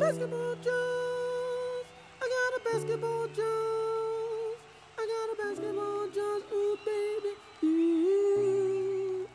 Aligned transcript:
basketball 0.00 0.54
Jones. 0.64 1.86
I 2.22 2.26
got 2.34 2.56
a 2.56 2.60
basketball 2.72 3.26
Jones. 3.26 4.56
I 4.98 5.04
got 5.12 5.28
a 5.30 5.36
basketball 5.36 6.08
Jones. 6.08 6.44
Ooh, 6.54 6.78
baby. 6.86 7.32
Ooh. 7.64 9.28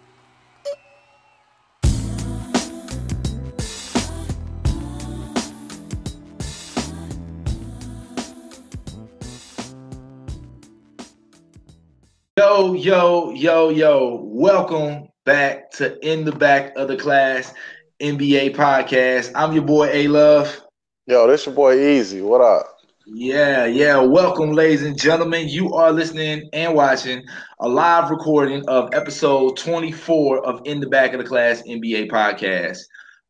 Yo, 12.38 12.74
yo, 12.74 13.32
yo, 13.34 13.70
yo. 13.70 14.20
Welcome 14.24 15.10
back 15.26 15.70
to 15.74 15.98
In 16.08 16.26
the 16.26 16.32
Back 16.32 16.76
of 16.76 16.88
the 16.88 16.98
Class 16.98 17.54
NBA 18.02 18.56
podcast. 18.56 19.32
I'm 19.36 19.54
your 19.54 19.64
boy 19.64 19.88
A 19.90 20.10
Love. 20.10 20.62
Yo, 21.08 21.28
this 21.28 21.46
your 21.46 21.56
boy 21.56 21.80
Easy. 21.80 22.22
What 22.22 22.42
up? 22.42 22.66
Yeah, 23.06 23.68
yeah. 23.68 24.00
Welcome, 24.00 24.52
ladies 24.52 24.84
and 24.84 25.00
gentlemen. 25.00 25.48
You 25.48 25.74
are 25.76 25.94
listening 25.94 26.50
and 26.52 26.76
watching 26.76 27.24
a 27.62 27.70
live 27.70 28.10
recording 28.10 28.68
of 28.68 28.94
episode 28.94 29.56
24 29.56 30.46
of 30.46 30.62
In 30.66 30.82
the 30.82 30.90
Back 30.90 31.14
of 31.14 31.20
the 31.20 31.26
Class 31.26 31.62
NBA 31.62 32.12
podcast. 32.12 32.80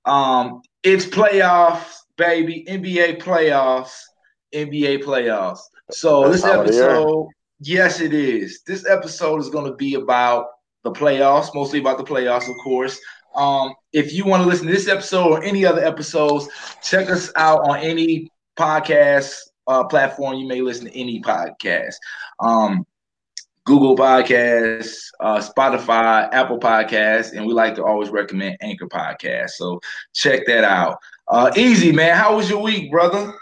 Um, 0.06 0.62
it's 0.82 1.06
playoffs, 1.06 1.98
baby. 2.18 2.66
NBA 2.68 3.22
playoffs. 3.22 3.94
NBA 4.52 5.04
playoffs. 5.04 5.60
So 5.92 6.32
this 6.32 6.42
time 6.42 6.62
of 6.62 6.68
the 6.68 6.74
year. 6.74 6.90
episode, 6.90 7.28
yes, 7.60 8.02
it 8.02 8.16
is. 8.16 8.62
This 8.66 8.84
episode 8.90 9.42
is 9.42 9.50
going 9.52 9.70
to 9.70 9.76
be 9.76 9.94
about 9.94 10.48
the 10.84 10.92
playoffs, 10.92 11.54
mostly 11.54 11.80
about 11.80 11.98
the 11.98 12.04
playoffs, 12.04 12.50
of 12.50 12.56
course. 12.64 13.00
Um, 13.36 13.74
if 13.94 14.14
you 14.14 14.26
want 14.26 14.44
to 14.44 14.50
listen 14.50 14.68
to 14.68 14.74
this 14.74 14.88
episode 14.88 15.28
or 15.32 15.44
any 15.44 15.66
other 15.66 15.84
episodes, 15.84 16.48
check 16.82 17.10
us 17.10 17.32
out 17.36 17.68
on 17.68 17.78
any 17.78 18.30
podcast 18.58 19.36
uh, 19.68 19.84
platform 19.84 20.36
you 20.36 20.48
may 20.48 20.62
listen 20.62 20.86
to 20.86 20.98
any 20.98 21.22
podcast. 21.22 21.96
Um, 22.40 22.86
Google 23.66 23.96
Podcasts, 23.96 25.08
uh, 25.20 25.40
Spotify, 25.40 26.30
Apple 26.32 26.60
Podcasts, 26.60 27.34
and 27.36 27.48
we 27.48 27.54
like 27.54 27.74
to 27.76 27.84
always 27.84 28.10
recommend 28.10 28.58
Anchor 28.62 28.88
Podcasts. 28.88 29.52
So 29.52 29.80
check 30.14 30.46
that 30.46 30.64
out. 30.64 31.00
Uh, 31.28 31.52
easy, 31.56 31.92
man. 31.92 32.16
How 32.16 32.36
was 32.36 32.50
your 32.50 32.62
week, 32.62 32.92
brother? 32.92 33.34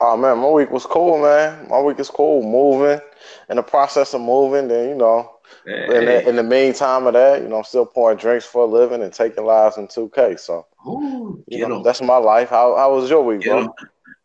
Oh 0.00 0.16
man, 0.16 0.38
my 0.38 0.48
week 0.48 0.70
was 0.70 0.86
cool, 0.86 1.20
man. 1.20 1.66
My 1.68 1.80
week 1.80 1.98
is 1.98 2.10
cool. 2.10 2.42
Moving, 2.42 3.00
in 3.50 3.56
the 3.56 3.62
process 3.62 4.14
of 4.14 4.20
moving, 4.20 4.68
then 4.68 4.90
you 4.90 4.94
know, 4.94 5.30
in 5.66 6.04
the, 6.06 6.28
in 6.28 6.36
the 6.36 6.42
meantime 6.42 7.06
of 7.06 7.14
that, 7.14 7.42
you 7.42 7.48
know, 7.48 7.58
I'm 7.58 7.64
still 7.64 7.86
pouring 7.86 8.18
drinks 8.18 8.44
for 8.44 8.62
a 8.62 8.66
living 8.66 9.02
and 9.02 9.12
taking 9.12 9.44
lives 9.44 9.76
in 9.76 9.86
2K. 9.88 10.36
So 10.38 10.66
Ooh, 10.86 11.42
you 11.46 11.66
know, 11.68 11.76
'em. 11.76 11.82
that's 11.82 12.02
my 12.02 12.16
life. 12.16 12.50
How 12.50 12.76
how 12.76 12.94
was 12.94 13.08
your 13.10 13.22
week, 13.22 13.40
Get 13.42 13.50
bro? 13.50 13.58
'em. 13.60 13.68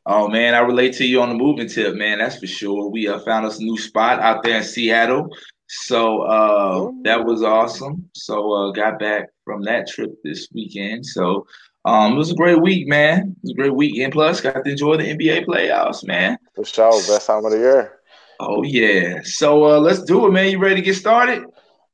Oh 0.05 0.27
man, 0.29 0.53
I 0.55 0.59
relate 0.59 0.93
to 0.95 1.05
you 1.05 1.21
on 1.21 1.29
the 1.29 1.35
moving 1.35 1.67
tip, 1.67 1.95
man. 1.95 2.19
That's 2.19 2.39
for 2.39 2.47
sure. 2.47 2.89
We 2.89 3.07
uh, 3.07 3.19
found 3.19 3.45
us 3.45 3.59
a 3.59 3.63
new 3.63 3.77
spot 3.77 4.19
out 4.21 4.41
there 4.41 4.57
in 4.57 4.63
Seattle, 4.63 5.29
so 5.67 6.21
uh, 6.21 6.91
that 7.03 7.25
was 7.25 7.43
awesome. 7.43 8.09
So 8.13 8.51
uh, 8.53 8.71
got 8.71 8.99
back 8.99 9.29
from 9.43 9.63
that 9.63 9.87
trip 9.87 10.11
this 10.23 10.47
weekend. 10.53 11.05
So 11.05 11.45
um, 11.85 12.13
it 12.13 12.17
was 12.17 12.31
a 12.31 12.35
great 12.35 12.61
week, 12.61 12.87
man. 12.87 13.35
It 13.35 13.37
was 13.43 13.51
a 13.51 13.55
great 13.55 13.73
week, 13.75 13.97
and 13.99 14.13
plus 14.13 14.39
got 14.41 14.63
to 14.63 14.71
enjoy 14.71 14.97
the 14.97 15.03
NBA 15.09 15.41
playoffs, 15.45 16.05
man. 16.07 16.37
For 16.55 16.63
sure, 16.63 16.91
best 16.91 17.27
time 17.27 17.43
of 17.45 17.51
the 17.51 17.57
year. 17.57 17.96
Oh 18.39 18.63
yeah. 18.63 19.19
So 19.23 19.65
uh, 19.65 19.79
let's 19.79 20.03
do 20.03 20.25
it, 20.27 20.31
man. 20.31 20.51
You 20.51 20.59
ready 20.59 20.75
to 20.75 20.81
get 20.81 20.95
started? 20.95 21.43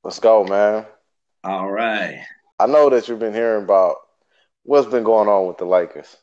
Let's 0.04 0.20
go, 0.20 0.44
man. 0.44 0.86
All 1.44 1.72
right. 1.72 2.20
I 2.60 2.66
know 2.68 2.90
that 2.90 3.08
you've 3.08 3.20
been 3.20 3.34
hearing 3.34 3.64
about 3.64 3.98
what's 4.64 4.88
been 4.88 5.04
going 5.04 5.28
on 5.30 5.48
with 5.48 5.58
the 5.58 5.66
Lakers. 5.66 6.18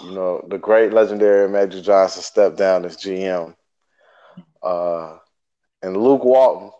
You 0.00 0.10
Oh, 0.10 0.12
know, 0.12 0.44
the 0.48 0.58
great 0.58 0.92
legendary 0.92 1.48
Magic 1.48 1.82
Johnson 1.84 2.22
stepped 2.22 2.56
down 2.56 2.84
as 2.84 2.96
GM. 2.96 3.56
Uh, 4.62 5.18
and 5.82 5.96
Luke 5.96 6.24
Walton 6.24 6.70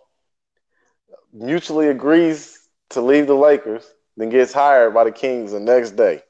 mutually 1.33 1.89
agrees 1.89 2.59
to 2.91 3.01
leave 3.01 3.27
the 3.27 3.35
Lakers, 3.35 3.85
then 4.17 4.29
gets 4.31 4.53
hired 4.53 4.95
by 4.95 5.05
the 5.05 5.13
Kings 5.13 5.53
the 5.53 5.61
next 5.61 5.93
day. 5.93 6.23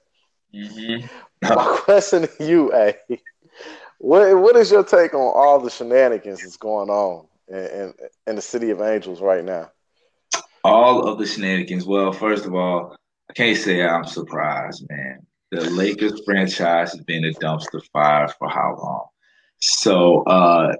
mhm. 0.53 1.09
My 1.43 1.65
question 1.85 2.27
to 2.27 2.45
you, 2.45 2.73
A, 2.75 2.95
what 4.03 4.39
what 4.41 4.57
is 4.57 4.71
your 4.71 4.85
take 4.85 5.15
on 5.15 5.21
all 5.21 5.61
the 5.61 5.71
shenanigans 5.71 6.43
that's 6.43 6.57
going 6.57 6.91
on 6.91 7.27
in, 7.49 7.57
in, 7.57 7.95
in 8.27 8.37
the 8.37 8.43
city 8.43 8.71
of 8.71 8.81
Angels 8.81 9.21
right 9.21 9.45
now? 9.45 9.71
all 10.65 11.07
of 11.07 11.19
the 11.19 11.27
shenanigans. 11.27 11.85
Well, 11.85 12.13
first 12.13 12.47
of 12.47 12.55
all, 12.55 12.97
I 13.31 13.33
can't 13.33 13.57
say 13.57 13.85
I'm 13.85 14.05
surprised, 14.05 14.87
man. 14.89 15.27
The 15.51 15.71
Lakers 15.71 16.23
franchise 16.25 16.93
has 16.93 17.03
been 17.03 17.25
a 17.25 17.33
dumpster 17.33 17.83
fire 17.93 18.29
for 18.39 18.49
how 18.49 18.77
long? 18.79 19.07
So, 19.61 20.23
uh, 20.23 20.75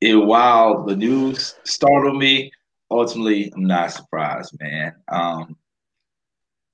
it, 0.00 0.14
while 0.14 0.84
the 0.84 0.96
news 0.96 1.56
startled 1.64 2.16
me, 2.16 2.50
ultimately, 2.90 3.52
I'm 3.54 3.64
not 3.64 3.92
surprised, 3.92 4.56
man. 4.60 4.94
Um, 5.08 5.56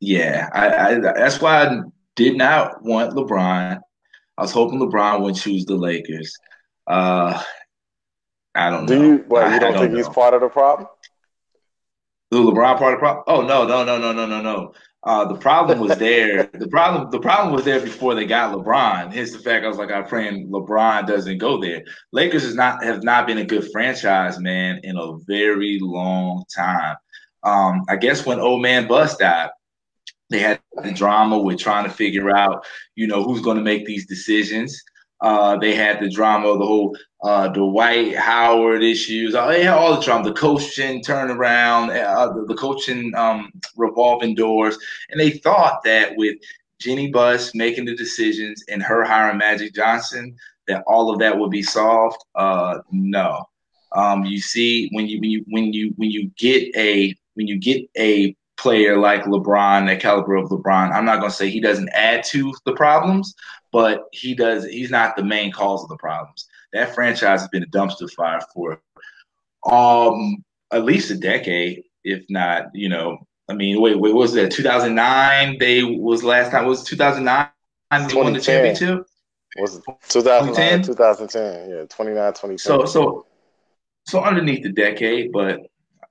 yeah, 0.00 0.48
I, 0.52 0.68
I, 0.68 0.98
that's 1.00 1.40
why 1.40 1.66
I 1.66 1.80
did 2.14 2.36
not 2.36 2.82
want 2.82 3.14
LeBron. 3.14 3.80
I 4.36 4.42
was 4.42 4.52
hoping 4.52 4.80
LeBron 4.80 5.22
would 5.22 5.36
choose 5.36 5.64
the 5.64 5.76
Lakers. 5.76 6.36
Uh, 6.86 7.40
I 8.54 8.70
don't 8.70 8.86
Do 8.86 8.96
know. 8.98 9.04
you 9.04 9.24
well, 9.28 9.44
I- 9.44 9.48
you 9.50 9.56
I 9.56 9.58
don't 9.58 9.78
think 9.78 9.94
he's 9.94 10.08
part 10.08 10.34
of 10.34 10.40
the 10.40 10.48
problem? 10.48 10.88
The 12.30 12.38
LeBron 12.38 12.78
part 12.78 12.94
of 12.94 12.98
the 12.98 13.02
problem? 13.02 13.24
Oh 13.26 13.42
no, 13.42 13.66
no, 13.66 13.84
no, 13.84 13.98
no, 13.98 14.12
no, 14.12 14.26
no, 14.26 14.40
no. 14.42 14.72
Uh, 15.04 15.26
the 15.26 15.36
problem 15.36 15.80
was 15.80 15.98
there. 15.98 16.44
the 16.54 16.66
problem, 16.68 17.10
the 17.10 17.20
problem 17.20 17.54
was 17.54 17.64
there 17.64 17.78
before 17.80 18.14
they 18.14 18.24
got 18.24 18.54
LeBron. 18.54 19.12
Hence 19.12 19.32
the 19.32 19.38
fact 19.38 19.64
I 19.64 19.68
was 19.68 19.76
like, 19.76 19.90
I'm 19.92 20.06
praying 20.06 20.48
LeBron 20.48 21.06
doesn't 21.06 21.38
go 21.38 21.60
there. 21.60 21.84
Lakers 22.12 22.42
has 22.44 22.54
not 22.54 22.82
have 22.82 23.02
not 23.02 23.26
been 23.26 23.38
a 23.38 23.44
good 23.44 23.70
franchise, 23.70 24.38
man, 24.40 24.80
in 24.82 24.96
a 24.96 25.16
very 25.26 25.78
long 25.80 26.44
time. 26.54 26.96
Um, 27.42 27.82
I 27.88 27.96
guess 27.96 28.24
when 28.24 28.40
old 28.40 28.62
man 28.62 28.88
Buss 28.88 29.16
died, 29.18 29.50
they 30.34 30.40
had 30.40 30.60
the 30.82 30.90
drama 30.90 31.38
with 31.38 31.60
trying 31.60 31.84
to 31.84 31.90
figure 31.90 32.36
out, 32.36 32.66
you 32.96 33.06
know, 33.06 33.22
who's 33.22 33.40
going 33.40 33.56
to 33.56 33.62
make 33.62 33.86
these 33.86 34.04
decisions. 34.06 34.82
Uh, 35.20 35.56
they 35.56 35.76
had 35.76 36.00
the 36.00 36.10
drama 36.10 36.48
of 36.48 36.58
the 36.58 36.66
whole 36.66 36.96
uh, 37.22 37.46
Dwight 37.48 38.16
Howard 38.16 38.82
issues. 38.82 39.36
Uh, 39.36 39.46
they 39.46 39.62
had 39.62 39.74
all 39.74 39.94
the 39.94 40.02
drama, 40.02 40.24
the 40.24 40.34
coaching 40.34 41.02
turnaround, 41.02 41.90
uh, 41.90 42.32
the, 42.32 42.46
the 42.46 42.56
coaching 42.56 43.14
um, 43.14 43.52
revolving 43.76 44.34
doors. 44.34 44.76
And 45.10 45.20
they 45.20 45.30
thought 45.30 45.84
that 45.84 46.16
with 46.16 46.34
Jeanie 46.80 47.12
Buss 47.12 47.54
making 47.54 47.84
the 47.84 47.94
decisions 47.94 48.64
and 48.68 48.82
her 48.82 49.04
hiring 49.04 49.38
Magic 49.38 49.72
Johnson, 49.72 50.36
that 50.66 50.82
all 50.88 51.12
of 51.12 51.20
that 51.20 51.38
would 51.38 51.52
be 51.52 51.62
solved. 51.62 52.16
Uh, 52.34 52.78
no. 52.90 53.44
Um, 53.92 54.24
you 54.24 54.40
see, 54.40 54.88
when 54.90 55.06
you 55.06 55.20
when 55.20 55.30
you 55.30 55.44
when 55.48 55.72
you 55.72 55.94
when 55.96 56.10
you 56.10 56.28
get 56.36 56.74
a 56.74 57.14
when 57.34 57.46
you 57.46 57.56
get 57.60 57.82
a 57.96 58.34
player 58.56 58.96
like 58.98 59.24
LeBron, 59.24 59.86
that 59.86 60.00
caliber 60.00 60.36
of 60.36 60.50
LeBron, 60.50 60.92
I'm 60.92 61.04
not 61.04 61.20
gonna 61.20 61.30
say 61.30 61.50
he 61.50 61.60
doesn't 61.60 61.90
add 61.90 62.24
to 62.24 62.52
the 62.64 62.72
problems, 62.72 63.34
but 63.72 64.04
he 64.12 64.34
does. 64.34 64.64
He's 64.66 64.90
not 64.90 65.16
the 65.16 65.24
main 65.24 65.52
cause 65.52 65.82
of 65.82 65.88
the 65.88 65.96
problems. 65.96 66.46
That 66.72 66.94
franchise 66.94 67.40
has 67.40 67.48
been 67.48 67.62
a 67.62 67.66
dumpster 67.66 68.10
fire 68.12 68.40
for 68.52 68.80
um 69.70 70.44
at 70.72 70.84
least 70.84 71.10
a 71.10 71.16
decade, 71.16 71.82
if 72.04 72.24
not, 72.28 72.66
you 72.74 72.88
know. 72.88 73.18
I 73.48 73.52
mean, 73.52 73.80
wait, 73.80 73.98
wait, 73.98 74.12
what 74.12 74.20
was 74.20 74.32
that? 74.34 74.50
2009. 74.50 75.58
They 75.58 75.82
was 75.82 76.24
last 76.24 76.50
time. 76.50 76.66
Was 76.66 76.82
2009 76.84 77.48
they 77.90 77.98
won 78.14 78.32
the 78.32 78.40
2010. 78.40 78.42
championship? 78.42 79.06
Was 79.56 79.76
it 79.76 79.84
2009, 80.08 80.82
2010? 80.82 80.82
2010? 80.82 81.70
Yeah, 81.70 81.84
29, 81.88 82.32
2010. 82.32 82.58
So, 82.58 82.84
so, 82.86 83.26
so 84.06 84.24
underneath 84.24 84.62
the 84.64 84.72
decade, 84.72 85.30
but 85.30 85.60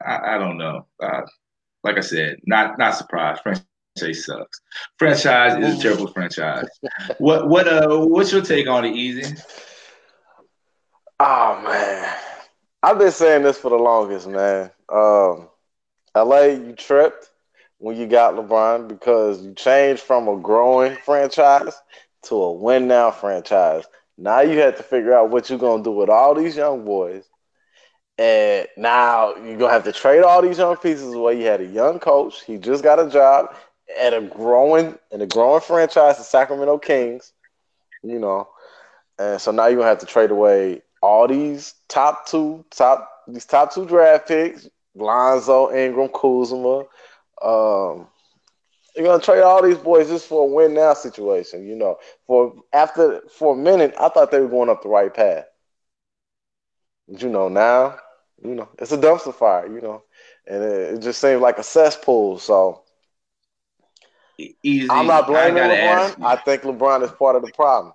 I, 0.06 0.36
I 0.36 0.38
don't 0.38 0.58
know. 0.58 0.88
Uh, 1.02 1.22
like 1.84 1.98
I 1.98 2.02
said, 2.02 2.38
not 2.46 2.78
not 2.78 2.96
surprised. 2.96 3.42
Franchise 3.42 4.26
sucks. 4.26 4.62
Franchise 4.98 5.24
is 5.64 5.80
a 5.80 5.82
terrible 5.82 6.08
franchise. 6.08 6.68
What 7.18 7.50
what 7.50 7.68
uh 7.68 8.00
what's 8.06 8.32
your 8.32 8.42
take 8.42 8.68
on 8.68 8.86
it, 8.86 8.96
Easy? 8.96 9.24
Oh 11.20 11.62
man, 11.64 12.18
I've 12.82 12.98
been 12.98 13.12
saying 13.12 13.44
this 13.44 13.58
for 13.58 13.70
the 13.70 13.76
longest, 13.78 14.28
man. 14.28 14.72
Um, 14.90 15.50
LA, 16.16 16.46
you 16.46 16.74
tripped 16.74 17.30
when 17.78 17.98
you 17.98 18.08
got 18.08 18.36
LeBron 18.36 18.88
because 18.88 19.44
you 19.44 19.54
changed 19.54 20.02
from 20.02 20.28
a 20.28 20.38
growing 20.38 20.96
franchise 20.98 21.76
to 22.24 22.36
a 22.36 22.52
win 22.54 22.88
now 22.88 23.12
franchise. 23.12 23.86
Now 24.18 24.42
you 24.42 24.60
have 24.60 24.78
to 24.78 24.84
figure 24.84 25.14
out 25.14 25.30
what 25.30 25.50
you're 25.50 25.60
gonna 25.60 25.84
do 25.84 25.92
with 25.92 26.10
all 26.10 26.34
these 26.36 26.56
young 26.56 26.86
boys, 26.86 27.30
and 28.18 28.68
now 28.78 29.36
you're 29.36 29.58
gonna 29.58 29.74
have 29.74 29.84
to 29.86 29.92
trade 29.92 30.24
all 30.24 30.42
these 30.42 30.58
young 30.58 30.76
pieces 30.78 31.14
away. 31.14 31.40
You 31.40 31.46
had 31.46 31.62
a 31.62 31.66
young 31.66 32.00
coach; 32.00 32.44
he 32.44 32.58
just 32.58 32.84
got 32.84 33.00
a 33.00 33.10
job 33.10 33.54
at 34.00 34.14
a 34.14 34.22
growing 34.22 34.98
in 35.12 35.22
a 35.22 35.28
growing 35.28 35.62
franchise, 35.62 36.18
the 36.18 36.24
Sacramento 36.24 36.78
Kings. 36.80 37.34
You 38.04 38.20
know, 38.20 38.48
and 39.20 39.40
so 39.42 39.52
now 39.52 39.68
you're 39.68 39.78
gonna 39.78 39.90
have 39.90 40.00
to 40.00 40.06
trade 40.06 40.32
away 40.32 40.82
all 41.02 41.28
these 41.28 41.76
top 41.90 42.28
two, 42.28 42.64
top 42.72 43.10
these 43.28 43.46
top 43.46 43.74
two 43.74 43.86
draft 43.86 44.28
picks, 44.28 44.68
Lonzo, 44.96 45.72
Ingram, 45.74 46.10
Kuzma, 46.10 46.80
um, 47.42 48.08
You're 48.96 49.06
gonna 49.06 49.22
trade 49.24 49.42
all 49.42 49.62
these 49.64 49.78
boys 49.78 50.08
just 50.10 50.28
for 50.28 50.44
a 50.44 50.52
win 50.54 50.74
now 50.74 50.94
situation, 50.94 51.68
you 51.68 51.76
know. 51.76 51.98
For 52.28 52.54
after 52.74 53.22
for 53.30 53.54
a 53.54 53.58
minute, 53.58 53.94
I 54.00 54.10
thought 54.10 54.32
they 54.32 54.40
were 54.40 54.48
going 54.50 54.70
up 54.70 54.82
the 54.84 54.90
right 54.90 55.14
path. 55.14 55.46
But 57.08 57.22
you 57.22 57.30
know, 57.30 57.50
now, 57.50 57.98
you 58.44 58.56
know, 58.56 58.70
it's 58.78 58.92
a 58.92 58.98
dumpster 58.98 59.34
fire, 59.34 59.68
you 59.68 59.82
know, 59.82 60.04
and 60.48 60.64
it, 60.64 60.96
it 60.96 61.00
just 61.02 61.22
seems 61.22 61.42
like 61.42 61.58
a 61.58 61.64
cesspool. 61.64 62.40
So 62.40 62.84
Easy. 64.64 64.90
I'm 64.90 65.08
not 65.08 65.28
blaming 65.28 65.64
I 65.64 65.68
LeBron. 65.68 66.24
I 66.24 66.36
think 66.38 66.64
LeBron 66.64 67.04
is 67.04 67.12
part 67.12 67.36
of 67.36 67.44
the 67.44 67.52
problem. 67.52 67.94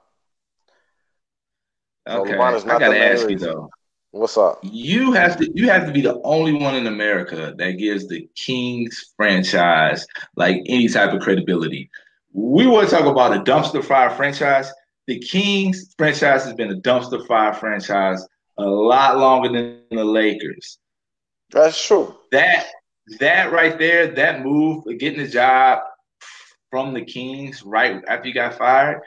So 2.09 2.21
Okay, 2.21 2.33
LeBron 2.33 2.55
is 2.55 2.65
I 2.65 2.79
gotta 2.79 2.99
ask 2.99 3.23
you 3.23 3.29
reason. 3.29 3.53
though. 3.53 3.71
What's 4.13 4.39
up? 4.39 4.61
You 4.63 5.13
have 5.13 5.37
to 5.39 5.51
you 5.55 5.69
have 5.69 5.87
to 5.87 5.93
be 5.93 6.01
the 6.01 6.21
only 6.23 6.53
one 6.53 6.75
in 6.75 6.87
America 6.87 7.55
that 7.59 7.73
gives 7.73 8.09
the 8.09 8.29
Kings 8.35 9.13
franchise 9.17 10.07
like 10.37 10.63
any 10.67 10.89
type 10.89 11.13
of 11.13 11.21
credibility. 11.21 11.91
We 12.33 12.67
want 12.67 12.89
to 12.89 12.95
talk 12.95 13.05
about 13.07 13.37
a 13.37 13.41
dumpster 13.41 13.85
fire 13.85 14.11
franchise. 14.11 14.73
The 15.07 15.19
Kings 15.19 15.95
franchise 15.99 16.45
has 16.45 16.55
been 16.55 16.71
a 16.71 16.77
dumpster 16.77 17.27
fire 17.27 17.53
franchise 17.53 18.27
a 18.59 18.65
lot 18.65 19.19
longer 19.19 19.53
than 19.53 19.83
the 19.91 20.05
Lakers. 20.05 20.79
That's 21.51 21.83
true. 21.87 22.15
That 22.33 22.67
that 23.21 23.53
right 23.53 23.79
there, 23.79 24.09
that 24.09 24.45
move, 24.45 24.85
getting 24.99 25.21
the 25.21 25.29
job 25.29 25.81
from 26.71 26.93
the 26.93 27.05
Kings 27.05 27.63
right 27.63 28.03
after 28.09 28.29
you 28.29 28.35
got 28.35 28.59
fired, 28.59 29.01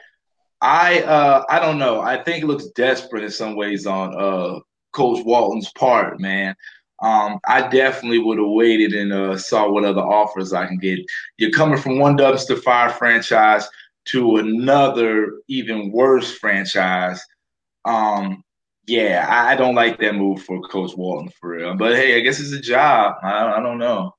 I 0.60 1.02
uh 1.02 1.44
I 1.48 1.60
don't 1.60 1.78
know. 1.78 2.00
I 2.00 2.22
think 2.22 2.42
it 2.42 2.46
looks 2.46 2.66
desperate 2.74 3.24
in 3.24 3.30
some 3.30 3.56
ways 3.56 3.86
on 3.86 4.14
uh 4.14 4.60
Coach 4.92 5.24
Walton's 5.24 5.72
part, 5.72 6.20
man. 6.20 6.54
Um, 7.02 7.40
I 7.48 7.68
definitely 7.68 8.20
would 8.20 8.38
have 8.38 8.48
waited 8.48 8.92
and 8.92 9.12
uh, 9.12 9.36
saw 9.36 9.68
what 9.68 9.84
other 9.84 10.02
offers 10.02 10.52
I 10.52 10.66
can 10.66 10.78
get. 10.78 11.00
You're 11.36 11.50
coming 11.50 11.78
from 11.78 11.98
one 11.98 12.16
dumpster 12.16 12.62
fire 12.62 12.90
franchise 12.90 13.68
to 14.06 14.36
another 14.36 15.40
even 15.48 15.90
worse 15.90 16.32
franchise. 16.32 17.20
Um, 17.84 18.44
yeah, 18.86 19.26
I 19.28 19.56
don't 19.56 19.74
like 19.74 19.98
that 20.00 20.14
move 20.14 20.42
for 20.42 20.60
Coach 20.62 20.96
Walton 20.96 21.30
for 21.40 21.50
real. 21.50 21.74
But 21.76 21.94
hey, 21.96 22.16
I 22.16 22.20
guess 22.20 22.40
it's 22.40 22.52
a 22.52 22.60
job. 22.60 23.16
I, 23.22 23.54
I 23.58 23.60
don't 23.60 23.78
know. 23.78 24.14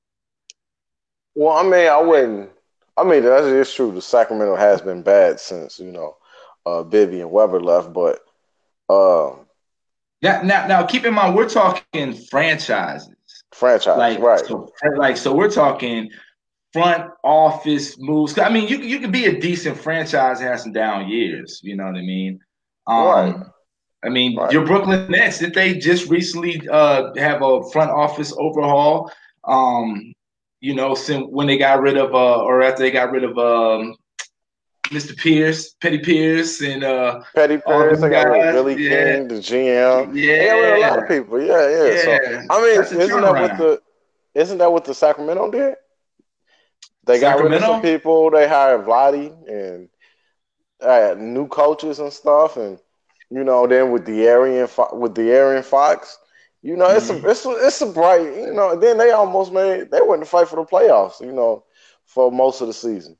Well, 1.34 1.56
I 1.56 1.62
mean, 1.62 1.88
I 1.88 2.00
wouldn't. 2.00 2.50
I 2.96 3.04
mean, 3.04 3.22
that 3.24 3.44
is 3.44 3.52
it's 3.52 3.74
true. 3.74 3.92
The 3.92 4.02
Sacramento 4.02 4.56
has 4.56 4.80
been 4.80 5.02
bad 5.02 5.40
since 5.40 5.78
you 5.78 5.90
know, 5.90 6.16
uh, 6.66 6.82
Bibby 6.82 7.20
and 7.20 7.30
Webber 7.30 7.60
left. 7.60 7.92
But 7.92 8.20
um, 8.88 9.46
Now, 10.22 10.42
now, 10.42 10.66
now, 10.66 10.86
keep 10.86 11.04
in 11.04 11.14
mind 11.14 11.34
we're 11.34 11.48
talking 11.48 12.14
franchises. 12.30 13.10
franchise, 13.52 13.98
like 13.98 14.18
right? 14.20 14.44
so, 14.46 14.68
like 14.96 15.16
so 15.16 15.34
we're 15.34 15.50
talking 15.50 16.10
front 16.72 17.10
office 17.24 17.98
moves. 17.98 18.38
I 18.38 18.48
mean, 18.48 18.68
you 18.68 18.78
you 18.78 18.98
can 19.00 19.10
be 19.10 19.26
a 19.26 19.40
decent 19.40 19.76
franchise 19.78 20.40
and 20.40 20.48
have 20.48 20.60
some 20.60 20.72
down 20.72 21.08
years. 21.08 21.60
You 21.62 21.76
know 21.76 21.84
what 21.86 21.96
I 21.96 22.02
mean? 22.02 22.40
Um, 22.86 23.04
Right. 23.06 23.36
I 24.04 24.08
mean, 24.08 24.36
Right. 24.36 24.52
your 24.52 24.66
Brooklyn 24.66 25.10
Nets 25.10 25.38
did 25.38 25.54
they 25.54 25.74
just 25.74 26.10
recently 26.10 26.60
uh, 26.70 27.12
have 27.16 27.42
a 27.42 27.62
front 27.70 27.90
office 27.90 28.32
overhaul? 28.36 29.10
Um, 29.44 30.12
you 30.60 30.74
know, 30.74 30.94
since 30.94 31.26
when 31.30 31.46
they 31.46 31.58
got 31.58 31.80
rid 31.80 31.96
of 31.96 32.14
uh, 32.14 32.42
or 32.42 32.62
after 32.62 32.82
they 32.82 32.90
got 32.90 33.10
rid 33.12 33.24
of 33.24 33.36
um, 33.38 33.94
Mr. 34.88 35.16
Pierce, 35.16 35.74
Petty 35.80 35.98
Pierce, 35.98 36.60
and 36.62 36.84
uh, 36.84 37.22
Petty 37.34 37.58
Pierce, 37.58 38.00
they 38.00 38.08
got 38.10 38.28
rid 38.28 38.46
of 38.48 38.54
Billy 38.54 38.82
yeah. 38.84 39.16
King, 39.16 39.28
the 39.28 39.34
GM. 39.34 40.14
They 40.14 40.46
got 40.46 40.54
rid 40.54 40.72
of 40.72 40.78
a 40.78 40.80
lot 40.80 41.02
of 41.02 41.08
people. 41.08 41.40
Yeah, 41.40 41.68
yeah. 41.68 42.02
So. 42.02 42.12
I 42.50 42.62
mean, 42.62 42.76
That's 42.76 42.92
isn't 42.92 43.20
that 43.22 43.32
what 43.32 43.58
the 43.58 43.82
isn't 44.34 44.58
that 44.58 44.72
what 44.72 44.84
the 44.84 44.94
Sacramento 44.94 45.50
did? 45.50 45.74
They 47.04 47.20
got 47.20 47.42
rid 47.42 47.52
of 47.52 47.60
some 47.60 47.82
people. 47.82 48.30
They 48.30 48.48
hired 48.48 48.86
Vlade 48.86 49.48
and 49.48 49.88
uh, 50.80 51.14
new 51.18 51.46
coaches 51.48 51.98
and 51.98 52.12
stuff, 52.12 52.56
and 52.56 52.78
you 53.34 53.44
know, 53.44 53.66
then 53.66 53.90
with 53.92 54.06
the 54.06 54.26
Arian 54.28 54.68
with 54.92 55.14
De'Aaron 55.14 55.64
Fox, 55.64 56.18
you 56.62 56.76
know, 56.76 56.90
it's 56.90 57.10
Mm-hmm. 57.10 57.24
a 57.24 57.30
it's 57.30 57.44
a, 57.46 57.50
it's 57.66 57.82
a 57.82 57.86
bright, 57.86 58.22
you 58.22 58.52
know. 58.54 58.72
and 58.72 58.82
Then 58.82 58.98
they 58.98 59.10
almost 59.10 59.52
made 59.52 59.90
they 59.90 60.00
went 60.02 60.22
to 60.22 60.28
fight 60.28 60.48
for 60.48 60.56
the 60.56 60.64
playoffs, 60.64 61.20
you 61.20 61.32
know, 61.32 61.64
for 62.06 62.30
most 62.32 62.60
of 62.62 62.68
the 62.68 62.74
season. 62.74 63.16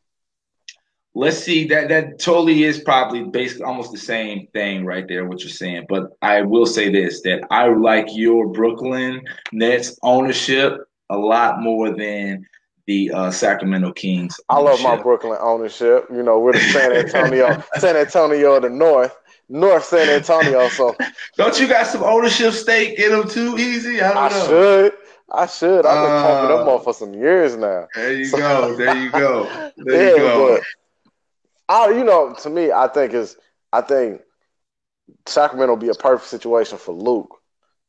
Let's 1.14 1.38
see 1.38 1.66
that 1.68 1.88
that 1.88 2.18
totally 2.20 2.64
is 2.64 2.80
probably 2.80 3.24
basically 3.24 3.64
almost 3.64 3.92
the 3.92 3.98
same 3.98 4.46
thing 4.52 4.84
right 4.84 5.06
there 5.08 5.26
what 5.26 5.40
you're 5.42 5.50
saying. 5.50 5.86
But 5.88 6.10
I 6.22 6.42
will 6.42 6.66
say 6.66 6.90
this 6.90 7.22
that 7.22 7.42
I 7.50 7.68
like 7.68 8.06
your 8.14 8.48
Brooklyn 8.48 9.22
Nets 9.52 9.98
ownership 10.02 10.72
a 11.10 11.16
lot 11.18 11.60
more 11.62 11.94
than 11.96 12.46
the 12.86 13.10
uh, 13.12 13.30
Sacramento 13.30 13.92
Kings. 13.92 14.40
I 14.48 14.58
love 14.58 14.80
my. 14.80 14.96
Brooklyn 14.96 15.38
ownership. 15.40 16.06
You 16.10 16.22
know, 16.22 16.38
we're 16.38 16.52
the 16.54 16.60
San 16.60 16.92
Antonio, 16.92 17.56
San 17.74 17.96
Antonio 17.96 18.54
of 18.54 18.62
the 18.62 18.70
North, 18.70 19.16
North 19.48 19.84
San 19.84 20.08
Antonio. 20.08 20.68
So 20.68 20.94
Don't 21.36 21.58
you 21.60 21.68
got 21.68 21.86
some 21.86 22.02
ownership 22.02 22.52
stake 22.52 22.98
in 22.98 23.10
them 23.12 23.28
too? 23.28 23.56
Easy, 23.58 24.00
I 24.00 24.08
don't 24.08 24.16
I 24.16 24.28
know. 24.28 24.46
should, 24.46 24.92
I 25.32 25.46
should. 25.46 25.86
I've 25.86 26.06
been 26.06 26.22
pumping 26.22 26.56
them 26.56 26.68
Uh, 26.68 26.74
up 26.76 26.84
for 26.84 26.94
some 26.94 27.14
years 27.14 27.56
now. 27.56 27.86
There 27.94 28.12
you 28.12 28.24
So- 28.24 28.38
go. 28.38 28.74
There 28.76 28.96
you 28.96 29.10
go. 29.10 29.70
There 29.76 30.10
you 30.10 30.16
go. 30.18 30.54
but 30.56 30.62
I, 31.68 31.88
you 31.90 32.04
know, 32.04 32.34
to 32.34 32.50
me, 32.50 32.70
I 32.72 32.88
think 32.88 33.12
is 33.14 33.36
I 33.72 33.80
think 33.80 34.20
Sacramento 35.26 35.72
will 35.72 35.80
be 35.80 35.88
a 35.88 35.94
perfect 35.94 36.28
situation 36.30 36.78
for 36.78 36.92
Luke. 36.94 37.40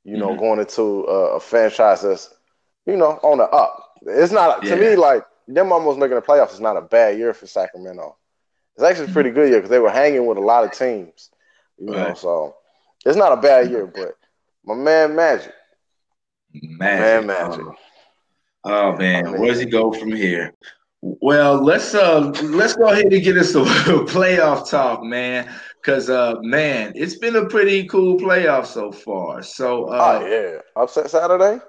You 0.04 0.18
know, 0.18 0.30
Mhm. 0.30 0.40
going 0.40 0.60
into 0.60 1.06
a, 1.06 1.36
a 1.36 1.40
franchise 1.40 2.02
that's 2.04 2.34
you 2.86 2.96
know 2.98 3.20
on 3.24 3.38
the 3.40 3.46
up. 3.46 3.82
It's 4.06 4.32
not 4.32 4.64
to 4.64 4.76
me 4.76 4.96
like 4.96 5.24
them 5.48 5.72
almost 5.72 5.98
making 6.00 6.16
the 6.16 6.22
playoffs 6.22 6.54
is 6.54 6.60
not 6.60 6.78
a 6.78 6.82
bad 6.82 7.18
year 7.18 7.34
for 7.34 7.48
Sacramento. 7.48 8.16
It's 8.76 8.84
actually 8.84 9.10
a 9.10 9.14
pretty 9.14 9.30
good 9.32 9.50
year 9.50 9.58
because 9.60 9.70
they 9.70 9.80
were 9.80 9.90
hanging 9.90 10.26
with 10.26 10.38
a 10.38 10.42
lot 10.42 10.64
of 10.64 10.72
teams. 10.72 11.30
You 11.78 11.88
know, 11.88 11.94
Right. 12.06 12.18
so 12.18 12.56
it's 13.06 13.18
not 13.18 13.34
a 13.34 13.42
bad 13.42 13.70
year. 13.70 13.86
But 13.86 14.16
my 14.66 14.76
man 14.76 15.16
Magic, 15.16 15.54
Magic. 16.54 16.80
man 16.80 17.28
Magic. 17.28 17.66
Oh 18.64 18.96
man, 18.98 19.28
I 19.28 19.32
mean- 19.32 19.42
where 19.42 19.50
does 19.52 19.60
he 19.60 19.66
go 19.66 19.92
from 19.92 20.12
here? 20.12 20.54
Well, 21.02 21.64
let's 21.64 21.94
uh 21.94 22.32
let's 22.44 22.76
go 22.76 22.88
ahead 22.90 23.14
and 23.14 23.24
get 23.24 23.38
us 23.38 23.52
some 23.52 23.66
playoff 24.08 24.68
talk, 24.70 25.04
man. 25.04 25.54
Cause 25.84 26.10
uh 26.10 26.36
man, 26.42 26.94
it's 26.96 27.18
been 27.18 27.36
a 27.36 27.46
pretty 27.48 27.86
cool 27.88 28.18
playoff 28.18 28.66
so 28.66 28.92
far. 28.92 29.44
So 29.44 29.86
uh 29.86 30.20
oh 30.24 30.28
yeah, 30.28 30.60
upset 30.76 31.12
Saturday. 31.12 31.60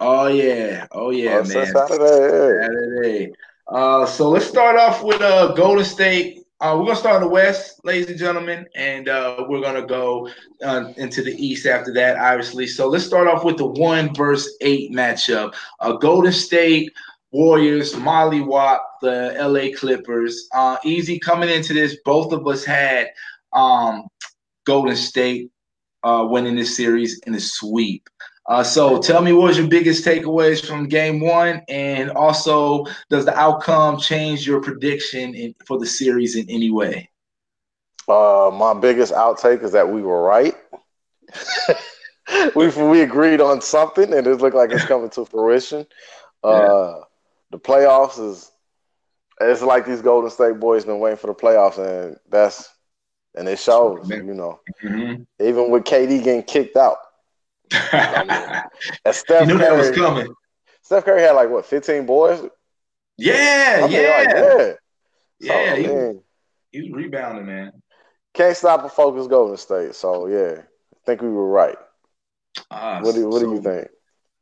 oh 0.00 0.26
yeah, 0.26 0.86
oh 0.90 1.10
yeah, 1.10 1.38
upset 1.38 1.66
man. 1.72 1.86
Saturday. 1.88 2.62
Saturday. 2.66 3.32
Uh 3.68 4.04
so 4.04 4.30
let's 4.30 4.46
start 4.46 4.76
off 4.76 5.04
with 5.04 5.20
uh 5.20 5.52
Golden 5.52 5.84
State. 5.84 6.41
Uh, 6.62 6.76
we're 6.78 6.84
gonna 6.84 6.96
start 6.96 7.16
in 7.16 7.22
the 7.22 7.28
West, 7.28 7.84
ladies 7.84 8.08
and 8.08 8.16
gentlemen, 8.16 8.64
and 8.76 9.08
uh, 9.08 9.44
we're 9.48 9.60
gonna 9.60 9.84
go 9.84 10.28
uh, 10.62 10.92
into 10.96 11.20
the 11.20 11.34
East 11.44 11.66
after 11.66 11.92
that, 11.92 12.16
obviously. 12.18 12.68
So 12.68 12.86
let's 12.86 13.04
start 13.04 13.26
off 13.26 13.42
with 13.42 13.56
the 13.56 13.66
one 13.66 14.14
versus 14.14 14.56
eight 14.60 14.92
matchup. 14.92 15.54
Uh, 15.80 15.94
Golden 15.94 16.30
State 16.30 16.92
Warriors, 17.32 17.96
Molly 17.96 18.42
Wap, 18.42 18.80
the 19.02 19.34
LA 19.40 19.76
Clippers. 19.76 20.48
Uh, 20.54 20.76
easy 20.84 21.18
coming 21.18 21.48
into 21.48 21.74
this. 21.74 21.96
Both 22.04 22.32
of 22.32 22.46
us 22.46 22.64
had 22.64 23.08
um, 23.52 24.06
Golden 24.64 24.94
State 24.94 25.50
uh, 26.04 26.28
winning 26.30 26.54
this 26.54 26.76
series 26.76 27.18
in 27.26 27.34
a 27.34 27.40
sweep. 27.40 28.08
Uh, 28.48 28.62
so 28.62 28.98
tell 29.00 29.22
me 29.22 29.32
what 29.32 29.48
was 29.48 29.58
your 29.58 29.68
biggest 29.68 30.04
takeaways 30.04 30.64
from 30.64 30.88
game 30.88 31.20
one? 31.20 31.62
And 31.68 32.10
also, 32.10 32.84
does 33.10 33.24
the 33.24 33.36
outcome 33.38 33.98
change 33.98 34.46
your 34.46 34.60
prediction 34.60 35.34
in, 35.34 35.54
for 35.66 35.78
the 35.78 35.86
series 35.86 36.36
in 36.36 36.48
any 36.50 36.70
way? 36.70 37.10
Uh, 38.08 38.50
my 38.52 38.74
biggest 38.74 39.12
outtake 39.12 39.62
is 39.62 39.72
that 39.72 39.88
we 39.88 40.02
were 40.02 40.22
right. 40.22 40.54
we 42.54 42.68
we 42.68 43.00
agreed 43.02 43.40
on 43.40 43.60
something, 43.60 44.12
and 44.12 44.26
it 44.26 44.40
looked 44.40 44.56
like 44.56 44.70
it's 44.70 44.84
coming 44.84 45.10
to 45.10 45.24
fruition. 45.24 45.86
Uh, 46.44 47.00
the 47.50 47.58
playoffs 47.58 48.18
is 48.18 48.50
it's 49.40 49.62
like 49.62 49.86
these 49.86 50.02
Golden 50.02 50.30
State 50.30 50.58
boys 50.58 50.84
been 50.84 50.98
waiting 50.98 51.16
for 51.18 51.26
the 51.28 51.34
playoffs, 51.34 51.78
and 51.78 52.16
that's 52.28 52.72
and 53.34 53.48
it 53.48 53.58
shows. 53.58 54.10
You 54.10 54.34
know, 54.34 54.60
Mhm. 54.84 55.26
even 55.40 55.70
with 55.70 55.84
KD 55.84 56.18
getting 56.22 56.42
kicked 56.42 56.76
out, 56.76 56.98
and 59.04 59.14
you 59.38 59.46
Steph 59.46 59.46
knew 59.46 59.58
that 59.58 59.76
was 59.76 59.90
coming. 59.90 60.34
Steph 60.82 61.04
Curry 61.04 61.22
had 61.22 61.32
like 61.32 61.50
what 61.50 61.64
fifteen 61.66 62.06
boys. 62.06 62.42
Yeah, 63.18 63.82
I 63.82 63.88
mean, 63.88 64.06
yeah, 64.06 64.08
like, 64.08 64.30
yeah. 64.34 64.72
So, 65.40 65.54
yeah. 65.54 65.72
I 65.72 65.76
He, 65.76 65.82
mean, 65.82 66.22
he 66.70 66.82
was 66.82 66.92
rebounding, 66.92 67.46
man. 67.46 67.72
can't 68.34 68.56
stop 68.56 68.84
a 68.84 68.88
focused 68.88 69.30
Golden 69.30 69.56
State. 69.56 69.94
So 69.94 70.26
yeah, 70.26 70.62
I 70.62 70.96
think 71.04 71.22
we 71.22 71.28
were 71.28 71.48
right. 71.48 71.76
Ah, 72.70 73.00
What 73.00 73.14
do 73.14 73.28
What 73.28 73.40
do 73.40 73.46
you 73.48 73.60
think? 73.60 73.88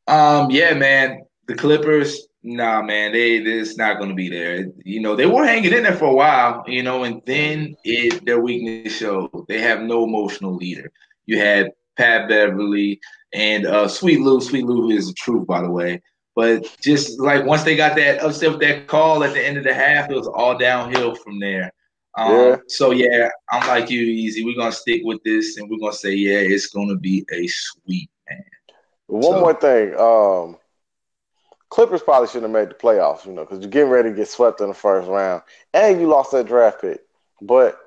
Um, 0.07 0.51
yeah, 0.51 0.75
man. 0.75 1.21
The 1.47 1.55
Clippers, 1.55 2.29
nah, 2.43 2.83
man, 2.83 3.13
they 3.13 3.37
it's 3.37 3.77
not 3.77 3.99
gonna 3.99 4.15
be 4.15 4.29
there. 4.29 4.67
You 4.85 5.01
know, 5.01 5.17
they 5.17 5.27
were 5.27 5.45
hanging 5.45 5.73
in 5.73 5.83
there 5.83 5.95
for 5.95 6.07
a 6.07 6.15
while, 6.15 6.65
you 6.67 6.83
know, 6.83 7.05
and 7.05 7.21
then 7.27 7.77
it 7.85 8.25
their 8.25 8.41
weakness 8.41 8.85
showed. 8.85 9.25
They 9.35 9.47
have 9.61 9.81
no 9.81 10.05
emotional 10.05 10.55
leader. 10.55 10.91
You 11.27 11.39
had 11.39 11.71
Pat 11.97 12.29
Beverley 12.29 13.01
and 13.33 13.67
uh 13.67 13.89
Sweet 13.89 14.21
Lou. 14.21 14.41
Sweet 14.41 14.65
Lou 14.65 14.91
is 14.91 15.09
the 15.09 15.15
truth, 15.15 15.47
by 15.47 15.61
the 15.63 15.71
way. 15.71 16.03
But 16.37 16.65
just 16.81 17.19
like 17.21 17.45
once 17.45 17.65
they 17.65 17.77
got 17.77 17.97
that 17.97 18.21
upset 18.23 18.51
with 18.53 18.61
that 18.61 18.87
call 18.87 19.25
at 19.25 19.35
the 19.35 19.45
end 19.45 19.59
of 19.59 19.65
the 19.65 19.75
half, 19.75 20.11
it 20.11 20.15
was 20.15 20.29
all 20.29 20.57
downhill 20.57 21.15
from 21.15 21.39
there. 21.41 21.73
Um, 22.17 22.33
Yeah. 22.35 22.57
So 22.69 22.91
yeah, 22.93 23.29
I'm 23.51 23.67
like 23.69 23.91
you, 23.91 24.01
easy. 24.01 24.45
We're 24.45 24.57
gonna 24.57 24.73
stick 24.73 25.03
with 25.05 25.23
this, 25.25 25.57
and 25.59 25.69
we're 25.71 25.79
gonna 25.79 25.93
say 25.93 26.13
yeah, 26.13 26.39
it's 26.39 26.67
gonna 26.69 26.97
be 26.97 27.25
a 27.33 27.47
sweep, 27.47 28.11
man. 28.29 28.45
One 29.07 29.23
So- 29.23 29.41
more 29.41 29.55
thing. 29.55 29.95
Um, 29.99 30.57
Clippers 31.69 32.03
probably 32.03 32.27
shouldn't 32.27 32.53
have 32.53 32.69
made 32.69 32.69
the 32.71 32.75
playoffs, 32.81 33.25
you 33.27 33.33
know, 33.33 33.43
because 33.45 33.61
you're 33.61 33.71
getting 33.71 33.91
ready 33.91 34.11
to 34.11 34.17
get 34.17 34.27
swept 34.29 34.61
in 34.61 34.69
the 34.69 34.75
first 34.75 35.09
round, 35.09 35.43
and 35.73 36.01
you 36.01 36.09
lost 36.09 36.33
that 36.33 36.47
draft 36.47 36.81
pick. 36.81 37.01
But 37.41 37.79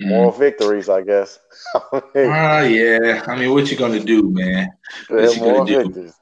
moral 0.00 0.32
victories, 0.32 0.88
I 0.88 1.02
guess. 1.02 1.38
Ah, 2.16 2.62
yeah. 2.62 3.22
I 3.26 3.38
mean, 3.38 3.52
what 3.52 3.70
you 3.70 3.76
gonna 3.76 4.00
do, 4.00 4.30
man? 4.30 4.68
what 5.08 5.36
you 5.36 5.40
gonna 5.40 5.66
do? 5.66 5.84
victories. 5.84 6.14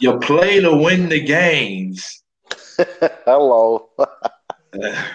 You 0.00 0.18
play 0.18 0.60
to 0.60 0.74
win 0.76 1.08
the 1.08 1.20
games. 1.20 2.22
Hello. 3.24 3.90
yeah. 4.74 5.06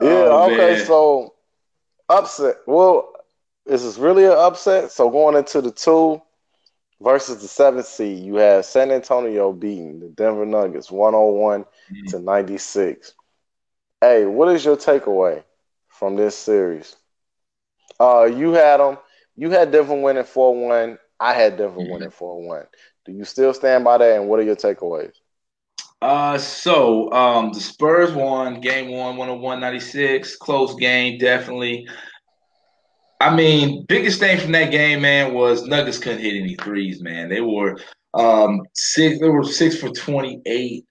Oh, 0.00 0.50
okay, 0.52 0.84
so 0.84 1.34
upset. 2.08 2.56
Well, 2.66 3.12
this 3.66 3.82
is 3.82 3.96
this 3.96 4.02
really 4.02 4.24
an 4.24 4.32
upset? 4.32 4.90
So 4.90 5.10
going 5.10 5.36
into 5.36 5.60
the 5.60 5.70
two 5.70 6.20
versus 7.00 7.42
the 7.42 7.48
seventh 7.48 7.86
seed, 7.86 8.24
you 8.24 8.36
have 8.36 8.64
San 8.64 8.90
Antonio 8.90 9.52
beating 9.52 10.00
the 10.00 10.08
Denver 10.08 10.46
Nuggets 10.46 10.90
101 10.90 11.64
to 12.08 12.18
96. 12.18 13.14
Hey, 14.00 14.24
what 14.24 14.48
is 14.54 14.64
your 14.64 14.76
takeaway 14.76 15.42
from 15.98 16.16
this 16.16 16.36
series? 16.36 16.96
Uh, 18.00 18.24
you 18.24 18.52
had 18.52 18.78
them. 18.78 18.98
You 19.36 19.50
had 19.50 19.70
Denver 19.72 20.00
winning 20.00 20.24
4-1. 20.24 20.98
I 21.20 21.34
had 21.34 21.56
Denver 21.56 21.80
Mhm. 21.80 21.90
winning 21.90 22.10
4-1. 22.10 22.66
Do 23.04 23.12
you 23.12 23.24
still 23.24 23.52
stand 23.54 23.84
by 23.84 23.98
that? 23.98 24.16
And 24.20 24.28
what 24.28 24.38
are 24.40 24.44
your 24.44 24.56
takeaways? 24.56 25.12
Uh, 26.00 26.38
so 26.38 27.10
um, 27.12 27.52
the 27.52 27.60
Spurs 27.60 28.12
won 28.12 28.60
game 28.60 28.90
one, 28.92 29.16
101 29.16 29.60
96. 29.60 30.36
Close 30.36 30.74
game, 30.76 31.18
definitely. 31.18 31.88
I 33.20 33.34
mean, 33.34 33.84
biggest 33.88 34.20
thing 34.20 34.38
from 34.38 34.52
that 34.52 34.70
game, 34.70 35.02
man, 35.02 35.34
was 35.34 35.66
Nuggets 35.66 35.98
couldn't 35.98 36.20
hit 36.20 36.36
any 36.40 36.54
threes, 36.54 37.00
man. 37.00 37.28
They 37.28 37.40
were 37.40 37.76
um 38.14 38.62
six, 38.74 39.18
they 39.20 39.28
were 39.28 39.44
six 39.44 39.76
for 39.78 39.90
28 39.90 40.84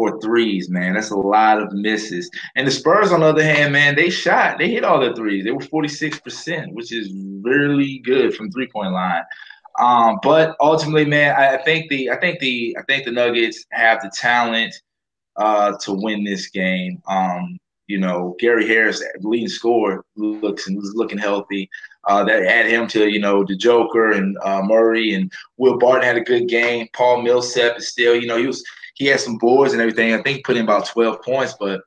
for 0.00 0.18
threes, 0.20 0.70
man. 0.70 0.94
That's 0.94 1.10
a 1.10 1.16
lot 1.16 1.60
of 1.60 1.74
misses. 1.74 2.30
And 2.56 2.66
the 2.66 2.70
Spurs, 2.70 3.12
on 3.12 3.20
the 3.20 3.26
other 3.26 3.44
hand, 3.44 3.70
man, 3.70 3.94
they 3.94 4.08
shot, 4.08 4.56
they 4.56 4.70
hit 4.70 4.82
all 4.82 4.98
their 4.98 5.14
threes. 5.14 5.44
They 5.44 5.50
were 5.50 5.58
46%, 5.58 6.72
which 6.72 6.90
is 6.90 7.12
really 7.42 7.98
good 7.98 8.34
from 8.34 8.50
three-point 8.50 8.92
line. 8.92 9.24
Um, 9.78 10.18
but 10.22 10.56
ultimately, 10.58 11.04
man, 11.04 11.36
I, 11.36 11.56
I 11.56 11.62
think 11.62 11.90
the 11.90 12.08
I 12.08 12.16
think 12.16 12.40
the 12.40 12.74
I 12.78 12.82
think 12.84 13.04
the 13.04 13.12
Nuggets 13.12 13.66
have 13.72 14.00
the 14.00 14.10
talent 14.14 14.74
uh, 15.36 15.76
to 15.82 15.92
win 15.92 16.24
this 16.24 16.48
game. 16.48 17.02
Um, 17.06 17.58
you 17.86 17.98
know, 17.98 18.36
Gary 18.38 18.66
Harris, 18.66 19.02
leading 19.20 19.48
scorer, 19.48 20.02
looks 20.16 20.66
and 20.66 20.78
was 20.78 20.94
looking 20.94 21.18
healthy. 21.18 21.68
Uh, 22.08 22.24
that 22.24 22.42
add 22.46 22.66
him 22.66 22.88
to 22.88 23.10
you 23.10 23.20
know 23.20 23.44
the 23.44 23.54
Joker 23.54 24.12
and 24.12 24.38
uh, 24.42 24.62
Murray 24.62 25.12
and 25.12 25.30
Will 25.58 25.76
Barton 25.76 26.04
had 26.04 26.16
a 26.16 26.22
good 26.22 26.48
game. 26.48 26.88
Paul 26.94 27.20
Millsap 27.20 27.76
is 27.76 27.88
still 27.88 28.14
you 28.14 28.26
know 28.26 28.38
he 28.38 28.46
was 28.46 28.64
he 29.00 29.06
had 29.06 29.18
some 29.18 29.38
boards 29.38 29.72
and 29.72 29.80
everything. 29.80 30.12
I 30.12 30.20
think 30.20 30.36
he 30.36 30.42
put 30.42 30.58
in 30.58 30.64
about 30.64 30.84
twelve 30.84 31.22
points, 31.22 31.54
but 31.58 31.80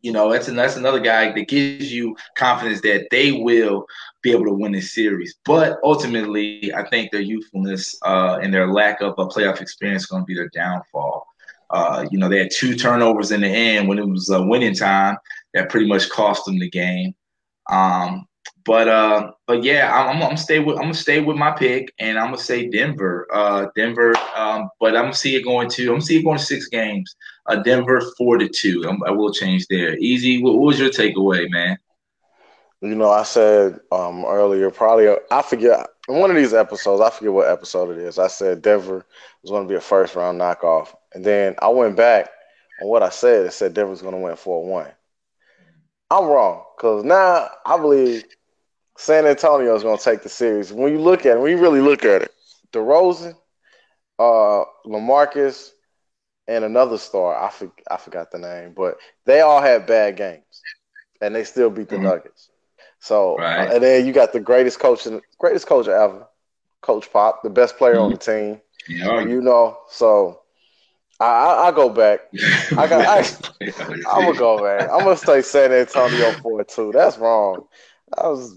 you 0.00 0.12
know 0.12 0.32
that's 0.32 0.48
an, 0.48 0.56
that's 0.56 0.76
another 0.76 0.98
guy 0.98 1.30
that 1.30 1.46
gives 1.46 1.92
you 1.92 2.16
confidence 2.36 2.80
that 2.80 3.08
they 3.10 3.32
will 3.32 3.84
be 4.22 4.32
able 4.32 4.46
to 4.46 4.54
win 4.54 4.72
this 4.72 4.94
series. 4.94 5.34
But 5.44 5.78
ultimately, 5.84 6.72
I 6.74 6.88
think 6.88 7.12
their 7.12 7.20
youthfulness 7.20 7.98
uh, 8.02 8.38
and 8.42 8.52
their 8.52 8.72
lack 8.72 9.02
of 9.02 9.12
a 9.18 9.26
playoff 9.26 9.60
experience 9.60 10.04
is 10.04 10.06
going 10.06 10.22
to 10.22 10.26
be 10.26 10.34
their 10.34 10.48
downfall. 10.54 11.26
Uh, 11.68 12.06
you 12.10 12.18
know, 12.18 12.30
they 12.30 12.38
had 12.38 12.50
two 12.50 12.74
turnovers 12.74 13.30
in 13.30 13.42
the 13.42 13.48
end 13.48 13.86
when 13.86 13.98
it 13.98 14.08
was 14.08 14.30
uh, 14.30 14.42
winning 14.42 14.74
time 14.74 15.18
that 15.52 15.68
pretty 15.68 15.86
much 15.86 16.08
cost 16.08 16.46
them 16.46 16.58
the 16.58 16.70
game. 16.70 17.14
Um, 17.68 18.26
but 18.66 18.88
uh, 18.88 19.30
but 19.46 19.62
yeah, 19.62 19.94
I'm, 19.94 20.16
I'm, 20.16 20.30
I'm 20.30 20.36
stay 20.36 20.58
with 20.58 20.76
I'm 20.76 20.82
gonna 20.82 20.94
stay 20.94 21.20
with 21.20 21.36
my 21.36 21.52
pick, 21.52 21.94
and 22.00 22.18
I'm 22.18 22.26
gonna 22.26 22.38
say 22.38 22.68
Denver. 22.68 23.28
Uh, 23.32 23.66
Denver. 23.76 24.14
Um, 24.34 24.68
but 24.80 24.96
I'm 24.96 25.04
gonna 25.04 25.14
see 25.14 25.36
it 25.36 25.44
going 25.44 25.70
to 25.70 25.82
I'm 25.84 25.88
gonna 25.94 26.00
see 26.02 26.18
it 26.18 26.24
going 26.24 26.38
to 26.38 26.44
six 26.44 26.66
games. 26.68 27.14
Uh, 27.46 27.56
Denver 27.56 28.02
four 28.18 28.38
to 28.38 28.48
two. 28.48 28.84
I'm, 28.88 29.02
I 29.04 29.12
will 29.12 29.32
change 29.32 29.66
there. 29.68 29.96
Easy. 29.98 30.42
What, 30.42 30.54
what 30.54 30.66
was 30.66 30.80
your 30.80 30.90
takeaway, 30.90 31.48
man? 31.48 31.78
You 32.80 32.94
know, 32.94 33.10
I 33.10 33.22
said 33.22 33.80
um, 33.90 34.24
earlier, 34.24 34.70
probably 34.70 35.08
I 35.30 35.42
forget 35.42 35.86
in 36.08 36.16
one 36.16 36.30
of 36.30 36.36
these 36.36 36.52
episodes. 36.52 37.00
I 37.00 37.10
forget 37.10 37.32
what 37.32 37.48
episode 37.48 37.96
it 37.96 37.98
is. 37.98 38.18
I 38.18 38.26
said 38.26 38.62
Denver 38.62 39.06
was 39.42 39.50
going 39.50 39.62
to 39.62 39.68
be 39.68 39.76
a 39.76 39.80
first 39.80 40.16
round 40.16 40.40
knockoff, 40.40 40.94
and 41.14 41.24
then 41.24 41.54
I 41.60 41.68
went 41.68 41.96
back 41.96 42.30
on 42.82 42.88
what 42.88 43.04
I 43.04 43.10
said. 43.10 43.46
It 43.46 43.52
said 43.52 43.74
Denver 43.74 43.90
was 43.90 44.02
going 44.02 44.14
to 44.14 44.20
win 44.20 44.36
four 44.36 44.66
one. 44.66 44.90
I'm 46.10 46.26
wrong 46.26 46.64
because 46.76 47.04
now 47.04 47.48
I 47.64 47.76
believe 47.78 48.24
San 48.96 49.26
Antonio 49.26 49.74
is 49.74 49.82
going 49.82 49.98
to 49.98 50.04
take 50.04 50.22
the 50.22 50.28
series. 50.28 50.72
When 50.72 50.92
you 50.92 51.00
look 51.00 51.26
at 51.26 51.36
it, 51.36 51.40
when 51.40 51.50
you 51.52 51.58
really 51.58 51.80
look 51.80 52.04
at 52.04 52.22
it, 52.22 52.32
DeRozan, 52.72 53.34
uh, 54.18 54.64
Lamarcus, 54.86 55.70
and 56.48 56.64
another 56.64 56.98
star. 56.98 57.36
I 57.36 57.50
for, 57.50 57.70
I 57.90 57.96
forgot 57.96 58.30
the 58.30 58.38
name, 58.38 58.72
but 58.74 58.98
they 59.24 59.40
all 59.40 59.60
had 59.60 59.86
bad 59.86 60.16
games, 60.16 60.64
and 61.20 61.34
they 61.34 61.44
still 61.44 61.70
beat 61.70 61.88
the 61.88 61.96
Mhm. 61.96 62.02
Nuggets. 62.02 62.50
So 63.00 63.36
Right. 63.36 63.68
uh, 63.68 63.74
and 63.74 63.82
then 63.82 64.06
you 64.06 64.12
got 64.12 64.32
the 64.32 64.40
greatest 64.40 64.78
coach, 64.80 65.06
in, 65.06 65.20
greatest 65.38 65.66
coach 65.66 65.88
ever, 65.88 66.26
Coach 66.82 67.12
Pop, 67.12 67.42
the 67.42 67.50
best 67.50 67.76
player 67.78 67.98
on 67.98 68.12
the 68.12 68.18
team. 68.18 68.60
Yeah, 68.88 69.20
You 69.20 69.40
know, 69.42 69.78
so 69.88 70.40
I 71.20 71.26
I, 71.26 71.68
I 71.68 71.70
go 71.72 71.88
back. 71.88 72.20
I 72.76 72.86
got- 72.86 73.06
I'm 74.06 74.24
gonna 74.24 74.38
go 74.38 74.62
back. 74.62 74.88
I'm 74.92 75.04
gonna 75.04 75.16
say 75.16 75.42
San 75.42 75.72
Antonio 75.72 76.32
four 76.42 76.64
two. 76.64 76.92
That's 76.92 77.18
wrong. 77.18 77.66
I 78.16 78.28
was 78.28 78.54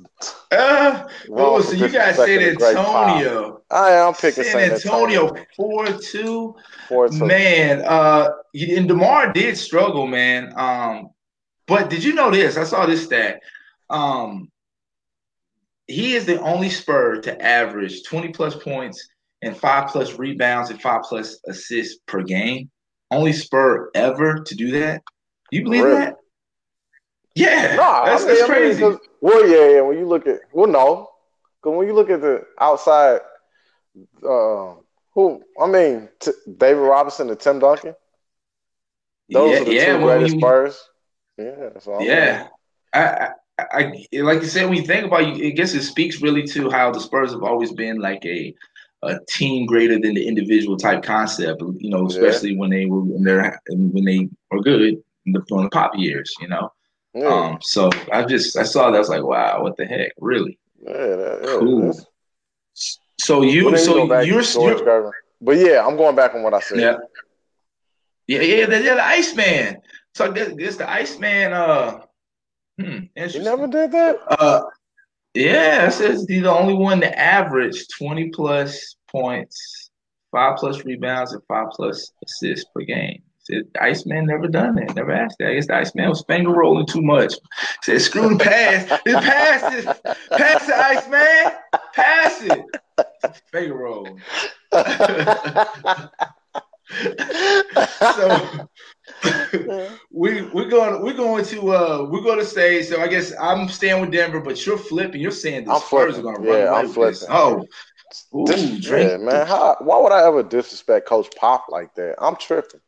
Uh, 0.51 1.08
oh, 1.32 1.62
so 1.62 1.74
you 1.74 1.89
guys 1.89 2.15
said 2.15 2.27
disrespecting 2.27 2.50
the 2.51 2.56
great 2.56 2.75
Pop. 2.75 3.08
Antonio. 3.10 3.62
I 3.72 3.91
am 3.91 4.13
picking 4.13 4.44
San 4.44 4.72
Antonio 4.72 5.36
four 5.56 5.86
two. 5.88 6.56
four 6.88 7.10
two. 7.10 7.25
Man, 7.25 7.82
uh, 7.86 8.29
and 8.53 8.88
Demar 8.88 9.34
did 9.34 9.58
struggle, 9.58 10.08
man. 10.08 10.53
Um, 10.56 11.10
but 11.68 11.89
did 11.89 12.03
you 12.03 12.13
know 12.13 12.32
this? 12.32 12.58
I 12.58 12.63
saw 12.63 12.86
this 12.86 13.03
stat. 13.06 13.41
Um, 13.89 14.50
he 15.88 16.13
is 16.13 16.25
the 16.25 16.39
only 16.41 16.70
Spur 16.70 17.20
to 17.22 17.41
average 17.41 18.03
twenty 18.03 18.29
plus 18.29 18.56
points 18.56 19.08
and 19.41 19.58
five 19.58 19.89
plus 19.89 20.20
rebounds 20.20 20.70
and 20.70 20.79
five 20.82 21.01
plus 21.03 21.39
assists 21.48 22.00
per 22.06 22.22
game. 22.22 22.70
Only 23.12 23.34
Spur 23.34 23.89
ever 23.96 24.39
to 24.44 24.56
do 24.56 24.72
that. 24.79 25.01
You 25.51 25.63
believe 25.63 25.84
Really? 25.86 25.98
that? 25.98 26.15
Yeah, 27.39 27.75
No, 27.75 28.05
that's, 28.05 28.24
I 28.24 28.27
mean, 28.27 28.38
that's 28.39 28.81
I 28.81 28.89
mean, 28.89 29.00
well, 29.22 29.48
yeah, 29.48 29.75
yeah. 29.75 29.81
When 29.81 29.98
you 29.98 30.05
look 30.08 30.27
at, 30.27 30.41
well, 30.51 30.67
no, 30.67 31.10
because 31.62 31.77
when 31.77 31.88
you 31.88 31.93
look 31.93 32.10
at 32.10 32.22
the 32.22 32.46
outside, 32.60 33.22
uh, 34.24 34.74
who 35.13 35.41
I 35.62 35.67
mean, 35.67 36.10
t- 36.19 36.31
David 36.58 36.81
Robinson 36.81 37.29
and 37.29 37.39
Tim 37.39 37.60
Duncan, 37.60 37.96
those 39.29 39.51
yeah, 39.53 39.62
are 39.62 39.65
the 39.65 39.74
yeah, 39.74 39.98
two 39.98 40.03
greatest 40.03 40.34
you- 40.36 40.39
Spurs. 40.41 40.89
Yeah, 41.38 41.69
so 41.79 42.01
Yeah. 42.01 42.48
I, 42.93 43.29
I, 43.60 43.63
I, 43.72 43.81
like 44.22 44.41
you 44.41 44.48
said, 44.48 44.65
when 44.65 44.77
you 44.77 44.84
think 44.86 45.05
about 45.05 45.22
it, 45.22 45.46
I 45.46 45.50
guess 45.51 45.74
it 45.74 45.84
speaks 45.84 46.22
really 46.22 46.43
to 46.48 46.69
how 46.69 46.91
the 46.91 47.00
Spurs 47.00 47.31
have 47.31 47.43
always 47.43 47.72
been 47.72 48.00
like 48.00 48.25
a, 48.25 48.53
a 49.03 49.19
team 49.29 49.65
greater 49.65 50.00
than 50.00 50.13
the 50.15 50.27
individual 50.27 50.75
type 50.77 51.03
concept. 51.03 51.62
You 51.77 51.89
know, 51.89 52.01
Yeah. 52.10 52.17
especially 52.17 52.58
when 52.58 52.69
they 52.72 52.86
were 52.86 53.01
when 53.01 53.24
they're 53.24 53.60
when 53.69 54.03
they 54.05 54.27
were 54.51 54.62
good 54.62 54.81
in 55.25 55.34
the, 55.34 55.41
in 55.55 55.63
the 55.63 55.69
pop 55.69 55.91
years. 55.96 56.34
You 56.41 56.48
know, 56.50 56.72
yeah, 57.13 57.28
um. 57.28 57.58
So 57.62 57.89
I 58.12 58.24
just 58.24 58.58
I 58.58 58.63
saw 58.63 58.89
that 58.89 58.96
I 58.96 59.00
was 59.00 59.10
like, 59.10 59.24
wow, 59.24 59.63
what 59.63 59.78
the 59.78 59.86
heck, 59.86 60.12
really? 60.20 60.58
yeah, 60.82 60.94
that, 60.94 61.39
yeah. 61.44 61.60
Cool. 61.60 62.00
So 63.20 63.42
you, 63.42 63.75
so 63.78 63.94
go 63.94 64.08
back 64.08 64.22
to 64.22 64.28
you're, 64.28 64.42
George 64.42 64.80
you're 64.80 64.88
Gervin. 64.88 65.12
But 65.42 65.58
yeah, 65.58 65.86
I'm 65.86 65.98
going 65.98 66.16
back 66.16 66.36
on 66.36 66.44
what 66.44 66.54
I 66.54 66.60
said. 66.60 66.80
yeah, 66.80 66.98
yeah, 68.28 68.42
yeah, 68.42 68.66
the, 68.66 68.82
yeah, 68.82 68.94
the 68.96 69.06
Iceman. 69.06 69.78
So 70.16 70.32
this, 70.32 70.54
this 70.56 70.78
the 70.78 70.89
Iceman. 70.89 71.54
Uh, 71.54 72.01
hmm, 72.80 73.00
You 73.16 73.44
never 73.44 73.68
did 73.68 73.92
that. 73.92 74.18
Uh, 74.28 74.62
yeah, 75.34 75.88
it 75.88 75.92
says 75.92 76.25
he's 76.28 76.44
the 76.44 76.51
only 76.51 76.74
one 76.74 77.01
to 77.01 77.20
average 77.20 77.88
20 77.98 78.30
plus 78.30 78.96
points, 79.12 79.92
five 80.32 80.58
plus 80.58 80.84
rebounds, 80.86 81.34
and 81.34 81.44
five 81.48 81.68
plus 81.72 82.12
assists 82.25 82.66
per 82.74 82.82
game. 82.82 83.22
Said 83.50 83.63
the 83.74 83.84
Iceman 83.84 84.25
never 84.27 84.48
done 84.48 84.75
that, 84.75 84.96
never 84.96 85.12
asked 85.12 85.38
that. 85.39 85.50
I 85.50 85.53
guess 85.56 85.68
the 85.68 85.75
Iceman 85.75 86.10
was 86.10 86.24
finger 86.27 86.51
rolling 86.51 86.86
too 86.86 87.01
much. 87.01 87.34
Said 87.84 88.01
screw 88.01 88.29
the 88.38 88.44
pass. 88.44 89.00
This 89.06 89.15
pass 89.15 89.74
is 89.74 89.86
pass 90.32 90.65
the 90.68 90.75
Iceman. 90.75 91.53
Pass 91.94 92.41
it. 92.44 92.65
Finger 93.51 93.75
roll. 93.75 94.18
so 98.13 98.50
we 100.12 100.41
we're 100.53 100.70
going 100.70 101.01
we're 101.03 101.13
going 101.13 101.44
to 101.46 101.72
uh 101.74 102.08
we're 102.10 102.22
going 102.22 102.39
to 102.39 102.46
say 102.46 102.82
so 102.84 103.01
I 103.01 103.08
guess 103.08 103.34
I'm 103.39 103.68
staying 103.68 104.01
with 104.01 104.12
Denver, 104.12 104.39
but 104.41 104.63
you're 104.65 104.77
flipping. 104.77 105.22
You're 105.22 105.32
saying 105.32 105.65
the 105.65 105.72
I'm 105.74 105.82
Spurs 105.82 106.15
flipping. 106.15 106.20
are 106.20 106.22
going 106.24 106.36
to 106.36 106.41
run 106.50 106.60
Yeah, 106.60 106.70
away 106.70 106.79
I'm 106.79 106.88
with 106.88 106.96
this. 106.96 107.20
flipping. 107.25 107.36
Oh, 107.36 107.65
Ooh, 108.36 108.79
Drake. 108.79 109.08
yeah, 109.12 109.18
man. 109.18 109.46
How, 109.46 109.75
why 109.82 110.00
would 110.01 110.12
I 110.12 110.25
ever 110.27 110.41
disrespect 110.41 111.08
Coach 111.08 111.29
Pop 111.36 111.65
like 111.70 111.94
that? 111.96 112.15
I'm 112.20 112.36
tripping. 112.36 112.79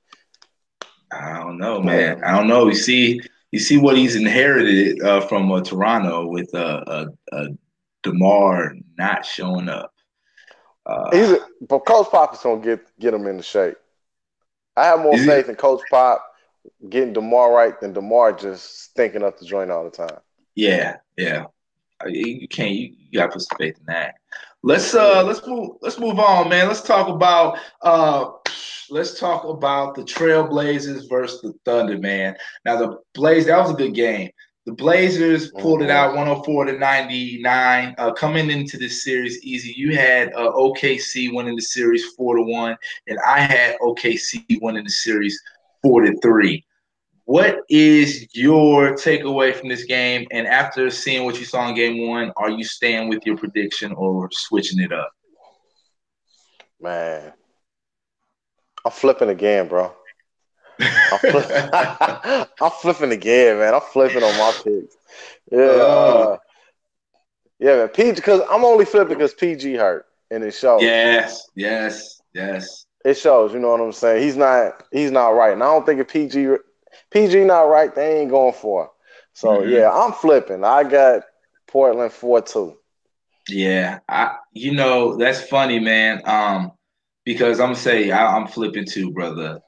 I 1.12 1.40
don't 1.40 1.58
know, 1.58 1.82
man. 1.82 2.24
I 2.24 2.38
don't 2.38 2.48
know. 2.48 2.68
You 2.68 2.76
see, 2.76 3.22
you 3.52 3.60
see 3.60 3.78
what 3.78 3.98
he's 3.98 4.16
inherited 4.16 5.02
uh, 5.02 5.22
from 5.22 5.52
uh, 5.52 5.62
Toronto 5.62 6.28
with 6.28 6.54
uh, 6.54 6.84
uh, 6.88 7.06
uh, 7.32 7.48
Demar 8.04 8.74
not 8.98 9.26
showing 9.26 9.70
up. 9.70 9.94
Uh, 10.86 11.10
He's 11.12 11.32
a, 11.32 11.40
but 11.68 11.80
Coach 11.80 12.10
Pop 12.10 12.34
is 12.34 12.40
gonna 12.40 12.62
get 12.62 13.00
get 13.00 13.14
him 13.14 13.28
into 13.28 13.44
shape. 13.44 13.76
I 14.76 14.86
have 14.86 15.02
more 15.02 15.18
faith 15.18 15.50
in 15.50 15.56
Coach 15.56 15.82
Pop 15.90 16.26
getting 16.90 17.14
Demar 17.14 17.54
right 17.54 17.80
than 17.80 17.94
Demar 17.94 18.34
just 18.34 18.84
stinking 18.84 19.24
up 19.24 19.38
the 19.38 19.46
joint 19.46 19.70
all 19.70 19.84
the 19.84 19.92
time. 19.92 20.18
yeah, 20.56 20.98
yeah. 21.18 21.46
You 22.08 22.48
can't. 22.48 22.72
You, 22.72 22.96
you 22.98 23.20
got 23.20 23.28
to 23.28 23.34
put 23.34 23.42
some 23.42 23.58
faith 23.58 23.78
in 23.78 23.86
that. 23.88 24.16
Let's 24.64 24.94
uh, 24.96 25.24
let's 25.24 25.46
move. 25.46 25.78
Let's 25.82 26.00
move 26.00 26.20
on, 26.20 26.50
man. 26.50 26.68
Let's 26.68 26.82
talk 26.82 27.08
about 27.08 27.60
uh, 27.82 28.32
let's 28.92 29.20
talk 29.20 29.46
about 29.46 29.96
the 29.96 30.04
Trailblazers 30.04 31.10
versus 31.10 31.42
the 31.42 31.54
Thunder, 31.66 31.98
man. 31.98 32.36
Now 32.66 32.78
the 32.78 32.98
Blaze 33.14 33.46
that 33.46 33.58
was 33.58 33.72
a 33.72 33.76
good 33.76 33.96
game. 33.96 34.30
The 34.66 34.74
Blazers 34.74 35.50
pulled 35.52 35.82
it 35.82 35.90
out 35.90 36.16
104 36.16 36.66
to 36.66 36.78
99. 36.78 37.96
Uh, 37.98 38.14
coming 38.14 38.52
into 38.52 38.78
this 38.78 39.04
series 39.04 39.44
easy, 39.44 39.74
you 39.76 39.96
had 39.96 40.32
uh, 40.34 40.52
OKC 40.52 41.34
winning 41.34 41.56
the 41.56 41.62
series 41.64 42.14
four 42.14 42.36
to 42.36 42.44
one, 42.44 42.78
and 43.08 43.18
I 43.26 43.40
had 43.40 43.78
OKC 43.80 44.60
winning 44.62 44.84
the 44.84 44.90
series 44.92 45.42
four 45.82 46.02
to 46.02 46.16
three. 46.22 46.64
What 47.26 47.62
is 47.70 48.28
your 48.36 48.94
takeaway 48.94 49.56
from 49.56 49.70
this 49.70 49.86
game? 49.86 50.28
And 50.32 50.46
after 50.46 50.90
seeing 50.92 51.24
what 51.24 51.40
you 51.40 51.46
saw 51.46 51.70
in 51.70 51.76
game 51.76 52.08
one, 52.08 52.32
are 52.38 52.50
you 52.52 52.64
staying 52.64 53.10
with 53.10 53.26
your 53.26 53.38
prediction 53.38 53.94
or 53.94 54.30
switching 54.32 54.80
it 54.80 54.92
up? 54.92 55.12
Man, 56.80 57.34
I'm 58.86 58.92
flipping 58.92 59.30
again, 59.30 59.68
bro. 59.68 59.94
I'm, 61.12 61.20
flip- 61.20 61.52
I'm 62.62 62.72
flipping 62.82 63.12
again, 63.12 63.58
man. 63.60 63.74
I'm 63.74 63.82
flipping 63.82 64.24
on 64.24 64.38
my 64.38 64.52
picks. 64.52 64.96
Yeah, 65.52 65.58
uh, 65.60 66.38
yeah, 67.60 67.76
man. 67.78 67.90
PG, 67.90 68.14
because 68.16 68.42
I'm 68.50 68.64
only 68.64 68.86
flipping 68.86 69.18
because 69.18 69.34
PG 69.34 69.76
hurt, 69.76 70.06
and 70.32 70.44
it 70.44 70.52
shows. 70.54 70.82
yes, 70.84 71.48
yes, 71.56 72.22
yes. 72.34 72.86
It 73.06 73.16
shows. 73.16 73.54
You 73.54 73.60
know 73.60 73.70
what 73.72 73.82
I'm 73.82 73.92
saying? 73.92 74.24
He's 74.24 74.38
not. 74.38 74.84
He's 74.92 75.12
not 75.12 75.30
right, 75.30 75.54
and 75.54 75.64
I 75.64 75.68
don't 75.68 75.86
think 75.86 76.00
if 76.00 76.08
PG 76.08 76.56
PG 77.12 77.44
not 77.46 77.64
right, 77.64 77.94
they 77.94 78.20
ain't 78.22 78.30
going 78.32 78.54
for. 78.54 78.86
it. 78.86 78.90
So 79.34 79.62
Mhm. 79.62 79.70
yeah, 79.70 79.92
I'm 79.92 80.14
flipping. 80.14 80.64
I 80.64 80.84
got 80.84 81.24
Portland 81.68 82.12
four 82.12 82.42
two. 82.42 82.78
Yeah, 83.50 84.00
I 84.08 84.36
you 84.54 84.74
know 84.74 85.18
that's 85.18 85.42
funny, 85.48 85.80
man. 85.80 86.22
Um, 86.26 86.72
because 87.26 87.60
I'm 87.60 87.68
gonna 87.68 87.76
say 87.76 88.12
I, 88.12 88.36
I'm 88.38 88.48
flipping 88.48 88.86
too, 88.86 89.12
brother. 89.12 89.60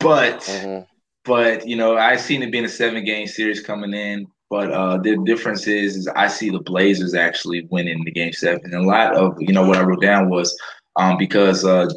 But 0.00 0.42
Mm-hmm. 0.48 0.84
but 1.24 1.66
you 1.66 1.76
know 1.76 1.96
I 1.96 2.16
seen 2.16 2.42
it 2.42 2.50
being 2.52 2.64
a 2.64 2.68
seven 2.68 3.04
game 3.04 3.26
series 3.26 3.62
coming 3.62 3.94
in. 3.94 4.26
But 4.50 4.70
uh, 4.70 4.98
the 4.98 5.16
difference 5.24 5.66
is, 5.66 5.96
is 5.96 6.08
I 6.08 6.28
see 6.28 6.50
the 6.50 6.60
Blazers 6.60 7.14
actually 7.14 7.66
winning 7.70 8.04
the 8.04 8.12
game 8.12 8.32
seven. 8.32 8.60
And 8.64 8.74
a 8.74 8.86
lot 8.86 9.14
of 9.16 9.34
you 9.40 9.52
know 9.52 9.66
what 9.66 9.76
I 9.78 9.82
wrote 9.82 10.02
down 10.02 10.28
was 10.28 10.56
um, 10.96 11.16
because 11.18 11.64
uh, 11.64 11.88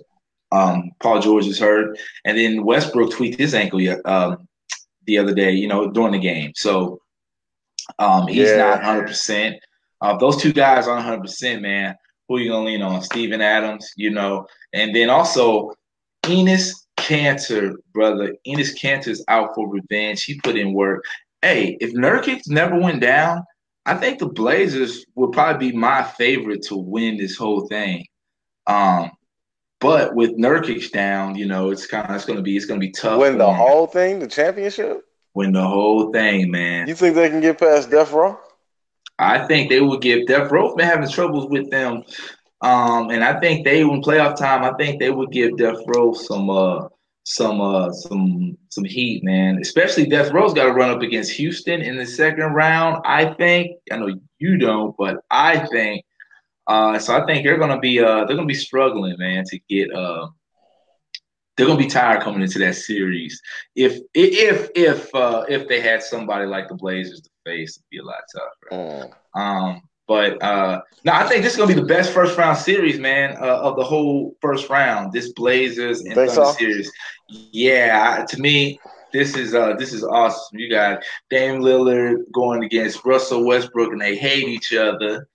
um, 0.51 0.91
Paul 1.01 1.21
George 1.21 1.45
is 1.47 1.59
hurt, 1.59 1.97
and 2.25 2.37
then 2.37 2.63
Westbrook 2.65 3.11
tweaked 3.11 3.39
his 3.39 3.53
ankle 3.53 3.79
um, 4.05 4.47
the 5.05 5.17
other 5.17 5.33
day. 5.33 5.51
You 5.51 5.67
know 5.67 5.89
during 5.91 6.13
the 6.13 6.19
game, 6.19 6.51
so 6.55 6.99
um, 7.99 8.27
he's 8.27 8.49
Yeah. 8.51 8.57
not 8.57 8.79
100. 8.81 9.07
percent 9.07 9.55
uh, 10.01 10.17
Those 10.17 10.37
two 10.37 10.53
guys 10.53 10.87
aren't 10.87 11.05
100, 11.05 11.21
percent 11.21 11.61
man. 11.61 11.95
Who 12.29 12.37
you 12.37 12.49
gonna 12.51 12.65
lean 12.67 12.81
on? 12.83 13.01
Steven 13.01 13.41
Adams, 13.41 13.91
you 13.97 14.11
know, 14.11 14.45
and 14.73 14.95
then 14.95 15.09
also 15.09 15.73
Enes 16.23 16.71
Kanter, 16.97 17.73
brother. 17.93 18.35
Enes 18.47 18.79
Kanter's 18.79 19.23
out 19.27 19.55
for 19.55 19.67
revenge. 19.67 20.23
He 20.23 20.39
put 20.39 20.55
in 20.55 20.73
work. 20.73 21.03
Hey, 21.41 21.77
if 21.81 21.93
Nurkic 21.93 22.41
never 22.47 22.77
went 22.79 23.01
down, 23.01 23.43
I 23.85 23.95
think 23.95 24.19
the 24.19 24.27
Blazers 24.27 25.05
would 25.15 25.31
probably 25.31 25.71
be 25.71 25.75
my 25.77 26.03
favorite 26.03 26.61
to 26.63 26.75
win 26.77 27.17
this 27.17 27.35
whole 27.35 27.67
thing. 27.67 28.05
Um, 28.67 29.09
but 29.79 30.13
with 30.13 30.37
Nurkic 30.37 30.91
down, 30.91 31.35
you 31.35 31.47
know, 31.47 31.71
it's 31.71 31.87
kind 31.87 32.07
of 32.09 32.15
it's 32.15 32.25
gonna 32.25 32.41
be 32.43 32.55
it's 32.55 32.65
gonna 32.65 32.79
be 32.79 32.91
tough. 32.91 33.19
Win 33.19 33.37
the 33.39 33.47
'em. 33.47 33.55
whole 33.55 33.87
thing, 33.87 34.19
the 34.19 34.27
championship. 34.27 35.01
win 35.33 35.53
the 35.53 35.63
whole 35.65 36.11
thing, 36.11 36.51
man. 36.51 36.87
You 36.87 36.93
think 36.95 37.15
they 37.15 37.29
can 37.29 37.39
get 37.41 37.57
past 37.57 37.89
Death 37.89 38.11
Row? 38.11 38.37
I 39.19 39.45
think 39.47 39.69
they 39.69 39.81
would 39.81 40.01
give 40.01 40.27
Death 40.27 40.51
Row 40.51 40.75
been 40.75 40.87
having 40.87 41.09
troubles 41.09 41.49
with 41.49 41.69
them. 41.69 42.03
Um, 42.61 43.09
and 43.09 43.23
I 43.23 43.39
think 43.39 43.65
they 43.65 43.83
when 43.83 44.01
playoff 44.01 44.37
time, 44.37 44.63
I 44.63 44.75
think 44.77 44.99
they 44.99 45.11
would 45.11 45.31
give 45.31 45.57
Death 45.57 45.79
Row 45.87 46.13
some 46.13 46.49
uh 46.49 46.87
some 47.23 47.61
uh 47.61 47.91
some 47.91 48.57
some 48.69 48.83
heat, 48.85 49.23
man. 49.23 49.59
Especially 49.61 50.05
Death 50.05 50.31
Row's 50.31 50.53
got 50.53 50.65
to 50.65 50.73
run 50.73 50.89
up 50.89 51.01
against 51.01 51.31
Houston 51.33 51.81
in 51.81 51.97
the 51.97 52.05
second 52.05 52.53
round. 52.53 53.01
I 53.05 53.33
think 53.33 53.77
I 53.91 53.97
know 53.97 54.15
you 54.39 54.57
don't, 54.57 54.95
but 54.97 55.17
I 55.29 55.65
think 55.67 56.03
uh 56.67 56.97
so 56.99 57.15
I 57.15 57.25
think 57.25 57.45
they're 57.45 57.59
gonna 57.59 57.79
be 57.79 57.99
uh 57.99 58.25
they're 58.25 58.35
gonna 58.35 58.45
be 58.45 58.53
struggling, 58.53 59.17
man, 59.19 59.43
to 59.45 59.59
get 59.69 59.93
uh 59.93 60.27
they're 61.55 61.67
gonna 61.67 61.79
be 61.79 61.87
tired 61.87 62.21
coming 62.23 62.41
into 62.41 62.59
that 62.59 62.75
series. 62.75 63.41
If 63.75 63.99
if 64.13 64.69
if 64.75 65.13
uh 65.13 65.45
if 65.47 65.67
they 65.67 65.81
had 65.81 66.01
somebody 66.03 66.45
like 66.45 66.67
the 66.67 66.75
Blazers 66.75 67.28
face, 67.49 67.77
it'd 67.77 67.89
be 67.89 67.97
a 67.97 68.03
lot 68.03 68.21
tougher. 68.33 69.11
Mm. 69.35 69.39
Um, 69.39 69.81
but 70.07 70.41
uh, 70.41 70.81
no, 71.05 71.13
I 71.13 71.27
think 71.27 71.43
this 71.43 71.53
is 71.53 71.57
gonna 71.57 71.73
be 71.73 71.79
the 71.79 71.85
best 71.85 72.11
first 72.11 72.37
round 72.37 72.57
series, 72.57 72.99
man, 72.99 73.37
uh, 73.39 73.59
of 73.61 73.75
the 73.75 73.83
whole 73.83 74.35
first 74.41 74.67
round. 74.67 75.13
This 75.13 75.31
Blazers 75.33 76.01
and 76.01 76.15
Thunder 76.15 76.33
so? 76.33 76.51
series. 76.53 76.91
Yeah, 77.29 78.25
to 78.27 78.41
me, 78.41 78.79
this 79.13 79.35
is 79.35 79.53
uh, 79.53 79.75
this 79.75 79.93
is 79.93 80.03
awesome. 80.03 80.57
You 80.57 80.67
got 80.67 81.03
Dame 81.29 81.61
Lillard 81.61 82.23
going 82.33 82.63
against 82.63 83.05
Russell 83.05 83.45
Westbrook, 83.45 83.91
and 83.91 84.01
they 84.01 84.15
hate 84.15 84.47
each 84.47 84.73
other. 84.73 85.27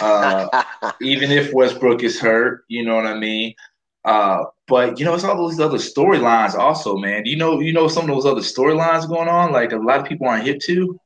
Uh, 0.00 0.62
even 1.02 1.30
if 1.30 1.52
Westbrook 1.52 2.02
is 2.02 2.18
hurt, 2.18 2.64
you 2.68 2.82
know 2.82 2.96
what 2.96 3.06
I 3.06 3.18
mean. 3.18 3.54
Uh, 4.06 4.44
but 4.66 4.98
you 4.98 5.04
know, 5.04 5.14
it's 5.14 5.24
all 5.24 5.36
those 5.36 5.60
other 5.60 5.78
storylines, 5.78 6.54
also, 6.54 6.96
man. 6.96 7.26
You 7.26 7.36
know, 7.36 7.60
you 7.60 7.72
know, 7.72 7.88
some 7.88 8.08
of 8.08 8.16
those 8.16 8.26
other 8.26 8.40
storylines 8.40 9.08
going 9.08 9.28
on, 9.28 9.52
like 9.52 9.72
a 9.72 9.76
lot 9.76 10.00
of 10.00 10.06
people 10.06 10.26
aren't 10.26 10.46
hip 10.46 10.60
to. 10.60 10.98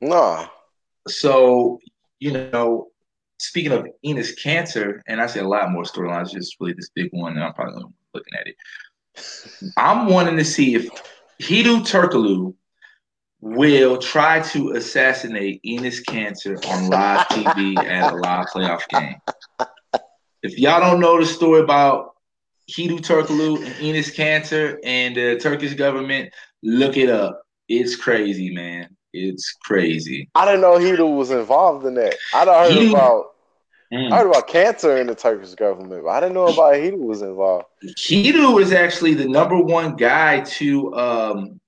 Nah. 0.00 0.46
So, 1.08 1.78
you 2.18 2.32
know, 2.32 2.88
speaking 3.38 3.72
of 3.72 3.86
Enes 4.04 4.38
Kanter, 4.42 5.00
and 5.06 5.20
I 5.20 5.26
say 5.26 5.40
a 5.40 5.48
lot 5.48 5.70
more 5.70 5.84
storylines, 5.84 6.32
just 6.32 6.56
really 6.60 6.72
this 6.72 6.90
big 6.94 7.10
one, 7.12 7.34
and 7.34 7.44
I'm 7.44 7.52
probably 7.54 7.84
looking 8.14 8.34
at 8.38 8.46
it. 8.46 8.56
I'm 9.76 10.06
wanting 10.06 10.36
to 10.36 10.44
see 10.44 10.74
if 10.74 10.88
Hedo 11.40 11.80
Turkoglu 11.80 12.54
will 13.40 13.98
try 13.98 14.40
to 14.40 14.70
assassinate 14.70 15.62
Enes 15.62 16.02
Kanter 16.02 16.64
on 16.70 16.88
live 16.88 17.26
TV 17.28 17.76
at 17.76 18.12
a 18.12 18.16
live 18.16 18.46
playoff 18.46 18.88
game. 18.88 19.16
If 20.42 20.58
y'all 20.58 20.80
don't 20.80 21.00
know 21.00 21.20
the 21.20 21.26
story 21.26 21.60
about 21.60 22.14
Hedo 22.70 22.98
Turkoglu 23.00 23.64
and 23.64 23.74
Enes 23.76 24.14
Kanter 24.14 24.78
and 24.84 25.14
the 25.14 25.38
Turkish 25.38 25.74
government, 25.74 26.32
look 26.62 26.96
it 26.96 27.10
up. 27.10 27.42
It's 27.68 27.96
crazy, 27.96 28.50
man. 28.54 28.96
It's 29.14 29.52
crazy. 29.64 30.28
I 30.34 30.44
didn't 30.44 30.60
know 30.62 30.72
Hedo 30.78 31.16
was 31.16 31.30
involved 31.30 31.86
in 31.86 31.94
that. 31.94 32.14
I 32.32 32.44
heard 32.44 32.72
Hedo- 32.72 32.90
about 32.90 33.30
Mm. 33.92 34.10
I 34.12 34.18
heard 34.18 34.26
about 34.28 34.48
Kanter 34.48 35.00
in 35.00 35.06
the 35.06 35.14
Turkish 35.14 35.54
government, 35.54 36.02
but 36.02 36.08
I 36.10 36.18
didn't 36.20 36.34
know 36.34 36.46
about 36.46 36.74
Hedo 36.74 36.98
was 36.98 37.22
involved. 37.22 37.66
Hedo 37.96 38.60
is 38.60 38.72
actually 38.72 39.14
the 39.14 39.28
number 39.28 39.56
one 39.56 39.94
guy 39.94 40.40
to 40.40 40.94
um, 40.96 41.60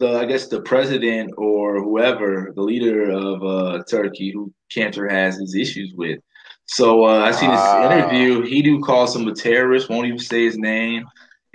the 0.00 0.18
I 0.18 0.24
guess 0.24 0.48
the 0.48 0.62
president 0.62 1.32
or 1.36 1.80
whoever 1.80 2.52
the 2.56 2.62
leader 2.62 3.10
of 3.10 3.44
uh, 3.44 3.84
Turkey 3.88 4.32
who 4.32 4.52
Kanter 4.74 5.08
has 5.08 5.36
his 5.36 5.54
issues 5.54 5.92
with. 5.94 6.18
So 6.66 7.04
uh, 7.04 7.20
I 7.20 7.30
seen 7.30 7.50
this 7.50 7.60
Wow. 7.60 7.92
interview. 7.92 8.42
Hidu 8.42 8.82
calls 8.82 9.14
him 9.14 9.28
a 9.28 9.34
terrorist. 9.34 9.88
Won't 9.90 10.06
even 10.06 10.18
say 10.18 10.44
his 10.44 10.56
name. 10.58 11.04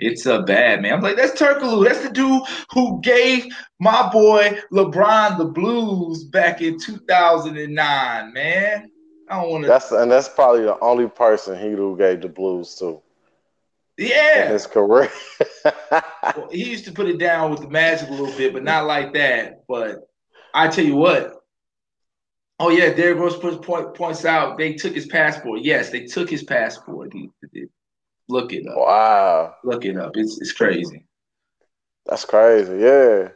It's 0.00 0.26
a 0.26 0.42
bad, 0.42 0.82
man. 0.82 0.94
I'm 0.94 1.00
like, 1.02 1.16
that's 1.16 1.38
Turkoglu. 1.40 1.84
That's 1.86 2.02
the 2.02 2.10
dude 2.10 2.42
who 2.72 3.00
gave 3.02 3.46
my 3.78 4.08
boy 4.10 4.58
LeBron 4.72 5.38
the 5.38 5.44
blues 5.44 6.24
back 6.24 6.62
in 6.62 6.78
2009, 6.78 8.32
man. 8.32 8.90
I 9.28 9.40
don't 9.40 9.50
want 9.50 9.64
to. 9.64 9.68
That's 9.68 9.92
and 9.92 10.10
that's 10.10 10.28
probably 10.28 10.62
the 10.62 10.78
only 10.80 11.06
person 11.08 11.54
Hedo 11.56 11.96
gave 11.96 12.20
the 12.22 12.28
blues 12.28 12.74
to 12.76 13.00
in 13.98 14.06
Yeah. 14.08 14.48
his 14.48 14.66
career. 14.66 15.10
Well, 16.36 16.48
he 16.50 16.64
used 16.70 16.84
to 16.84 16.92
put 16.92 17.08
it 17.08 17.18
down 17.18 17.50
with 17.50 17.60
the 17.60 17.68
Magic 17.68 18.08
a 18.08 18.12
little 18.12 18.34
bit, 18.36 18.52
but 18.52 18.62
not 18.62 18.86
like 18.86 19.12
that. 19.14 19.64
But 19.66 20.08
I 20.54 20.68
tell 20.68 20.84
you 20.84 20.94
what. 20.96 21.34
Oh 22.60 22.70
yeah, 22.70 22.92
Derrick 22.92 23.18
Rose 23.18 23.36
points 23.96 24.24
out 24.24 24.58
they 24.58 24.74
took 24.74 24.94
his 24.94 25.06
passport. 25.06 25.60
Yes, 25.62 25.90
they 25.90 26.04
took 26.04 26.28
his 26.30 26.42
passport. 26.44 27.12
He, 27.12 27.30
he- 27.52 27.66
look 28.30 28.52
it 28.52 28.66
up. 28.66 28.76
wow, 28.76 29.54
Look 29.64 29.84
it 29.84 29.96
up. 29.96 30.16
It's 30.16 30.40
it's 30.40 30.52
crazy. 30.52 31.04
that's 32.06 32.24
crazy. 32.24 32.78
Yeah. 32.78 33.28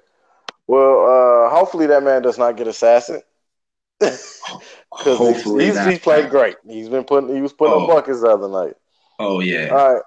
Well, 0.67 1.05
uh, 1.47 1.51
hopefully 1.51 1.87
that 1.89 2.03
man 2.03 2.23
does 2.23 2.39
not 2.39 2.57
get 2.57 2.67
assassinated. 2.69 3.27
because 4.01 5.43
he's, 5.45 5.85
he's 5.87 5.99
played 5.99 6.31
great. 6.31 6.57
He's 6.67 6.89
been 6.89 7.05
putting 7.05 7.35
he 7.35 7.41
was 7.43 7.53
putting 7.53 7.75
Oh. 7.75 7.83
up 7.85 7.89
buckets 7.89 8.21
the 8.21 8.29
other 8.29 8.49
night. 8.49 8.75
Oh 9.19 9.41
yeah. 9.41 9.69
All 9.69 9.95
right. 9.95 10.03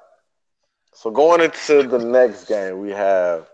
So 0.93 1.11
going 1.11 1.41
into 1.41 1.83
the 1.83 1.99
next 1.99 2.45
game, 2.45 2.79
we 2.79 2.89
have 2.91 3.47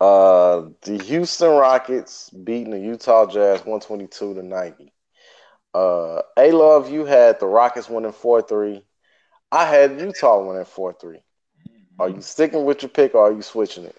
uh 0.00 0.62
the 0.82 0.98
Houston 1.04 1.50
Rockets 1.50 2.30
beating 2.30 2.70
the 2.70 2.78
Utah 2.80 3.26
Jazz 3.26 3.60
122 3.66 4.34
to 4.34 4.42
90. 4.42 4.92
Uh 5.74 6.22
A 6.38 6.52
Love, 6.52 6.90
you 6.90 7.04
had 7.04 7.38
the 7.40 7.46
Rockets 7.46 7.88
winning 7.90 8.12
4-3. 8.12 8.82
I 9.52 9.64
had 9.64 10.00
Utah 10.00 10.42
winning 10.42 10.64
4-3. 10.64 11.20
Are 11.98 12.08
you 12.08 12.20
sticking 12.20 12.64
with 12.64 12.82
your 12.82 12.88
pick 12.88 13.14
or 13.14 13.28
are 13.28 13.32
you 13.32 13.42
switching 13.42 13.84
it? 13.84 13.96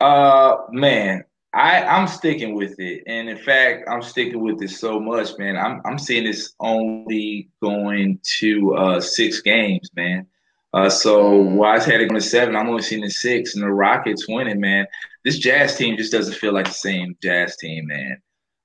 Uh, 0.00 0.58
man, 0.70 1.24
I 1.54 1.82
I'm 1.84 2.08
sticking 2.08 2.54
with 2.54 2.78
it, 2.78 3.04
and 3.06 3.28
in 3.28 3.38
fact, 3.38 3.88
I'm 3.88 4.02
sticking 4.02 4.40
with 4.40 4.60
it 4.62 4.70
so 4.70 4.98
much, 4.98 5.38
man. 5.38 5.56
I'm 5.56 5.80
I'm 5.84 5.98
seeing 5.98 6.24
this 6.24 6.52
only 6.60 7.48
going 7.62 8.18
to 8.40 8.74
uh 8.74 9.00
six 9.00 9.40
games, 9.40 9.88
man. 9.96 10.26
Uh, 10.72 10.90
so 10.90 11.36
while 11.36 11.80
I 11.80 11.82
had 11.82 12.00
it 12.00 12.08
going 12.08 12.20
to 12.20 12.26
seven, 12.26 12.56
I'm 12.56 12.68
only 12.68 12.82
seeing 12.82 13.04
it 13.04 13.12
six, 13.12 13.54
and 13.54 13.62
the 13.62 13.70
Rockets 13.70 14.26
winning, 14.28 14.60
man. 14.60 14.86
This 15.24 15.38
Jazz 15.38 15.76
team 15.76 15.96
just 15.96 16.10
doesn't 16.10 16.34
feel 16.34 16.52
like 16.52 16.66
the 16.66 16.72
same 16.72 17.16
Jazz 17.22 17.56
team, 17.56 17.86
man. 17.86 18.20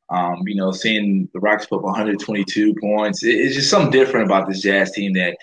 Um, 0.10 0.41
you 0.47 0.55
know, 0.55 0.71
seeing 0.71 1.29
the 1.34 1.39
Rockets 1.39 1.67
put 1.67 1.77
up 1.77 1.84
122 1.84 2.73
points, 2.82 3.23
it, 3.23 3.36
it's 3.36 3.53
just 3.53 3.69
something 3.69 3.91
different 3.91 4.25
about 4.25 4.47
this 4.47 4.62
Jazz 4.62 4.91
team 4.91 5.13
that 5.13 5.38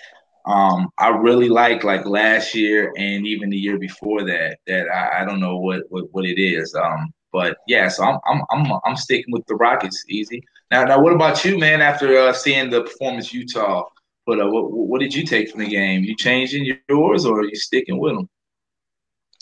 um, 0.47 0.89
I 0.97 1.09
really 1.09 1.49
like 1.49 1.83
like 1.83 2.05
last 2.05 2.55
year 2.55 2.93
and 2.97 3.27
even 3.27 3.49
the 3.49 3.57
year 3.57 3.77
before 3.77 4.23
that. 4.23 4.59
That 4.65 4.87
I, 4.89 5.21
I 5.21 5.25
don't 5.25 5.41
know 5.41 5.57
what, 5.57 5.83
what 5.89 6.05
what 6.11 6.25
it 6.25 6.41
is. 6.41 6.73
Um, 6.73 7.13
but 7.33 7.57
yeah, 7.67 7.89
so 7.89 8.03
I'm 8.03 8.19
I'm 8.25 8.41
I'm 8.49 8.79
I'm 8.85 8.95
sticking 8.95 9.33
with 9.33 9.45
the 9.47 9.55
Rockets. 9.55 10.03
Easy. 10.07 10.41
Now 10.71 10.85
now, 10.85 11.01
what 11.01 11.13
about 11.13 11.43
you, 11.43 11.57
man? 11.57 11.81
After 11.81 12.17
uh, 12.17 12.33
seeing 12.33 12.69
the 12.69 12.83
performance 12.83 13.33
Utah 13.33 13.83
put 14.25 14.39
up, 14.39 14.51
what 14.51 14.71
what 14.71 15.01
did 15.01 15.13
you 15.13 15.25
take 15.25 15.51
from 15.51 15.59
the 15.59 15.67
game? 15.69 16.03
You 16.03 16.15
changing 16.15 16.79
yours 16.87 17.25
or 17.25 17.41
are 17.41 17.45
you 17.45 17.55
sticking 17.55 17.99
with 17.99 18.15
them? 18.15 18.29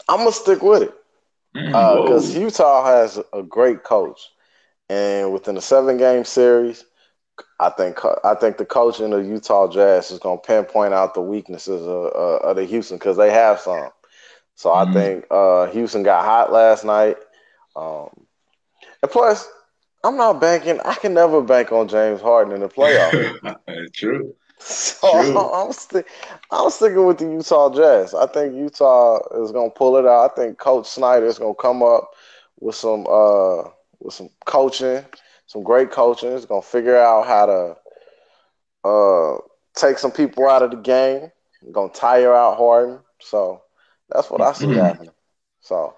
I'm 0.09 0.19
gonna 0.19 0.31
stick 0.31 0.61
with 0.63 0.83
it. 0.83 0.93
Mm, 1.55 2.03
because. 2.03 2.35
Utah 2.35 2.85
has 2.85 3.21
a 3.31 3.43
great 3.43 3.83
coach, 3.83 4.19
and 4.89 5.31
within 5.31 5.55
a 5.57 5.61
seven 5.61 5.97
game 5.97 6.25
series, 6.25 6.83
I 7.59 7.69
think 7.69 7.99
I 8.23 8.35
think 8.35 8.57
the 8.57 8.65
coach 8.65 8.99
in 8.99 9.11
the 9.11 9.17
Utah 9.17 9.67
Jazz 9.69 10.11
is 10.11 10.19
going 10.19 10.37
to 10.39 10.45
pinpoint 10.45 10.93
out 10.93 11.13
the 11.13 11.21
weaknesses 11.21 11.81
of, 11.81 12.05
uh, 12.15 12.37
of 12.49 12.55
the 12.57 12.65
Houston 12.65 12.97
because 12.97 13.17
they 13.17 13.31
have 13.31 13.59
some. 13.59 13.89
So 14.55 14.71
I 14.73 14.85
Mhm. 14.85 14.93
think 14.93 15.25
uh, 15.31 15.67
Houston 15.67 16.03
got 16.03 16.25
hot 16.25 16.51
last 16.51 16.83
night, 16.85 17.17
um, 17.75 18.09
and 19.01 19.11
plus, 19.11 19.47
I'm 20.03 20.17
not 20.17 20.39
banking. 20.41 20.79
I 20.81 20.95
can 20.95 21.13
never 21.13 21.41
bank 21.41 21.71
on 21.71 21.87
James 21.87 22.21
Harden 22.21 22.53
in 22.53 22.61
the 22.61 22.69
playoffs. 22.69 23.19
True. 23.93 24.35
So 24.59 25.07
True. 25.09 25.51
I'm 25.53 25.71
I'm 26.51 26.69
sticking 26.69 27.05
with 27.05 27.17
the 27.19 27.25
Utah 27.25 27.73
Jazz. 27.73 28.13
I 28.13 28.25
think 28.27 28.55
Utah 28.55 29.19
is 29.43 29.51
gonna 29.51 29.69
pull 29.69 29.97
it 29.97 30.05
out. 30.05 30.31
I 30.31 30.35
think 30.35 30.57
Coach 30.57 30.87
Snyder 30.87 31.25
is 31.25 31.37
gonna 31.39 31.55
come 31.55 31.83
up 31.83 32.11
with 32.59 32.75
some 32.75 33.05
uh 33.07 33.63
with 33.99 34.13
some 34.13 34.29
coaching, 34.45 35.03
some 35.47 35.63
great 35.63 35.91
coaching. 35.91 36.31
He's 36.31 36.45
gonna 36.45 36.61
figure 36.61 36.97
out 36.97 37.25
how 37.27 37.45
to 37.45 37.75
uh 38.83 39.37
take 39.75 39.97
some 39.97 40.11
people 40.11 40.47
out 40.47 40.63
of 40.63 40.71
the 40.71 40.77
game. 40.77 41.31
Gonna 41.71 41.91
tire 41.91 42.33
out 42.33 42.57
Harden. 42.57 42.99
So 43.19 43.61
that's 44.09 44.29
what 44.29 44.41
I 44.41 44.53
see 44.53 44.73
Mhm. 44.73 44.75
happening. 44.75 45.13
So 45.61 45.95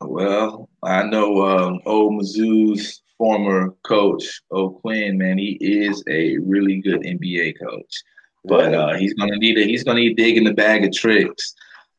Well, 0.00 0.68
I 0.82 1.04
know 1.04 1.42
um, 1.42 1.80
old 1.86 2.14
Mizzou's 2.20 3.02
former 3.18 3.70
coach, 3.86 4.42
O'Quinn, 4.52 5.18
man, 5.18 5.38
he 5.38 5.58
is 5.60 6.02
a 6.08 6.38
really 6.38 6.80
good 6.80 7.04
NBA 7.04 7.52
coach. 7.52 8.02
But 8.44 8.74
uh, 8.74 8.94
he's 8.94 9.14
gonna 9.14 9.36
need 9.36 9.58
a 9.58 9.64
he's 9.64 9.84
gonna 9.84 10.00
need 10.00 10.16
to 10.16 10.22
dig 10.22 10.36
in 10.36 10.44
the 10.44 10.54
bag 10.54 10.84
of 10.84 10.92
tricks 10.92 11.54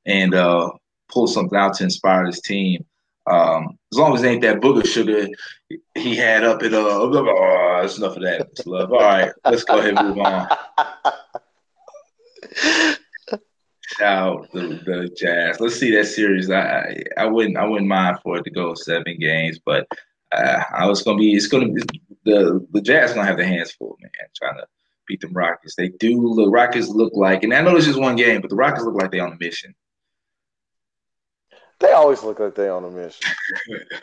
and 0.05 0.33
uh, 0.33 0.69
pull 1.09 1.27
something 1.27 1.57
out 1.57 1.73
to 1.75 1.83
inspire 1.83 2.25
his 2.25 2.41
team. 2.41 2.85
Um, 3.27 3.79
as 3.91 3.97
long 3.97 4.13
as 4.13 4.23
it 4.23 4.27
ain't 4.27 4.41
that 4.43 4.61
booger 4.61 4.85
sugar 4.85 5.27
he 5.95 6.15
had 6.15 6.43
up 6.43 6.61
at 6.61 6.73
uh, 6.73 6.77
oh, 6.77 7.79
that's 7.81 7.97
enough 7.97 8.17
of 8.17 8.23
that. 8.23 8.67
Love. 8.67 8.91
All 8.91 8.99
right, 8.99 9.31
let's 9.45 9.63
go 9.63 9.79
ahead 9.79 9.97
and 9.97 10.09
move 10.09 10.19
on. 10.19 10.47
Shout 13.97 14.51
the, 14.51 14.81
the 14.85 15.09
Jazz. 15.15 15.59
Let's 15.59 15.75
see 15.75 15.91
that 15.91 16.05
series. 16.05 16.49
I, 16.49 17.03
I 17.17 17.25
wouldn't 17.25 17.57
I 17.57 17.65
wouldn't 17.65 17.87
mind 17.87 18.17
for 18.23 18.37
it 18.37 18.43
to 18.43 18.49
go 18.49 18.73
seven 18.73 19.17
games, 19.19 19.59
but 19.63 19.87
uh, 20.31 20.63
I 20.73 20.87
was 20.87 21.03
gonna 21.03 21.17
be 21.17 21.33
it's 21.33 21.47
gonna 21.47 21.69
be 21.69 21.83
the 22.25 22.65
the 22.71 22.81
Jazz 22.81 23.13
gonna 23.13 23.27
have 23.27 23.37
their 23.37 23.47
hands 23.47 23.71
full, 23.71 23.97
man, 24.01 24.11
trying 24.35 24.57
to 24.57 24.65
beat 25.07 25.21
them 25.21 25.33
Rockets. 25.33 25.75
They 25.75 25.89
do 25.89 26.33
the 26.35 26.49
Rockets 26.49 26.89
look 26.89 27.13
like, 27.15 27.43
and 27.43 27.53
I 27.53 27.61
know 27.61 27.75
it's 27.75 27.85
just 27.85 27.99
one 27.99 28.15
game, 28.15 28.41
but 28.41 28.49
the 28.49 28.55
Rockets 28.55 28.83
look 28.83 28.95
like 28.95 29.11
they 29.11 29.19
on 29.19 29.33
a 29.33 29.37
mission. 29.37 29.75
They 31.79 31.91
always 31.91 32.23
look 32.23 32.39
like 32.39 32.55
they 32.55 32.69
on 32.69 32.83
a 32.85 32.89
mission. 32.89 33.31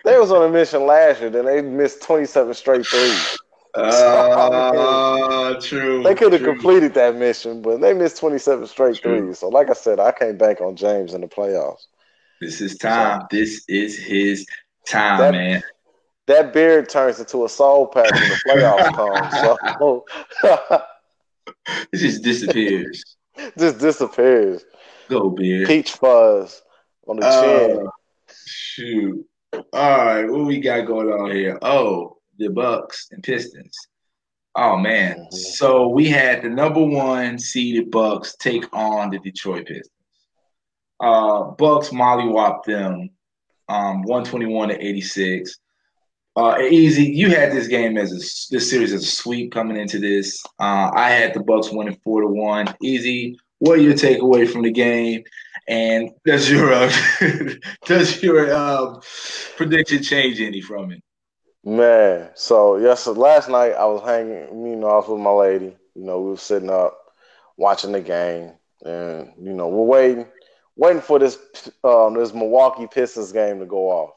They 0.05 0.19
was 0.19 0.31
on 0.31 0.49
a 0.49 0.53
mission 0.53 0.87
last 0.87 1.21
year, 1.21 1.31
then 1.31 1.45
they 1.47 1.63
missed 1.63 2.03
27 2.03 2.55
straight 2.55 2.87
threes. 2.87 3.39
Uh, 3.75 5.55
true. 5.61 6.03
They 6.03 6.15
could 6.15 6.33
have 6.33 6.43
completed 6.43 6.95
that 6.95 7.15
mission, 7.17 7.63
but 7.63 7.81
they 7.81 7.95
missed 7.95 8.19
27 8.19 8.67
straight 8.67 8.97
True. 9.01 9.23
threes. 9.23 9.39
So, 9.39 9.49
like 9.49 9.71
I 9.71 9.75
said, 9.75 9.99
I 10.01 10.13
can't 10.13 10.37
bank 10.39 10.61
on 10.61 10.77
James 10.77 11.15
in 11.15 11.21
the 11.23 11.29
playoffs. 11.29 11.87
This 12.41 12.61
is 12.61 12.77
time. 12.77 13.27
This 13.31 13.65
is 13.69 13.97
his 13.99 14.47
time, 14.87 15.19
That- 15.19 15.33
man. 15.33 15.63
That 16.29 16.53
beard 16.53 16.89
turns 16.89 17.19
into 17.19 17.45
a 17.45 17.49
soul 17.49 17.87
patch 17.89 18.13
when 18.21 18.29
the 18.31 18.37
playoffs 18.37 18.93
come. 18.95 19.31
So, 19.31 20.05
It 21.93 21.97
just 21.97 22.23
disappears. 22.23 23.03
just 23.59 23.79
disappears. 23.81 24.65
Go, 25.09 25.31
beard. 25.31 25.67
Peach 25.67 25.93
fuzz 25.93 26.63
on 27.07 27.17
the 27.17 27.23
chin. 27.31 27.87
Uh, 27.87 27.91
shoot. 28.47 29.27
All 29.53 29.63
right, 29.73 30.25
what 30.25 30.47
we 30.47 30.61
got 30.61 30.87
going 30.87 31.09
on 31.09 31.31
here? 31.31 31.59
Oh, 31.63 32.17
the 32.39 32.49
Bucks 32.49 33.09
and 33.11 33.23
Pistons. 33.23 33.77
Oh 34.55 34.77
man. 34.77 35.17
Mhm. 35.33 35.35
So 35.35 35.89
we 35.89 36.09
had 36.09 36.43
the 36.43 36.49
number 36.51 36.83
one 36.85 37.39
seeded 37.39 37.91
Bucks 37.91 38.37
take 38.39 38.65
on 38.75 39.11
the 39.11 39.19
Detroit 39.19 39.67
Pistons. 39.67 39.89
Uh 41.01 41.45
Bucks 41.59 41.89
mollywopped 41.91 42.65
them 42.65 43.11
um 43.69 44.03
121 44.03 44.69
to 44.69 44.87
86. 44.87 45.59
Uh 46.37 46.59
easy. 46.61 47.05
You 47.05 47.31
had 47.31 47.53
this 47.53 47.67
game 47.69 47.97
as 47.97 48.13
a 48.13 48.17
this 48.55 48.71
series 48.71 48.93
as 48.93 49.03
a 49.03 49.07
sweep 49.07 49.53
coming 49.53 49.77
into 49.77 49.99
this. 49.99 50.43
Uh 50.59 50.91
I 50.95 51.11
had 51.11 51.35
the 51.35 51.41
Bucks 51.43 51.71
winning 51.71 51.99
four 52.05 52.21
to 52.23 52.27
one. 52.29 52.75
Easy. 52.83 53.39
What 53.59 53.79
are 53.79 53.83
your 53.83 53.95
takeaway 53.95 54.49
from 54.51 54.63
the 54.63 54.73
game? 54.73 55.23
And 55.69 56.11
does 56.25 56.51
your 56.51 56.73
uh, 56.73 56.93
does 57.87 58.23
your 58.23 58.55
um, 58.55 59.01
prediction 59.57 60.03
change 60.03 60.41
any 60.41 60.61
from 60.61 60.93
it? 60.93 61.03
Man, 61.65 62.31
so 62.35 62.77
yes, 62.77 63.07
last 63.07 63.49
night 63.49 63.73
I 63.73 63.85
was 63.87 64.03
hanging, 64.03 64.67
you 64.67 64.77
know, 64.77 64.89
I 64.89 64.97
was 64.97 65.09
with 65.09 65.21
my 65.21 65.31
lady. 65.31 65.77
You 65.95 66.05
know, 66.05 66.21
we 66.21 66.31
were 66.31 66.37
sitting 66.37 66.71
up 66.71 66.99
watching 67.57 67.93
the 67.93 68.01
game, 68.01 68.53
and 68.85 69.33
you 69.41 69.53
know, 69.53 69.69
we're 69.69 69.85
waiting, 69.85 70.27
waiting 70.75 71.03
for 71.03 71.21
this 71.21 71.39
um 71.85 72.15
this 72.15 72.35
Milwaukee 72.35 72.89
Pistons 72.89 73.31
game 73.31 73.61
to 73.61 73.67
go 73.67 73.89
off. 73.91 74.15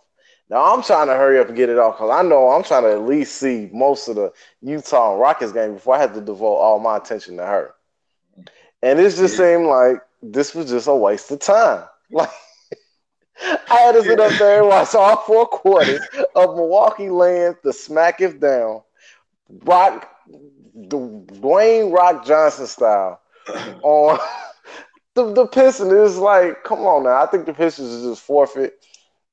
Now 0.49 0.73
I'm 0.73 0.83
trying 0.83 1.07
to 1.07 1.13
hurry 1.13 1.39
up 1.39 1.47
and 1.47 1.57
get 1.57 1.69
it 1.69 1.77
off 1.77 1.97
because 1.97 2.11
I 2.11 2.27
know 2.27 2.49
I'm 2.49 2.63
trying 2.63 2.83
to 2.83 2.91
at 2.91 3.03
least 3.03 3.35
see 3.35 3.69
most 3.71 4.07
of 4.07 4.15
the 4.15 4.31
Utah 4.61 5.13
Rockets 5.13 5.51
game 5.51 5.75
before 5.75 5.95
I 5.95 6.01
have 6.01 6.13
to 6.13 6.21
devote 6.21 6.55
all 6.55 6.79
my 6.79 6.97
attention 6.97 7.37
to 7.37 7.45
her. 7.45 7.73
And 8.81 8.99
it 8.99 9.15
just 9.15 9.37
seemed 9.37 9.65
like 9.65 9.97
this 10.31 10.55
was 10.55 10.69
just 10.69 10.87
a 10.87 10.95
waste 10.95 11.31
of 11.31 11.39
time. 11.39 11.85
Like 12.11 12.29
I 13.69 13.75
had 13.75 13.91
to 13.93 14.03
sit 14.03 14.19
up 14.19 14.37
there 14.37 14.59
and 14.59 14.69
watch 14.69 14.95
all 14.95 15.17
four 15.17 15.45
quarters 15.47 16.01
of 16.35 16.55
Milwaukee 16.55 17.09
land 17.09 17.57
the 17.63 17.73
smack 17.73 18.21
it 18.21 18.39
down, 18.39 18.81
rock, 19.49 20.09
the 20.73 20.97
Dwayne 20.97 21.93
Rock 21.93 22.25
Johnson 22.25 22.67
style 22.67 23.19
on 23.83 24.19
the 25.15 25.33
the 25.33 25.47
Pistons. 25.47 25.91
Is 25.91 26.17
like, 26.17 26.63
come 26.63 26.79
on 26.81 27.03
now. 27.03 27.21
I 27.21 27.25
think 27.25 27.45
the 27.45 27.53
Pistons 27.53 27.89
is 27.89 28.03
just 28.03 28.21
forfeit. 28.21 28.85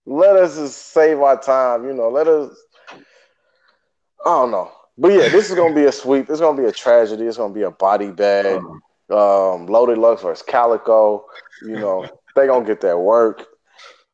Let 0.06 0.36
us 0.36 0.56
just 0.56 0.88
save 0.88 1.20
our 1.20 1.40
time. 1.40 1.84
You 1.84 1.92
know, 1.92 2.08
let 2.08 2.26
us. 2.26 2.56
I 2.90 4.30
don't 4.30 4.50
know, 4.50 4.72
but 4.98 5.12
yeah, 5.12 5.28
this 5.28 5.48
is 5.50 5.54
gonna 5.54 5.74
be 5.74 5.84
a 5.84 5.92
sweep. 5.92 6.28
It's 6.30 6.40
gonna 6.40 6.60
be 6.60 6.68
a 6.68 6.72
tragedy. 6.72 7.24
It's 7.24 7.36
gonna 7.36 7.54
be 7.54 7.62
a 7.62 7.70
body 7.70 8.10
bag. 8.10 8.58
Um, 8.58 8.82
Um, 9.12 9.66
Loaded 9.66 9.98
Lux 9.98 10.22
versus 10.22 10.42
Calicoe. 10.46 11.24
You 11.60 11.76
know, 11.76 12.06
they 12.36 12.46
gonna 12.46 12.64
get 12.64 12.80
that 12.82 12.98
work. 12.98 13.40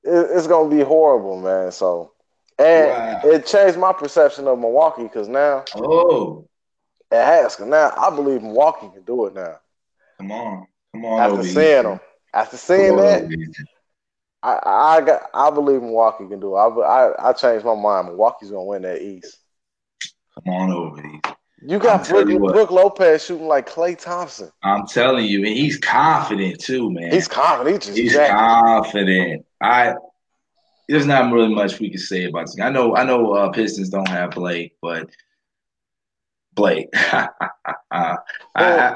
It, 0.04 0.26
it's 0.32 0.46
gonna 0.46 0.68
be 0.68 0.82
horrible, 0.82 1.40
man. 1.40 1.72
So, 1.72 2.12
and 2.58 2.88
Wow. 2.88 3.20
it 3.24 3.46
changed 3.46 3.78
my 3.78 3.92
perception 3.92 4.46
of 4.48 4.58
Milwaukee 4.58 5.04
because 5.04 5.28
now 5.28 5.64
Oh, 5.76 6.44
it 7.11 7.24
has. 7.24 7.58
now 7.61 7.92
I 7.96 8.14
believe 8.14 8.42
Milwaukee 8.42 8.88
can 8.92 9.02
do 9.04 9.26
it 9.26 9.34
now. 9.34 9.58
come 10.18 10.32
on, 10.32 10.66
come 10.92 11.04
on, 11.04 11.20
After 11.20 11.38
Obi. 11.40 11.52
seeing 11.52 11.82
them, 11.84 12.00
after 12.34 12.56
seeing 12.56 12.90
on, 12.92 12.96
that, 12.98 13.22
Obi. 13.24 13.46
I, 14.42 14.58
I 14.64 15.00
got. 15.00 15.22
I 15.34 15.50
believe 15.50 15.82
Milwaukee 15.82 16.28
can 16.28 16.40
do 16.40 16.54
it. 16.56 16.58
I, 16.58 16.66
I, 16.68 17.30
I 17.30 17.32
changed 17.32 17.64
my 17.64 17.74
mind. 17.74 18.08
Milwaukee's 18.08 18.50
gonna 18.50 18.64
win 18.64 18.82
that 18.82 19.02
East. 19.02 19.38
Come 20.44 20.54
on, 20.54 20.70
Obi. 20.70 21.17
You 21.61 21.79
got 21.79 22.01
I'm 22.01 22.12
Brook, 22.12 22.29
you 22.29 22.38
what. 22.38 22.55
Brook 22.55 22.71
Lopez 22.71 23.25
shooting 23.25 23.49
like 23.49 23.68
Klay 23.68 23.99
Thompson. 23.99 24.51
I'm 24.62 24.87
telling 24.87 25.27
you, 25.27 25.38
and 25.38 25.49
he's 25.57 25.79
confident 25.79 26.61
too, 26.61 26.90
man. 26.90 27.11
He's 27.11 27.27
confident. 27.27 27.85
He 27.85 27.90
just 27.90 28.18
He's 28.18 28.29
confident. 28.29 29.44
I 29.61 29.94
there's 30.88 31.07
not 31.07 31.33
really 31.33 31.55
much 31.55 31.79
we 31.81 31.90
can 31.90 31.99
say 31.99 32.25
about 32.25 32.47
this. 32.47 32.61
I 32.61 32.71
know 32.71 32.97
I 32.97 33.05
know 33.05 33.33
uh, 33.33 33.51
Pistons 33.51 33.90
don't 33.90 34.09
have 34.09 34.31
Blake, 34.31 34.77
but 34.81 35.11
Blake. 36.55 36.88
I, 36.94 37.29
I, 37.90 38.16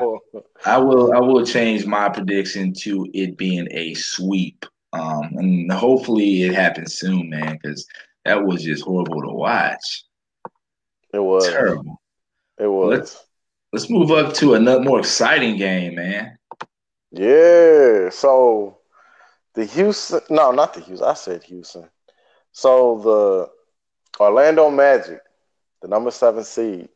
Oh, 0.00 0.20
I 0.64 0.78
will 0.78 1.12
I 1.12 1.18
will 1.20 1.44
change 1.44 1.84
my 1.86 2.08
prediction 2.08 2.72
to 2.80 3.08
it 3.12 3.36
being 3.36 3.68
a 3.70 3.94
sweep. 3.94 4.64
Um, 4.92 5.30
and 5.36 5.72
hopefully 5.72 6.42
it 6.42 6.54
happens 6.54 6.94
soon, 6.98 7.30
man, 7.30 7.58
because 7.60 7.86
that 8.24 8.44
was 8.44 8.62
just 8.62 8.84
horrible 8.84 9.22
to 9.22 9.32
watch. 9.32 10.04
it 11.14 11.18
was. 11.18 11.48
Terrible. 11.48 12.01
It 12.62 12.68
was. 12.68 12.98
Let's- 12.98 13.24
Let's 13.74 13.88
move 13.88 14.10
up 14.10 14.34
to 14.34 14.52
another 14.52 14.82
more 14.82 14.98
exciting 14.98 15.56
game, 15.56 15.94
man. 15.94 16.36
Yeah. 17.10 18.10
So 18.10 18.76
the 19.54 19.64
Houston, 19.64 20.20
no, 20.28 20.50
not 20.50 20.74
the 20.74 20.80
Houston. 20.80 21.08
I 21.08 21.14
said 21.14 21.42
Houston. 21.44 21.88
So 22.52 22.98
the 22.98 24.20
Orlando 24.22 24.68
Magic, 24.70 25.22
the 25.80 25.88
number 25.88 26.10
seven 26.10 26.44
seed, 26.44 26.90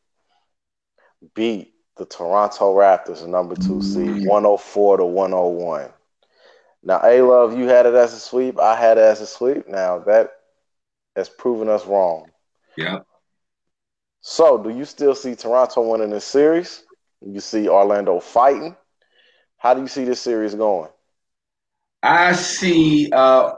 beat 1.35 1.73
the 1.97 2.05
Toronto 2.05 2.75
Raptors, 2.77 3.21
the 3.23 3.29
number 3.29 3.55
two 3.57 3.81
seed, 3.81 4.27
104 4.29 4.99
to 4.99 5.05
101. 5.07 5.91
Now, 6.83 7.01
A 7.03 7.23
Love, 7.23 7.57
you 7.59 7.69
had 7.69 7.87
it 7.87 7.95
as 7.95 8.13
a 8.13 8.21
sweep. 8.21 8.61
I 8.61 8.77
had 8.77 8.99
it 8.99 9.05
as 9.05 9.23
a 9.23 9.27
sweep. 9.27 9.67
Now 9.67 10.01
that 10.01 10.31
has 11.17 11.31
proven 11.31 11.71
us 11.71 11.87
wrong. 11.87 12.31
Yeah. 12.77 12.99
So, 14.29 14.59
do 14.59 14.71
you 14.71 14.85
still 14.85 15.15
see 15.15 15.37
Toronto 15.37 15.89
winning 15.89 16.11
this 16.11 16.25
series? 16.25 16.83
You 17.25 17.39
see 17.39 17.69
Orlando 17.69 18.19
fighting? 18.19 18.75
How 19.57 19.73
do 19.73 19.81
you 19.81 19.87
see 19.87 20.03
this 20.03 20.21
series 20.21 20.53
going? 20.53 20.91
I 22.03 22.33
see 22.33 23.09
uh 23.13 23.53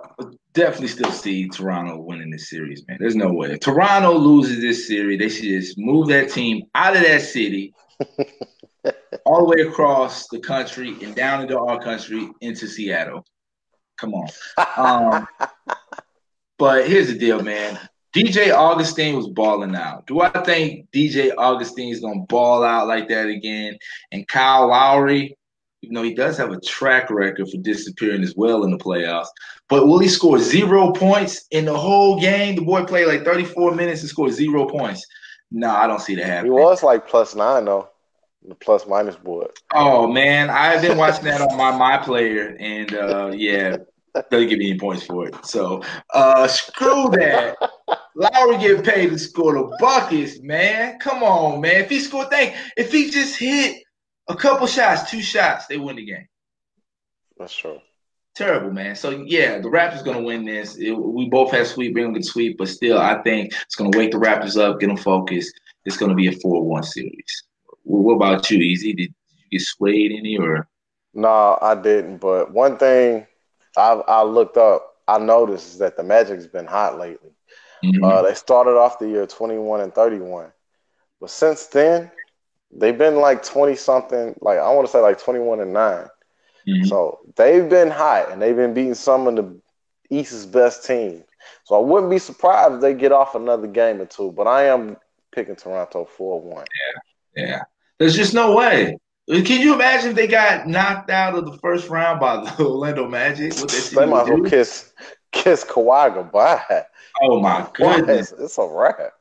definitely 0.52 0.88
still 0.88 1.11
see 1.11 1.48
Toronto 1.48 1.96
winning 1.96 2.31
this 2.31 2.50
series, 2.50 2.85
man. 2.87 2.98
There's 3.00 3.16
no 3.16 3.33
way. 3.33 3.52
If 3.52 3.61
Toronto 3.61 4.12
loses 4.12 4.61
this 4.61 4.87
series, 4.87 5.18
they 5.18 5.31
should 5.31 5.44
just 5.44 5.78
move 5.78 6.09
that 6.09 6.28
team 6.28 6.64
out 6.74 6.94
of 6.94 7.02
that 7.02 7.22
city, 7.22 7.72
all 9.24 9.46
the 9.46 9.57
way 9.57 9.66
across 9.66 10.28
the 10.28 10.38
country 10.38 10.94
and 11.02 11.14
down 11.14 11.40
into 11.40 11.59
our 11.59 11.81
country 11.81 12.28
into 12.42 12.68
Seattle. 12.68 13.24
Come 13.96 14.12
on. 14.12 14.28
Um, 14.76 15.28
but 16.59 16.87
here's 16.87 17.09
the 17.09 17.18
deal, 17.18 17.42
man. 17.42 17.81
DJ 18.14 18.53
Augustin 18.53 19.16
was 19.16 19.29
balling 19.29 19.75
out. 19.75 20.07
Do 20.07 20.21
I 20.21 20.31
think 20.31 20.90
DJ 20.92 21.33
Augustin 21.37 21.88
is 21.88 22.01
gonna 22.01 22.21
ball 22.29 22.64
out 22.64 22.88
like 22.88 23.09
that 23.09 23.29
again? 23.29 23.79
And 24.12 24.27
Kyle 24.27 24.68
Lowry, 24.68 25.37
even 25.83 25.94
though 25.94 26.03
he 26.03 26.14
does 26.14 26.37
have 26.38 26.51
a 26.51 26.61
track 26.61 27.11
record 27.11 27.49
for 27.51 27.59
disappearing 27.59 28.23
as 28.23 28.35
well 28.35 28.64
in 28.64 28.71
the 28.71 28.79
playoffs, 28.79 29.29
but 29.68 29.87
will 29.87 29.99
he 29.99 30.09
score 30.09 30.38
zero 30.38 30.92
points 30.92 31.47
in 31.51 31.66
the 31.66 31.77
whole 31.77 32.18
game? 32.18 32.57
The 32.57 32.62
boy 32.62 32.85
played 32.85 33.07
like 33.07 33.25
34 33.25 33.75
minutes 33.75 34.01
and 34.01 34.09
scored 34.09 34.33
zero 34.33 34.66
points. 34.66 35.07
No, 35.51 35.71
I 35.71 35.87
don't 35.87 36.01
see 36.01 36.14
that 36.16 36.27
happening. 36.27 36.53
He 36.53 36.59
was 36.59 36.83
like 36.83 37.07
plus 37.07 37.35
nine 37.35 37.66
though, 37.66 37.90
the 38.47 38.55
plus 38.55 38.87
minus 38.87 39.16
board. 39.16 39.51
Oh 39.75 40.07
man, 40.07 40.49
I've 40.51 40.83
been 40.83 40.97
watching 40.97 41.25
that 41.25 41.40
on 41.40 41.57
my 41.57 41.77
my 41.77 41.99
player, 41.99 42.57
and 42.59 42.94
uh, 42.94 43.31
yeah, 43.35 43.77
doesn't 44.14 44.49
give 44.49 44.59
me 44.59 44.71
any 44.71 44.79
points 44.79 45.05
for 45.05 45.27
it. 45.29 45.44
So 45.44 45.83
uh, 46.14 46.47
screw 46.49 47.09
that. 47.11 47.57
Lowry 48.14 48.59
get 48.59 48.85
paid 48.85 49.11
to 49.11 49.18
score 49.18 49.55
the 49.55 49.77
buckets, 49.81 50.40
man. 50.40 50.99
Come 50.99 51.23
on, 51.23 51.61
man. 51.61 51.83
If 51.85 51.90
he 51.90 52.01
scored, 52.01 52.31
think 52.31 52.55
if 52.77 52.90
he 52.92 53.11
just 53.11 53.38
hit 53.38 53.83
a 54.29 54.35
couple 54.35 54.66
shots, 54.66 55.11
two 55.11 55.23
shots, 55.23 55.66
they 55.66 55.77
win 55.79 55.97
the 55.97 56.05
game. 56.05 56.27
That's 57.38 57.55
true. 57.55 57.79
Terrible, 58.35 58.73
man. 58.73 58.94
So 58.94 59.11
yeah, 59.27 59.59
the 59.59 59.68
Raptors 59.68 60.05
gonna 60.05 60.23
win 60.23 60.44
this. 60.44 60.77
It- 60.77 60.92
we 60.92 61.29
both 61.29 61.51
have 61.53 61.66
sweep, 61.66 61.94
Bingham 61.94 62.14
can 62.14 62.23
sweep, 62.23 62.59
but 62.59 62.68
still, 62.68 62.99
I 62.99 63.23
think 63.23 63.53
it's 63.62 63.75
gonna 63.75 63.97
wake 63.97 64.12
the 64.12 64.18
Raptors 64.18 64.61
up, 64.61 64.81
get 64.81 64.88
them 64.88 64.97
focused. 64.97 65.59
It's 65.85 65.97
gonna 65.97 66.14
be 66.14 66.29
a 66.29 66.33
four-one 66.33 66.83
series. 66.83 67.44
Well, 67.85 68.03
what 68.03 68.14
about 68.14 68.51
you, 68.51 68.59
Easy? 68.59 68.92
Did 68.92 69.14
you 69.51 69.59
get 69.59 69.61
swayed 69.62 70.12
any 70.12 70.37
or? 70.38 70.68
No, 71.14 71.59
I 71.61 71.75
didn't. 71.75 72.18
But 72.18 72.53
one 72.53 72.77
thing 72.77 73.27
I 73.76 73.92
I 73.92 74.22
looked 74.22 74.57
up, 74.57 74.94
I 75.07 75.18
noticed 75.18 75.78
that 75.78 75.96
the 75.96 76.02
Magic's 76.02 76.46
been 76.46 76.66
hot 76.66 76.98
lately. 76.98 77.31
Mhm. 77.85 78.02
Uh, 78.04 78.22
they 78.22 78.35
started 78.35 78.76
off 78.76 78.98
the 78.98 79.09
year 79.09 79.26
21 79.26 79.81
and 79.81 79.94
31, 79.94 80.52
but 81.20 81.31
since 81.31 81.66
then 81.66 82.11
they've 82.70 82.98
been 82.98 83.16
like 83.16 83.42
20 83.42 83.76
something. 83.76 84.35
Like 84.40 84.59
I 84.59 84.72
want 84.72 84.87
to 84.87 84.92
say 84.92 85.00
like 85.00 85.18
21 85.18 85.61
and 85.61 85.72
nine. 85.72 86.09
Mhm. 86.66 86.87
So 86.87 87.20
they've 87.37 87.68
been 87.68 87.90
hot 87.90 88.31
and 88.31 88.42
they've 88.42 88.57
been 88.57 88.74
beating 88.74 88.94
some 88.94 89.26
of 89.26 89.37
the 89.37 89.61
East's 90.11 90.46
best 90.46 90.85
teams. 90.85 91.24
So 91.64 91.76
I 91.76 91.78
wouldn't 91.78 92.11
be 92.11 92.18
surprised 92.18 92.74
if 92.74 92.81
they 92.81 92.94
get 92.94 93.12
off 93.12 93.35
another 93.35 93.66
game 93.66 94.00
or 94.00 94.07
two. 94.07 94.33
But 94.33 94.46
I 94.46 94.64
am 94.64 94.96
picking 95.33 95.57
Toronto 95.57 96.04
4-1. 96.04 96.66
Yeah, 97.37 97.46
Yeah, 97.46 97.62
there's 97.98 98.16
just 98.16 98.35
no 98.35 98.54
way. 98.54 98.98
Can 99.29 99.61
you 99.61 99.75
imagine 99.75 100.11
if 100.11 100.17
they 100.17 100.27
got 100.27 100.67
knocked 100.67 101.11
out 101.11 101.35
of 101.35 101.45
the 101.45 101.59
first 101.59 101.91
round 101.91 102.19
by 102.19 102.37
the 102.37 102.64
Orlando 102.64 103.07
Magic? 103.07 103.53
What 103.55 103.69
they, 103.71 103.79
They 103.79 104.07
might 104.07 104.23
as 104.23 104.29
well 104.31 104.43
kiss 104.43 104.93
kiss 105.33 105.64
Kawhi 105.64 106.14
goodbye. 106.14 106.87
Oh 107.23 107.38
my 107.41 107.69
goodness! 107.75 108.33
it's, 108.33 108.41
it's 108.41 108.59
a 108.59 108.67
wrap. 108.67 109.12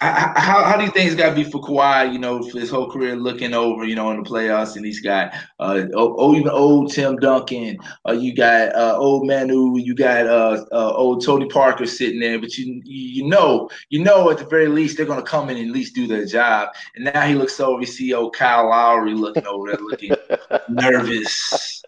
How, 0.00 0.32
how, 0.36 0.64
how 0.64 0.76
do 0.76 0.84
you 0.84 0.90
think 0.90 1.06
it's 1.06 1.20
got 1.20 1.30
to 1.30 1.34
be 1.34 1.42
for 1.42 1.60
Kawhi? 1.60 2.12
You 2.12 2.20
know, 2.20 2.40
for 2.42 2.60
his 2.60 2.70
whole 2.70 2.88
career, 2.88 3.16
looking 3.16 3.54
over, 3.54 3.84
you 3.84 3.96
know, 3.96 4.12
in 4.12 4.22
the 4.22 4.28
playoffs, 4.28 4.76
and 4.76 4.86
he's 4.86 5.00
got 5.00 5.34
uh, 5.58 5.86
oh, 5.94 6.14
oh 6.16 6.36
even 6.36 6.48
old 6.48 6.92
Tim 6.92 7.16
Duncan. 7.16 7.78
Uh, 8.08 8.12
you 8.12 8.36
got 8.36 8.72
uh, 8.76 8.96
old 8.96 9.26
Manu. 9.26 9.76
You 9.78 9.96
got 9.96 10.28
uh, 10.28 10.64
uh, 10.70 10.92
old 10.92 11.24
Tony 11.24 11.48
Parker 11.48 11.86
sitting 11.86 12.20
there. 12.20 12.38
But 12.38 12.56
you 12.56 12.82
you 12.84 13.26
know 13.26 13.68
you 13.88 14.04
know 14.04 14.30
at 14.30 14.38
the 14.38 14.46
very 14.46 14.68
least 14.68 14.96
they're 14.96 15.06
gonna 15.06 15.22
come 15.22 15.50
in 15.50 15.56
and 15.56 15.68
at 15.68 15.74
least 15.74 15.96
do 15.96 16.06
their 16.06 16.24
job. 16.24 16.68
And 16.94 17.06
now 17.06 17.22
he 17.22 17.34
looks 17.34 17.58
over, 17.58 17.80
you 17.80 17.86
see 17.86 18.14
old 18.14 18.36
Kyle 18.36 18.68
Lowry 18.68 19.14
looking 19.14 19.46
over 19.46 19.70
there, 19.70 19.80
looking 19.80 20.12
nervous. 20.68 21.82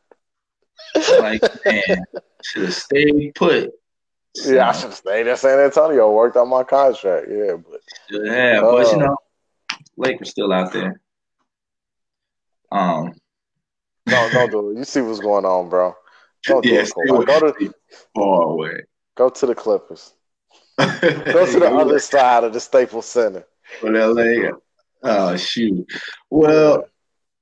Like 1.20 1.42
man, 1.64 2.04
should 2.42 2.64
have 2.64 2.74
stayed 2.74 3.34
put. 3.36 3.70
Yeah, 4.44 4.68
I 4.68 4.72
should 4.72 4.84
have 4.90 4.94
stayed 4.94 5.26
in 5.26 5.36
San 5.36 5.58
Antonio, 5.58 6.12
worked 6.12 6.36
on 6.36 6.48
my 6.48 6.62
contract. 6.64 7.26
Yeah, 7.30 7.56
but 7.56 7.80
Yeah, 8.10 8.60
but 8.60 8.86
you 8.92 8.92
Uh, 8.92 9.06
know, 9.06 9.16
Lakers 9.96 10.30
still 10.30 10.52
out 10.52 10.72
there. 10.72 11.00
Um, 12.70 13.12
no, 14.06 14.28
don't 14.30 14.50
do 14.50 14.70
it. 14.70 14.78
You 14.78 14.84
see 14.84 15.00
what's 15.00 15.20
going 15.20 15.44
on, 15.44 15.68
bro. 15.68 15.94
Don't 16.44 16.62
do 16.64 16.74
it. 16.74 16.86
stay 16.86 17.00
Kawhi. 17.08 17.16
away- 17.16 17.24
Go 17.26 17.40
to 17.52 17.74
far 18.14 18.42
away. 18.42 18.82
go 19.16 19.28
to 19.30 19.46
the 19.46 19.54
Clippers. 19.54 20.12
Go 20.78 21.46
to 21.46 21.58
the 21.58 21.70
other 21.74 21.98
side 21.98 22.44
of 22.44 22.52
the 22.52 22.60
Staples 22.60 23.06
Center. 23.06 23.46
For 23.80 23.90
LA. 23.90 24.50
Oh 25.02 25.34
shoot. 25.38 25.86
Well, 26.28 26.84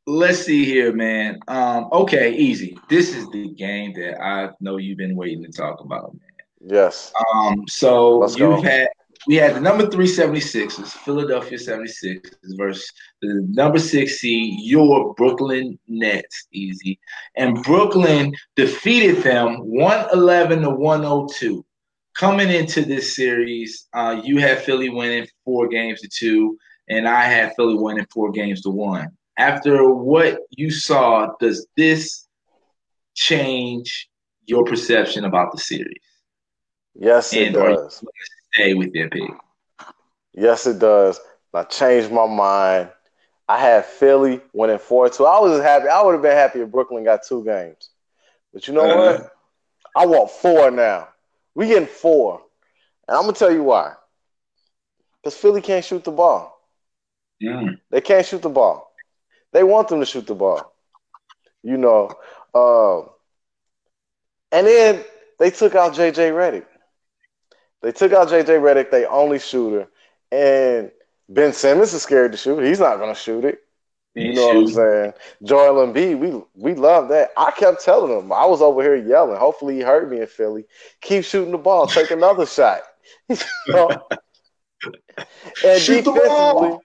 let's 0.07 0.45
see 0.45 0.65
here, 0.65 0.93
man. 0.93 1.41
Um, 1.49 1.89
okay, 1.91 2.33
easy. 2.33 2.79
This 2.89 3.13
is 3.13 3.29
the 3.31 3.49
game 3.55 3.93
that 3.95 4.23
I 4.23 4.51
know 4.61 4.77
you've 4.77 4.99
been 4.99 5.17
waiting 5.17 5.43
to 5.43 5.51
talk 5.51 5.81
about, 5.81 6.15
man. 6.15 6.24
Yes. 6.67 7.13
Um, 7.35 7.65
so 7.69 8.19
Let's 8.19 8.37
you 8.37 8.47
go. 8.47 8.63
had 8.63 8.89
we 9.27 9.37
had 9.37 9.55
the 9.55 9.61
number 9.61 9.89
three 9.89 10.07
76ers, 10.07 10.89
Philadelphia 10.89 11.57
76ers 11.57 12.35
versus 12.57 12.91
the 13.23 13.47
number 13.51 13.79
six 13.79 14.19
seed, 14.19 14.61
your 14.61 15.15
Brooklyn 15.15 15.79
Nets, 15.89 16.47
easy. 16.53 16.99
And 17.37 17.63
Brooklyn 17.63 18.35
defeated 18.55 19.23
them 19.23 19.57
111 19.61 20.63
to 20.63 20.71
102. 20.71 21.65
Coming 22.15 22.51
into 22.51 22.85
this 22.85 23.17
series, 23.17 23.89
uh, 23.95 24.21
you 24.23 24.39
had 24.39 24.59
Philly 24.59 24.91
winning 24.91 25.27
four 25.45 25.69
games 25.69 26.03
to 26.03 26.09
two, 26.09 26.59
and 26.89 27.09
I 27.09 27.25
had 27.25 27.55
Philly 27.57 27.77
winning 27.77 28.07
four 28.13 28.31
games 28.31 28.61
to 28.63 28.71
one. 28.71 29.09
After 29.39 29.91
what 29.91 30.39
you 30.51 30.71
saw, 30.71 31.31
does 31.41 31.67
this 31.77 32.29
change 33.15 34.09
your 34.47 34.65
perception 34.65 35.25
about 35.25 35.51
the 35.51 35.59
series? 35.59 35.99
Yes, 36.95 37.37
it 37.37 37.49
And 37.49 37.57
are 37.57 37.77
does. 37.77 38.03
stay 38.53 38.75
with 38.75 38.93
their 38.93 39.09
pick? 39.09 39.31
Yes, 40.35 40.67
it 40.67 40.79
does. 40.79 41.21
I 41.53 41.65
changed 41.65 42.11
my 42.11 42.27
mind. 42.27 42.91
I 43.49 43.59
had 43.59 43.85
Philly 43.85 44.41
winning 44.53 44.79
4 44.79 45.09
2. 45.11 45.25
I 45.27 45.39
was 45.41 45.61
happy. 45.63 45.89
I 45.89 46.03
would 46.03 46.13
have 46.15 46.23
been 46.23 46.33
happy 46.37 46.61
if 46.61 46.71
Brooklyn 46.71 47.05
got 47.05 47.23
two 47.27 47.45
games. 47.45 47.91
But 48.53 48.67
you 48.69 48.75
know 48.75 48.85
Uh-huh. 48.85 49.19
what? 49.19 49.33
I 49.95 50.07
want 50.07 50.31
four 50.31 50.71
now. 50.71 51.09
We 51.55 51.67
getting 51.69 51.87
four. 51.89 52.43
And 53.09 53.17
I'm 53.17 53.25
going 53.25 53.35
to 53.35 53.39
tell 53.39 53.53
you 53.53 53.63
why. 53.65 53.95
Because 55.23 55.37
Philly 55.37 55.61
can't 55.61 55.85
shoot 55.85 56.05
the 56.05 56.11
ball. 56.13 56.61
Mm. 57.43 57.79
They 57.91 58.01
can't 58.01 58.27
shoot 58.27 58.43
the 58.43 58.49
ball. 58.49 58.93
They 59.53 59.63
want 59.63 59.89
them 59.89 60.01
to 60.01 60.07
shoot 60.07 60.27
the 60.27 60.35
ball. 60.35 60.75
You 61.63 61.77
know. 61.77 62.11
Uh, 62.55 63.01
and 64.53 64.67
then 64.67 65.05
they 65.39 65.51
took 65.51 65.75
out 65.75 65.95
JJ 65.95 66.31
Redick. 66.31 66.67
They 67.85 67.93
took 67.93 68.13
out 68.13 68.29
JJ 68.29 68.47
Redick, 68.61 68.91
they 68.91 69.07
only 69.07 69.39
shooter, 69.39 69.89
and 70.33 70.91
Ben 71.29 71.53
Simmons 71.53 71.95
is 71.95 72.03
scared 72.03 72.33
to 72.33 72.39
shoot. 72.39 72.65
He's 72.65 72.81
not 72.81 72.99
gonna 72.99 73.15
shoot 73.15 73.45
it. 73.45 73.61
You 74.17 74.33
know 74.33 74.47
what 74.49 74.57
I'm 74.59 74.67
saying? 74.69 75.13
Joel 75.45 75.87
Embiid, 75.87 76.19
we 76.19 76.43
we 76.55 76.75
love 76.75 77.09
that. 77.11 77.31
I 77.37 77.51
kept 77.53 77.85
telling 77.85 78.19
him. 78.19 78.33
I 78.33 78.47
was 78.47 78.63
over 78.63 78.83
here 78.83 78.97
yelling. 78.97 79.39
Hopefully 79.39 79.77
he 79.77 79.83
heard 79.83 80.11
me 80.11 80.21
in 80.21 80.27
Philly. 80.27 80.65
Keep 81.03 81.25
shooting 81.25 81.53
the 81.53 81.59
ball. 81.59 81.87
Take 81.89 82.11
another 82.11 82.47
shot. 82.47 82.83
And 85.65 85.81
Shoot 85.81 86.05
the 86.05 86.13
defensively, 86.13 86.27
ball. 86.29 86.84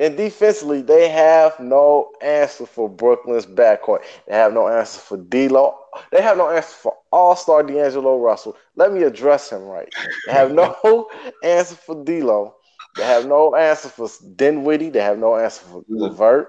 And 0.00 0.16
defensively, 0.16 0.82
they 0.82 1.08
have 1.08 1.58
no 1.58 2.12
answer 2.20 2.66
for 2.66 2.88
Brooklyn's 2.88 3.46
backcourt. 3.46 4.02
They 4.26 4.34
have 4.34 4.52
no 4.52 4.68
answer 4.68 5.00
for 5.00 5.16
D'Lo. 5.16 5.76
They 6.12 6.22
have 6.22 6.36
no 6.36 6.50
answer 6.50 6.74
for 6.74 6.96
All-Star 7.10 7.64
D'Angelo 7.64 8.18
Russell. 8.18 8.56
Let 8.76 8.92
me 8.92 9.02
address 9.02 9.50
him 9.50 9.62
right. 9.62 9.92
They 10.26 10.32
have 10.32 10.52
no 10.52 11.08
answer 11.42 11.74
for 11.74 12.04
D'Lo. 12.04 12.54
They 12.96 13.04
have 13.04 13.26
no 13.26 13.54
answer 13.54 13.88
for 13.88 14.08
Dinwiddie. 14.36 14.90
They 14.90 15.00
have 15.00 15.18
no 15.18 15.36
answer 15.36 15.64
for 15.64 15.84
Levert, 15.88 16.48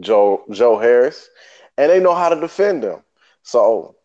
Joe 0.00 0.44
Joe 0.50 0.78
Harris, 0.78 1.28
and 1.76 1.90
they 1.90 2.00
know 2.00 2.14
how 2.14 2.28
to 2.28 2.40
defend 2.40 2.82
them. 2.82 3.02
So, 3.42 3.96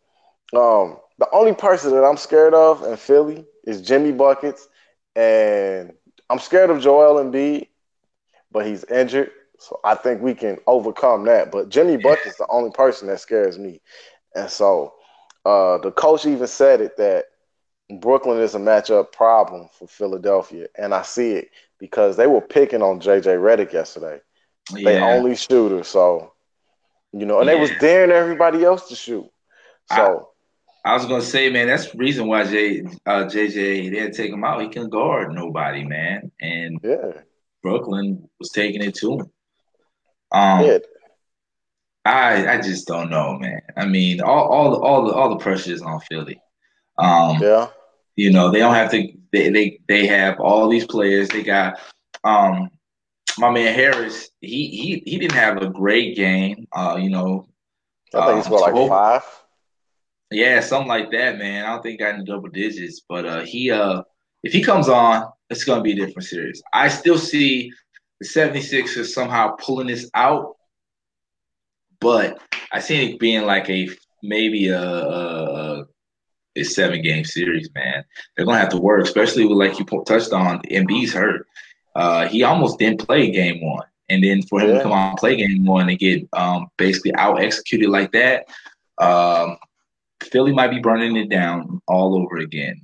um, 0.54 0.98
the 1.18 1.28
only 1.32 1.54
person 1.54 1.92
that 1.92 2.04
I'm 2.04 2.18
scared 2.18 2.54
of 2.54 2.84
in 2.84 2.98
Philly 2.98 3.46
is 3.64 3.82
Jimmy 3.82 4.12
buckets, 4.12 4.68
and 5.16 5.94
I'm 6.30 6.40
scared 6.40 6.70
of 6.70 6.82
Joel 6.82 7.24
Embiid, 7.24 7.69
but 8.52 8.66
he's 8.66 8.84
injured, 8.86 9.32
so 9.60 9.80
I 9.84 9.96
think 9.96 10.22
we 10.22 10.34
can 10.34 10.58
overcome 10.68 11.26
that. 11.26 11.52
But 11.52 11.70
Jimmy 11.70 11.98
buckets 11.98 12.38
the 12.38 12.48
only 12.50 12.72
person 12.72 13.08
that 13.08 13.20
scares 13.20 13.58
me, 13.58 13.82
and 14.36 14.50
so 14.50 14.94
uh, 15.46 15.78
the 15.80 15.92
coach 15.92 16.26
even 16.26 16.48
said 16.48 16.82
it 16.82 16.98
that 16.98 17.26
Brooklyn 18.00 18.40
is 18.40 18.56
a 18.56 18.60
matchup 18.60 19.12
problem 19.12 19.68
for 19.78 19.88
Philadelphia, 19.88 20.68
and 20.78 20.94
I 20.94 21.02
see 21.04 21.32
it 21.34 21.50
because 21.80 22.18
they 22.18 22.28
were 22.28 22.42
picking 22.42 22.82
on 22.82 23.00
JJ 23.02 23.36
Redick 23.38 23.74
yesterday. 23.74 24.20
They 24.84 24.98
Yeah. 24.98 25.00
only 25.00 25.36
shooter, 25.36 25.84
so 25.84 26.34
you 27.12 27.26
know, 27.26 27.40
and 27.40 27.50
they 27.50 27.56
was 27.56 27.72
daring 27.72 28.12
everybody 28.12 28.64
else 28.64 28.88
to 28.90 28.96
shoot. 28.96 29.30
So 29.86 30.30
I 30.86 30.94
was 30.94 31.06
gonna 31.06 31.22
say, 31.22 31.50
man, 31.50 31.68
that's 31.68 31.92
the 31.92 31.98
reason 31.98 32.28
why 32.28 32.44
J, 32.46 32.82
uh, 33.06 33.26
JJ 33.26 33.90
they 33.90 34.00
to 34.00 34.12
take 34.12 34.32
him 34.32 34.44
out. 34.44 34.62
He 34.62 34.70
couldn't 34.70 34.90
guard 34.90 35.34
nobody, 35.34 35.84
man, 35.84 36.32
and 36.42 36.80
yeah, 36.84 37.22
Brooklyn 37.62 38.28
was 38.40 38.50
taking 38.52 38.84
it 38.84 38.96
to 38.96 39.14
him. 39.14 39.32
Um, 40.32 40.66
yeah, 40.66 40.78
I 42.06 42.48
I 42.56 42.62
just 42.62 42.88
don't 42.88 43.10
know, 43.10 43.38
man. 43.38 43.62
I 43.78 43.86
mean, 43.86 44.22
all 44.22 44.48
all 44.48 44.72
the 44.72 44.78
all 44.78 45.06
the 45.06 45.14
all 45.14 45.30
the 45.30 45.38
pressure 45.38 45.72
is 45.72 45.82
on 45.82 46.00
Philly. 46.02 46.40
Um, 46.98 47.42
yeah, 47.42 47.68
you 48.16 48.32
know, 48.32 48.52
they 48.52 48.60
don't 48.60 48.76
have 48.76 48.92
to. 48.92 49.08
They 49.32 49.50
they 49.50 49.80
they 49.88 50.08
have 50.08 50.40
all 50.40 50.70
these 50.70 50.86
players. 50.86 51.30
They 51.30 51.44
got 51.44 51.80
um 52.24 52.70
my 53.38 53.50
man 53.50 53.74
Harris. 53.74 54.30
He 54.42 54.68
he 54.68 55.04
he 55.06 55.18
didn't 55.18 55.38
have 55.38 55.62
a 55.62 55.70
great 55.70 56.16
game. 56.16 56.68
Uh, 56.72 56.98
you 57.00 57.10
know, 57.10 57.48
I 58.14 58.26
think 58.26 58.46
uh, 58.46 58.50
what 58.50 58.74
like 58.74 58.90
five. 58.90 59.24
Yeah, 60.32 60.60
something 60.60 60.88
like 60.88 61.12
that, 61.12 61.38
man. 61.38 61.66
I 61.66 61.70
don't 61.70 61.82
think 61.82 61.94
he 61.94 61.98
got 61.98 62.16
in 62.16 62.26
double 62.26 62.50
digits, 62.50 63.02
but 63.08 63.26
uh, 63.26 63.42
he 63.42 63.72
uh, 63.72 64.04
if 64.44 64.54
he 64.54 64.62
comes 64.62 64.90
on, 64.90 65.32
it's 65.50 65.64
gonna 65.64 65.82
be 65.82 65.94
a 65.94 65.96
different 66.06 66.28
series. 66.28 66.62
I 66.74 66.88
still 66.90 67.18
see 67.18 67.72
the 68.20 68.28
76ers 68.28 69.08
somehow 69.14 69.56
pulling 69.60 69.88
this 69.88 70.10
out, 70.14 70.56
but 72.00 72.40
I 72.72 72.80
see 72.80 73.14
it 73.14 73.20
being 73.20 73.46
like 73.46 73.70
a 73.70 73.90
maybe 74.24 74.68
a, 74.68 74.82
a, 74.82 75.86
a 76.56 76.64
seven 76.64 77.02
game 77.02 77.26
series, 77.26 77.70
man. 77.74 78.04
They're 78.36 78.46
gonna 78.46 78.60
have 78.60 78.70
to 78.70 78.78
work, 78.78 79.04
especially 79.04 79.46
with 79.46 79.58
like 79.58 79.80
you 79.80 79.86
touched 80.06 80.34
on, 80.34 80.60
Embiid's 80.64 81.14
hurt. 81.14 81.48
Uh, 81.96 82.28
he 82.28 82.44
almost 82.44 82.80
didn't 82.80 83.06
play 83.06 83.32
game 83.32 83.62
one, 83.64 83.86
and 84.10 84.24
then 84.24 84.42
for 84.44 84.60
him 84.62 84.70
Yeah. 84.70 84.78
to 84.78 84.84
come 84.84 84.92
out 84.92 85.10
and 85.10 85.18
play 85.18 85.36
game 85.36 85.66
one 85.66 85.90
and 85.90 85.98
get 86.00 86.28
um, 86.34 86.68
basically 86.78 87.14
out 87.16 87.42
executed 87.42 87.90
like 87.90 88.12
that. 88.12 88.46
Um, 89.00 89.58
Philly 90.22 90.52
might 90.54 90.70
be 90.72 90.80
burning 90.80 91.16
it 91.16 91.30
down 91.30 91.82
all 91.88 92.16
over 92.22 92.38
again, 92.38 92.82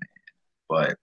but 0.70 0.98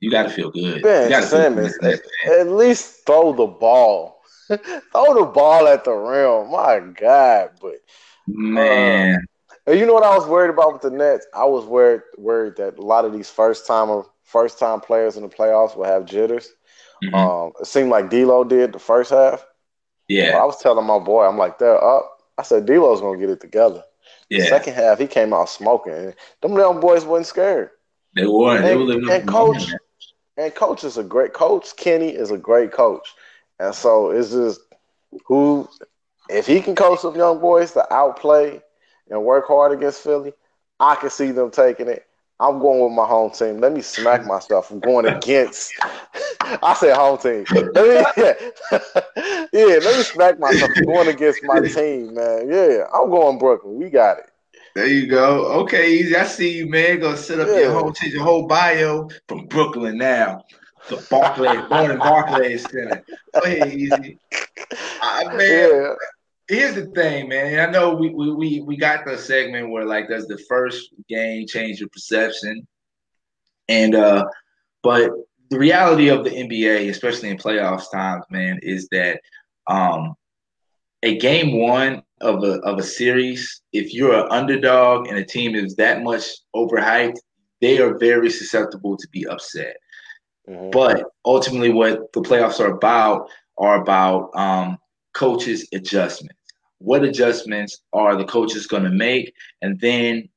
you 0.00 0.10
got 0.10 0.24
to 0.24 0.30
feel 0.30 0.50
good. 0.50 0.76
you 0.76 0.82
Ben 0.82 1.08
gotta 1.10 1.26
feel 1.26 1.40
Simmons, 1.40 1.76
good. 1.78 2.00
at, 2.30 2.48
least 2.48 3.04
throw 3.06 3.32
the 3.32 3.46
ball. 3.46 4.22
throw 4.48 5.14
the 5.14 5.30
ball 5.32 5.66
at 5.68 5.84
the 5.84 5.92
rim. 5.92 6.50
My 6.50 6.80
God, 6.80 7.50
but 7.60 7.74
man. 8.26 9.26
And 9.66 9.78
you 9.78 9.84
know 9.84 9.92
what 9.94 10.04
I 10.04 10.16
was 10.16 10.26
worried 10.26 10.50
about 10.50 10.72
with 10.72 10.82
the 10.82 10.90
Nets? 10.90 11.26
I 11.34 11.44
was 11.44 11.66
worried 11.66 12.00
worried 12.16 12.56
that 12.56 12.78
a 12.78 12.82
lot 12.82 13.04
of 13.04 13.12
these 13.12 13.28
first 13.28 13.66
time 13.66 14.02
first 14.24 14.58
time 14.58 14.80
players 14.80 15.16
in 15.16 15.22
the 15.22 15.28
playoffs 15.28 15.76
will 15.76 15.84
have 15.84 16.06
jitters. 16.06 16.52
Mhm. 17.04 17.14
Um, 17.14 17.52
it 17.60 17.66
seemed 17.66 17.90
like 17.90 18.08
D'Lo 18.10 18.44
did 18.44 18.72
the 18.72 18.78
first 18.78 19.10
half. 19.10 19.46
yeah, 20.08 20.38
I 20.38 20.44
was 20.44 20.58
telling 20.60 20.86
my 20.86 20.98
boy, 20.98 21.24
I'm 21.26 21.36
like, 21.38 21.58
they're 21.58 21.82
up. 21.82 22.22
I 22.38 22.42
said 22.42 22.64
D'Lo's 22.66 23.00
gonna 23.02 23.18
get 23.18 23.30
it 23.30 23.40
together. 23.40 23.82
The 24.30 24.38
yeah. 24.38 24.44
second 24.46 24.74
half, 24.74 24.98
he 24.98 25.06
came 25.06 25.32
out 25.34 25.48
smoking. 25.50 26.14
Them 26.40 26.56
damn 26.56 26.80
boys 26.80 27.04
wasn't 27.04 27.26
scared. 27.26 27.70
They 28.14 28.26
were. 28.26 28.60
They 28.60 28.72
And- 28.72 28.86
were 29.06 29.12
and 29.12 29.28
coach-. 29.28 29.74
And 30.38 30.54
coach 30.54 30.84
is 30.84 30.96
a 30.96 31.02
great 31.02 31.34
coach. 31.34 31.76
Kenny 31.76 32.08
is 32.08 32.30
a 32.30 32.38
great 32.38 32.72
coach. 32.72 33.12
And 33.58 33.74
so 33.74 34.10
it's 34.10 34.30
just 34.30 34.60
who 35.26 35.68
if 36.30 36.46
he 36.46 36.60
can 36.60 36.76
coach 36.76 37.00
some 37.00 37.16
young 37.16 37.40
boys 37.40 37.72
to 37.72 37.92
outplay 37.92 38.62
and 39.10 39.24
work 39.24 39.46
hard 39.48 39.72
against 39.72 40.02
Philly, 40.02 40.32
I 40.78 40.94
can 40.94 41.10
see 41.10 41.32
them 41.32 41.50
taking 41.50 41.88
it. 41.88 42.06
I'm 42.40 42.60
going 42.60 42.84
with 42.84 42.92
my 42.92 43.04
home 43.04 43.32
team. 43.32 43.58
Let 43.58 43.72
me 43.72 43.82
smack 43.82 44.24
myself. 44.24 44.70
I'm 44.70 44.78
going 44.78 45.06
against. 45.06 45.72
I 46.40 46.74
said 46.78 46.96
home 46.96 47.18
team. 47.18 47.44
Yeah. 47.74 48.12
yeah, 49.52 49.78
let 49.82 49.96
me 49.96 50.02
smack 50.02 50.38
myself. 50.38 50.70
I'm 50.76 50.84
going 50.84 51.08
against 51.08 51.42
my 51.42 51.60
team, 51.60 52.14
man. 52.14 52.48
Yeah, 52.48 52.84
I'm 52.94 53.10
going 53.10 53.38
Brooklyn. 53.38 53.76
We 53.78 53.90
got 53.90 54.18
it. 54.18 54.30
There 54.74 54.86
you 54.86 55.06
go. 55.08 55.46
Okay, 55.62 55.92
easy. 55.94 56.16
I 56.16 56.24
see 56.24 56.56
you, 56.58 56.68
man. 56.68 57.00
Gonna 57.00 57.16
set 57.16 57.40
up 57.40 57.54
your 57.54 57.64
Yeah. 57.66 57.72
whole 57.72 57.92
change 57.92 58.14
your 58.14 58.24
whole 58.24 58.46
bio 58.46 59.08
from 59.28 59.46
Brooklyn 59.46 59.98
now. 59.98 60.44
The 60.88 60.98
Barclays, 61.10 61.62
born 61.68 61.90
in 61.90 61.98
Barclays 61.98 62.68
Center. 62.70 63.02
Go 63.34 63.40
ahead, 63.46 63.72
easy. 63.72 64.18
I, 65.00 65.24
man, 65.36 65.68
Yeah. 65.70 65.94
here's 66.48 66.74
the 66.74 66.86
thing, 66.86 67.28
man. 67.28 67.68
I 67.68 67.70
know 67.72 67.94
we, 67.94 68.10
we 68.10 68.32
we 68.32 68.60
we 68.60 68.76
got 68.76 69.04
the 69.04 69.18
segment 69.18 69.70
where 69.70 69.84
like 69.84 70.08
that's 70.08 70.26
the 70.26 70.38
first 70.48 70.90
game 71.08 71.46
change 71.46 71.80
your 71.80 71.88
perception? 71.90 72.66
And 73.68 73.94
uh 73.94 74.24
but 74.82 75.10
the 75.50 75.58
reality 75.58 76.08
of 76.08 76.24
the 76.24 76.30
NBA, 76.30 76.88
especially 76.88 77.30
in 77.30 77.36
playoffs 77.38 77.90
times, 77.92 78.24
man, 78.30 78.58
is 78.62 78.88
that 78.92 79.20
um 79.68 80.14
a 81.02 81.16
game 81.18 81.58
one 81.58 82.02
of 82.20 82.42
a 82.42 82.60
of 82.60 82.78
a 82.78 82.82
series, 82.82 83.62
if 83.72 83.94
you're 83.94 84.14
an 84.14 84.26
underdog 84.30 85.08
and 85.08 85.18
a 85.18 85.24
team 85.24 85.54
is 85.54 85.76
that 85.76 86.02
much 86.02 86.24
overhyped, 86.54 87.18
they 87.60 87.78
are 87.78 87.98
very 87.98 88.30
susceptible 88.30 88.96
to 88.96 89.08
be 89.08 89.26
upset. 89.26 89.76
Mhm. 90.48 90.72
But 90.72 91.04
ultimately, 91.24 91.72
what 91.72 92.12
the 92.12 92.20
playoffs 92.20 92.60
are 92.60 92.72
about 92.72 93.28
are 93.58 93.80
about 93.82 94.30
um, 94.34 94.78
coaches' 95.14 95.68
adjustments. 95.72 96.34
What 96.78 97.04
adjustments 97.04 97.80
are 97.92 98.16
the 98.16 98.24
coaches 98.24 98.66
going 98.66 98.84
to 98.84 98.90
make? 98.90 99.32
And 99.62 99.80
then, 99.80 100.28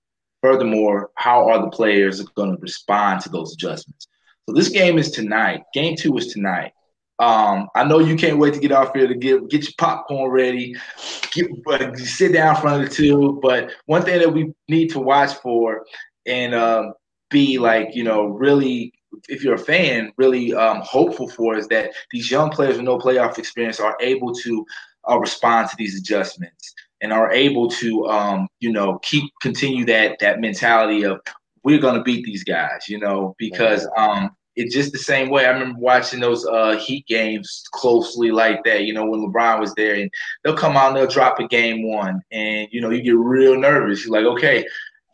furthermore, 0.41 1.11
how 1.15 1.47
are 1.49 1.61
the 1.61 1.69
players 1.69 2.19
going 2.21 2.55
to 2.55 2.61
respond 2.61 3.21
to 3.21 3.29
those 3.29 3.53
adjustments? 3.53 4.07
So 4.47 4.55
this 4.55 4.69
game 4.69 4.97
is 4.97 5.11
tonight. 5.11 5.63
Game 5.73 5.95
two 5.95 6.17
is 6.17 6.33
tonight. 6.33 6.73
Um, 7.21 7.69
I 7.75 7.83
know 7.83 7.99
you 7.99 8.15
can't 8.15 8.39
wait 8.39 8.55
to 8.55 8.59
get 8.59 8.71
off 8.71 8.95
here 8.95 9.07
to 9.07 9.13
get 9.13 9.47
get 9.47 9.63
your 9.63 9.73
popcorn 9.77 10.31
ready, 10.31 10.75
get 11.31 11.51
uh, 11.67 11.95
sit 11.95 12.33
down 12.33 12.55
in 12.55 12.61
front 12.61 12.83
of 12.83 12.89
the 12.89 12.95
two. 12.95 13.39
But 13.43 13.71
one 13.85 14.01
thing 14.01 14.19
that 14.19 14.33
we 14.33 14.51
need 14.67 14.89
to 14.89 14.99
watch 14.99 15.35
for 15.35 15.85
and 16.25 16.55
um, 16.55 16.93
be 17.29 17.59
like, 17.59 17.95
you 17.95 18.03
know, 18.03 18.25
really 18.25 18.91
if 19.29 19.43
you're 19.43 19.53
a 19.53 19.59
fan, 19.59 20.11
really 20.17 20.53
um, 20.55 20.81
hopeful 20.81 21.27
for 21.29 21.55
is 21.55 21.67
that 21.67 21.91
these 22.09 22.31
young 22.31 22.49
players 22.49 22.77
with 22.77 22.85
no 22.85 22.97
playoff 22.97 23.37
experience 23.37 23.79
are 23.79 23.95
able 24.01 24.33
to 24.33 24.65
uh, 25.09 25.19
respond 25.19 25.69
to 25.69 25.75
these 25.77 25.97
adjustments 25.99 26.73
and 27.01 27.13
are 27.13 27.31
able 27.31 27.69
to, 27.69 28.07
um, 28.07 28.47
you 28.59 28.71
know, 28.71 28.97
keep 28.99 29.31
continue 29.41 29.85
that 29.85 30.17
that 30.19 30.39
mentality 30.39 31.03
of 31.03 31.19
we're 31.63 31.79
going 31.79 31.95
to 31.95 32.03
beat 32.03 32.25
these 32.25 32.43
guys, 32.43 32.87
you 32.87 32.97
know, 32.97 33.35
because 33.37 33.87
um, 33.95 34.31
it's 34.55 34.73
just 34.73 34.91
the 34.91 34.97
same 34.97 35.29
way. 35.29 35.45
I 35.45 35.49
remember 35.49 35.79
watching 35.79 36.19
those 36.19 36.45
uh, 36.45 36.77
Heat 36.77 37.05
games 37.07 37.63
closely 37.71 38.31
like 38.31 38.63
that, 38.65 38.83
you 38.83 38.93
know, 38.93 39.05
when 39.05 39.21
LeBron 39.21 39.59
was 39.59 39.73
there, 39.75 39.95
and 39.95 40.09
they'll 40.43 40.57
come 40.57 40.75
out 40.75 40.89
and 40.89 40.97
they'll 40.97 41.07
drop 41.07 41.39
a 41.39 41.47
game 41.47 41.87
one, 41.87 42.21
and 42.31 42.67
you 42.71 42.81
know, 42.81 42.89
you 42.89 43.01
get 43.01 43.15
real 43.15 43.57
nervous. 43.57 44.05
You're 44.05 44.21
like, 44.21 44.31
okay, 44.33 44.65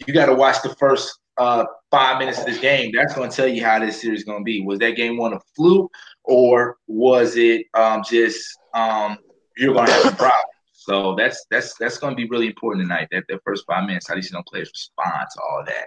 you 0.05 0.13
got 0.13 0.25
to 0.27 0.33
watch 0.33 0.61
the 0.63 0.75
first 0.75 1.19
uh, 1.37 1.65
five 1.91 2.17
minutes 2.19 2.39
of 2.39 2.45
this 2.45 2.59
game. 2.59 2.91
That's 2.95 3.13
going 3.13 3.29
to 3.29 3.35
tell 3.35 3.47
you 3.47 3.63
how 3.63 3.79
this 3.79 4.01
series 4.01 4.19
is 4.19 4.25
going 4.25 4.39
to 4.39 4.43
be. 4.43 4.63
Was 4.63 4.79
that 4.79 4.95
game 4.95 5.17
one 5.17 5.33
a 5.33 5.39
fluke, 5.55 5.91
or 6.23 6.77
was 6.87 7.35
it 7.37 7.67
um, 7.75 8.03
just 8.09 8.57
um, 8.73 9.17
you're 9.57 9.73
going 9.73 9.87
to 9.87 9.93
have 9.93 10.13
a 10.13 10.15
problem? 10.15 10.45
So 10.71 11.15
that's 11.15 11.45
that's 11.51 11.75
that's 11.75 11.97
going 11.97 12.13
to 12.13 12.17
be 12.17 12.29
really 12.29 12.47
important 12.47 12.85
tonight. 12.85 13.09
That 13.11 13.25
the 13.27 13.39
first 13.45 13.65
five 13.67 13.85
minutes, 13.85 14.07
how 14.07 14.15
these 14.15 14.31
young 14.31 14.43
players 14.47 14.71
respond 14.73 15.27
to 15.33 15.41
all 15.41 15.63
that. 15.65 15.85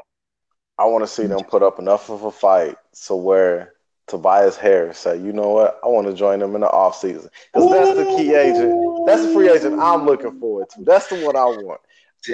I 0.78 0.84
want 0.84 1.03
to 1.05 1.09
see 1.09 1.26
them 1.26 1.40
put 1.40 1.62
up 1.62 1.78
enough 1.78 2.09
of 2.11 2.24
a 2.24 2.30
fight 2.30 2.76
so 2.93 3.16
where 3.16 3.74
Tobias 4.11 4.57
Harris 4.57 4.99
say, 4.99 5.16
you 5.16 5.32
know 5.32 5.51
what, 5.51 5.78
I 5.84 5.88
want 5.88 6.09
to 6.09 6.12
join 6.12 6.41
them 6.41 6.55
in 6.55 6.62
the 6.62 6.66
offseason. 6.66 7.28
Because 7.53 7.70
that's 7.70 7.97
the 7.97 8.05
key 8.16 8.34
agent. 8.34 9.07
That's 9.07 9.22
the 9.24 9.32
free 9.32 9.49
agent 9.49 9.80
I'm 9.80 10.05
looking 10.05 10.38
forward 10.41 10.68
to. 10.70 10.84
That's 10.84 11.07
the 11.07 11.24
one 11.24 11.36
I 11.36 11.45
want. 11.45 11.80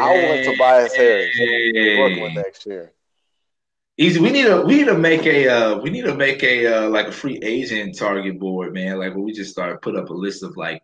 I 0.01 0.25
want 0.25 0.45
Tobias 0.45 0.95
Harris 0.95 1.39
in 1.39 1.97
Brooklyn 1.97 2.35
next 2.35 2.67
year. 2.67 2.93
Easy. 3.99 4.21
We 4.21 4.31
need 4.31 4.45
to 4.45 4.61
we 4.63 4.77
need 4.77 4.87
to 4.87 4.99
make 4.99 5.25
a 5.25 5.49
uh, 5.49 5.79
we 5.79 5.89
need 5.89 6.05
to 6.05 6.15
make 6.15 6.43
a 6.43 6.67
uh, 6.67 6.89
like 6.91 7.07
a 7.07 7.13
free 7.13 7.39
agent 7.43 7.97
target 7.97 8.39
board, 8.39 8.75
man. 8.75 8.99
Like 8.99 9.15
where 9.15 9.25
we 9.25 9.33
just 9.33 9.53
start 9.53 9.81
put 9.81 9.97
up 9.97 10.11
a 10.11 10.13
list 10.13 10.43
of 10.43 10.55
like 10.57 10.83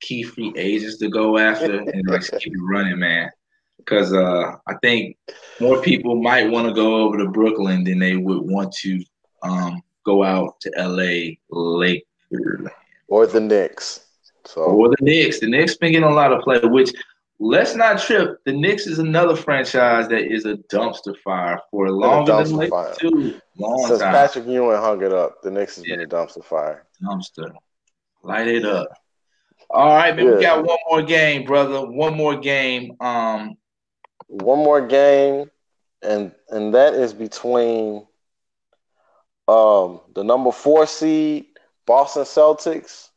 key 0.00 0.22
free 0.22 0.52
agents 0.56 0.96
to 0.98 1.10
go 1.10 1.36
after 1.36 1.78
and 1.78 2.08
like 2.08 2.22
keep 2.22 2.54
it 2.54 2.62
running, 2.62 2.98
man. 2.98 3.30
Because 3.76 4.14
uh, 4.14 4.56
I 4.66 4.74
think 4.82 5.18
more 5.60 5.82
people 5.82 6.22
might 6.22 6.50
want 6.50 6.68
to 6.68 6.74
go 6.74 7.02
over 7.02 7.18
to 7.18 7.28
Brooklyn 7.28 7.84
than 7.84 7.98
they 7.98 8.16
would 8.16 8.42
want 8.42 8.72
to 8.80 9.04
um, 9.44 9.82
go 10.04 10.24
out 10.24 10.60
to 10.60 10.72
LA 10.76 11.34
Lakers 11.50 12.70
or 13.08 13.26
the 13.26 13.40
Knicks. 13.40 14.00
So 14.44 14.62
or 14.62 14.88
the 14.88 14.96
Knicks. 15.00 15.40
The 15.40 15.46
Knicks 15.46 15.76
been 15.76 15.92
getting 15.92 16.08
a 16.08 16.12
lot 16.12 16.32
of 16.32 16.42
play, 16.42 16.58
which 16.60 16.92
let's 17.38 17.74
not 17.74 18.00
trip. 18.00 18.38
The 18.44 18.52
Knicks 18.52 18.86
is 18.86 18.98
another 18.98 19.36
franchise 19.36 20.08
that 20.08 20.32
is 20.32 20.44
a 20.44 20.54
dumpster 20.72 21.16
fire 21.18 21.60
for 21.70 21.86
a 21.86 21.92
long 21.92 22.24
than 22.24 22.68
fire. 22.68 22.94
too. 22.98 23.40
Long 23.56 23.86
Since 23.86 24.00
time. 24.00 24.12
Patrick 24.12 24.46
Ewing 24.46 24.76
hung 24.78 25.02
it 25.02 25.12
up, 25.12 25.42
the 25.42 25.50
Knicks 25.50 25.76
has 25.76 25.86
yeah. 25.86 25.96
been 25.96 26.04
a 26.04 26.08
dumpster 26.08 26.44
fire. 26.44 26.86
Dumpster. 27.02 27.54
Light 28.22 28.48
it 28.48 28.64
up. 28.64 28.88
All 29.70 29.94
right, 29.94 30.14
man. 30.14 30.26
Yeah. 30.26 30.34
We 30.34 30.42
got 30.42 30.64
one 30.64 30.78
more 30.88 31.02
game, 31.02 31.44
brother. 31.44 31.86
One 31.86 32.16
more 32.16 32.36
game. 32.36 32.96
Um 33.00 33.56
one 34.26 34.58
more 34.58 34.86
game, 34.86 35.50
and 36.02 36.32
and 36.50 36.74
that 36.74 36.94
is 36.94 37.12
between 37.12 38.06
um 39.46 40.00
the 40.14 40.24
number 40.24 40.50
four 40.50 40.86
seed 40.86 41.46
Boston 41.86 42.22
Celtics 42.22 43.10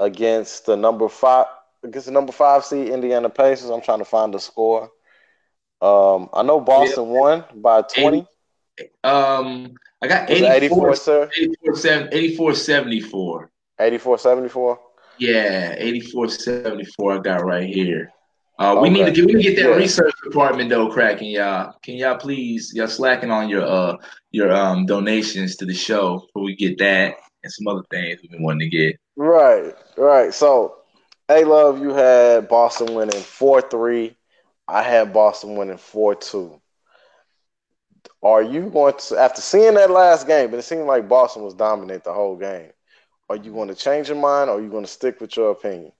against 0.00 0.66
the 0.66 0.76
number 0.76 1.08
five 1.08 1.46
against 1.82 2.06
the 2.06 2.12
number 2.12 2.32
five 2.32 2.64
seed 2.64 2.88
Indiana 2.88 3.28
Pacers. 3.28 3.70
I'm 3.70 3.80
trying 3.80 3.98
to 3.98 4.04
find 4.04 4.32
the 4.32 4.40
score. 4.40 4.90
Um, 5.80 6.28
I 6.32 6.42
know 6.42 6.60
Boston 6.60 7.04
yeah. 7.04 7.18
won 7.20 7.44
by 7.56 7.82
20. 7.82 8.26
80, 8.78 8.90
um, 9.04 9.74
I 10.02 10.08
got 10.08 10.30
84, 10.30 10.54
84, 10.54 10.96
sir? 10.96 11.30
84, 11.36 12.08
84 12.12 12.54
74. 12.54 13.50
84 13.80 14.18
74? 14.18 14.80
Yeah, 15.18 15.74
84 15.78 16.28
74. 16.28 17.12
I 17.12 17.18
got 17.18 17.44
right 17.44 17.68
here. 17.68 18.12
Uh, 18.58 18.78
we 18.82 18.90
need 18.90 19.04
to 19.04 19.12
get 19.12 19.26
we 19.26 19.34
need 19.34 19.42
to 19.44 19.54
get 19.54 19.62
that 19.62 19.70
yeah. 19.70 19.76
research 19.76 20.12
department 20.24 20.68
though 20.68 20.88
cracking, 20.88 21.30
y'all. 21.30 21.74
Can 21.82 21.94
y'all 21.94 22.16
please 22.16 22.72
y'all 22.74 22.88
slacking 22.88 23.30
on 23.30 23.48
your 23.48 23.62
uh 23.62 23.96
your 24.32 24.52
um 24.52 24.84
donations 24.86 25.56
to 25.56 25.64
the 25.64 25.74
show 25.74 26.18
before 26.18 26.42
we 26.42 26.56
get 26.56 26.76
that 26.78 27.16
and 27.44 27.52
some 27.52 27.68
other 27.68 27.84
things 27.90 28.20
we've 28.20 28.32
been 28.32 28.42
wanting 28.42 28.68
to 28.70 28.76
get. 28.76 28.96
Right, 29.16 29.74
right. 29.96 30.34
So 30.34 30.78
Hey, 31.30 31.44
love, 31.44 31.78
you 31.82 31.90
had 31.90 32.48
Boston 32.48 32.94
winning 32.94 33.20
4 33.20 33.60
3. 33.60 34.16
I 34.66 34.82
had 34.82 35.12
Boston 35.12 35.56
winning 35.56 35.76
4 35.76 36.14
2. 36.14 36.58
Are 38.22 38.42
you 38.42 38.70
going 38.70 38.94
to, 38.96 39.18
after 39.18 39.42
seeing 39.42 39.74
that 39.74 39.90
last 39.90 40.26
game, 40.26 40.50
but 40.50 40.58
it 40.58 40.62
seemed 40.62 40.86
like 40.86 41.06
Boston 41.06 41.42
was 41.42 41.52
dominant 41.52 42.02
the 42.02 42.14
whole 42.14 42.34
game, 42.34 42.70
are 43.28 43.36
you 43.36 43.52
going 43.52 43.68
to 43.68 43.74
change 43.74 44.08
your 44.08 44.16
mind 44.16 44.48
or 44.48 44.56
are 44.56 44.62
you 44.62 44.70
going 44.70 44.86
to 44.86 44.90
stick 44.90 45.20
with 45.20 45.36
your 45.36 45.50
opinion? 45.50 45.92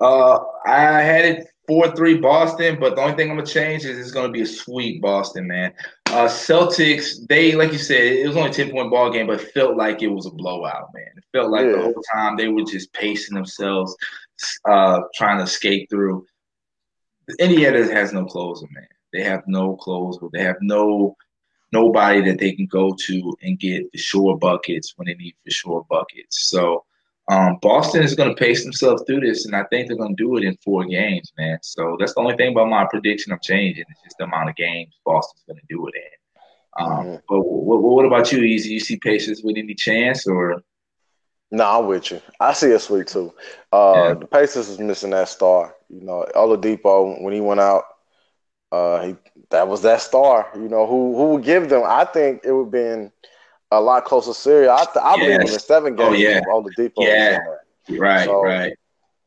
Uh, 0.00 0.38
I 0.64 1.02
had 1.02 1.24
it 1.26 1.46
4 1.66 1.94
3 1.94 2.18
Boston, 2.18 2.78
but 2.80 2.94
the 2.94 3.02
only 3.02 3.14
thing 3.14 3.30
I'm 3.30 3.36
going 3.36 3.46
to 3.46 3.52
change 3.52 3.84
is 3.84 3.98
it's 3.98 4.12
going 4.12 4.26
to 4.26 4.32
be 4.32 4.42
a 4.42 4.46
sweep 4.46 5.02
Boston, 5.02 5.46
man. 5.46 5.72
Uh, 6.06 6.26
Celtics, 6.26 7.26
they, 7.28 7.52
like 7.52 7.72
you 7.72 7.78
said, 7.78 8.00
it 8.00 8.26
was 8.26 8.36
only 8.36 8.50
a 8.50 8.52
10 8.52 8.70
point 8.70 8.90
ball 8.90 9.10
game, 9.12 9.26
but 9.26 9.40
it 9.40 9.52
felt 9.52 9.76
like 9.76 10.02
it 10.02 10.08
was 10.08 10.26
a 10.26 10.30
blowout, 10.30 10.90
man. 10.94 11.10
It 11.16 11.24
felt 11.32 11.50
like 11.50 11.66
yeah. 11.66 11.72
the 11.72 11.82
whole 11.82 12.02
time 12.14 12.36
they 12.36 12.48
were 12.48 12.64
just 12.64 12.92
pacing 12.92 13.34
themselves 13.34 13.96
uh, 14.64 15.00
trying 15.14 15.38
to 15.38 15.46
skate 15.46 15.88
through. 15.90 16.26
Indiana 17.40 17.92
has 17.92 18.12
no 18.12 18.24
closer, 18.24 18.66
man. 18.70 18.86
They 19.12 19.22
have 19.22 19.42
no 19.46 19.76
closer. 19.76 20.26
They 20.32 20.42
have 20.42 20.58
no 20.60 21.16
nobody 21.72 22.22
that 22.22 22.38
they 22.38 22.52
can 22.52 22.66
go 22.66 22.94
to 23.06 23.36
and 23.42 23.58
get 23.58 23.90
the 23.92 23.98
sure 23.98 24.38
buckets 24.38 24.94
when 24.96 25.06
they 25.06 25.14
need 25.14 25.34
for 25.44 25.50
sure 25.50 25.86
buckets. 25.90 26.48
So 26.48 26.84
um, 27.28 27.58
Boston 27.60 28.02
is 28.02 28.14
going 28.14 28.28
to 28.28 28.36
pace 28.36 28.62
themselves 28.62 29.02
through 29.06 29.20
this, 29.20 29.46
and 29.46 29.56
I 29.56 29.64
think 29.64 29.88
they're 29.88 29.96
going 29.96 30.16
to 30.16 30.22
do 30.22 30.36
it 30.36 30.44
in 30.44 30.56
four 30.64 30.84
games, 30.84 31.32
man. 31.36 31.58
So 31.62 31.96
that's 31.98 32.14
the 32.14 32.20
only 32.20 32.36
thing 32.36 32.52
about 32.52 32.68
my 32.68 32.86
prediction 32.88 33.32
I'm 33.32 33.40
changing. 33.42 33.84
It's 33.88 34.02
just 34.04 34.18
the 34.18 34.24
amount 34.24 34.50
of 34.50 34.56
games 34.56 34.94
Boston's 35.04 35.42
going 35.46 35.58
to 35.58 35.66
do 35.68 35.86
it 35.88 35.94
in. 35.96 36.84
Um, 36.84 36.90
mm-hmm. 36.90 37.16
But 37.28 37.40
what, 37.40 37.82
what, 37.82 38.04
about 38.04 38.30
you, 38.30 38.42
Easy? 38.42 38.74
You 38.74 38.80
see 38.80 38.96
Pacers 38.96 39.42
with 39.42 39.56
any 39.56 39.74
chance, 39.74 40.26
or 40.26 40.62
no, 41.50 41.80
I'm 41.80 41.86
with 41.86 42.12
you. 42.12 42.20
I 42.38 42.52
see 42.52 42.70
a 42.72 42.78
sweet 42.78 43.08
too. 43.08 43.32
Uh, 43.72 43.92
yeah. 43.96 44.14
The 44.14 44.26
Pacers 44.26 44.68
is 44.68 44.78
missing 44.78 45.10
that 45.10 45.28
star. 45.28 45.74
You 45.88 46.02
know, 46.02 46.26
Oladipo 46.36 47.20
when 47.22 47.34
he 47.34 47.40
went 47.40 47.60
out, 47.60 47.84
uh, 48.70 49.02
he 49.04 49.16
that 49.50 49.66
was 49.66 49.82
that 49.82 50.00
star. 50.00 50.50
You 50.54 50.68
know, 50.68 50.86
who 50.86 51.16
who 51.16 51.30
would 51.30 51.44
give 51.44 51.68
them? 51.68 51.82
I 51.84 52.04
think 52.04 52.42
it 52.44 52.52
would 52.52 52.64
have 52.64 52.70
been 52.70 53.12
a 53.70 53.80
lot 53.80 54.04
closer 54.04 54.32
series. 54.32 54.68
I 54.68 54.84
I 55.00 55.16
yes. 55.16 55.18
believe 55.18 55.40
in 55.40 55.46
the 55.46 55.60
seven 55.60 55.96
games. 55.96 56.10
Oh, 56.10 56.12
yeah. 56.12 56.40
Oladipo. 56.48 56.92
Yeah. 56.98 57.38
Right. 57.88 58.24
So, 58.24 58.42
right. 58.42 58.72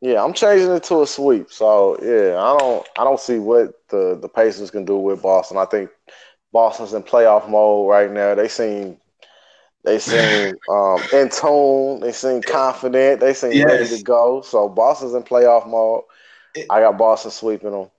Yeah, 0.01 0.23
I'm 0.23 0.33
changing 0.33 0.71
it 0.71 0.83
to 0.83 1.01
a 1.01 1.07
sweep. 1.07 1.51
So 1.51 1.97
yeah, 2.01 2.41
I 2.41 2.57
don't 2.57 2.87
I 2.97 3.03
don't 3.03 3.19
see 3.19 3.37
what 3.39 3.73
the 3.89 4.17
the 4.19 4.29
Pacers 4.29 4.71
can 4.71 4.85
do 4.85 4.97
with 4.97 5.21
Boston. 5.21 5.57
I 5.57 5.65
think 5.65 5.89
Boston's 6.53 6.93
in 6.93 7.03
playoff 7.03 7.49
mode 7.49 7.89
right 7.89 8.09
now. 8.09 8.33
They 8.33 8.47
seem 8.47 8.97
they 9.83 9.99
seem 9.99 10.55
um, 10.71 11.01
in 11.11 11.29
tune. 11.29 11.99
They 11.99 12.13
seem 12.13 12.41
confident. 12.41 13.19
They 13.19 13.33
seem 13.33 13.51
yes. 13.51 13.65
ready 13.65 13.97
to 13.97 14.03
go. 14.03 14.41
So 14.41 14.69
Boston's 14.69 15.13
in 15.13 15.23
playoff 15.23 15.67
mode. 15.67 16.03
I 16.69 16.79
got 16.79 16.97
Boston 16.97 17.31
sweeping 17.31 17.71
them. 17.71 17.89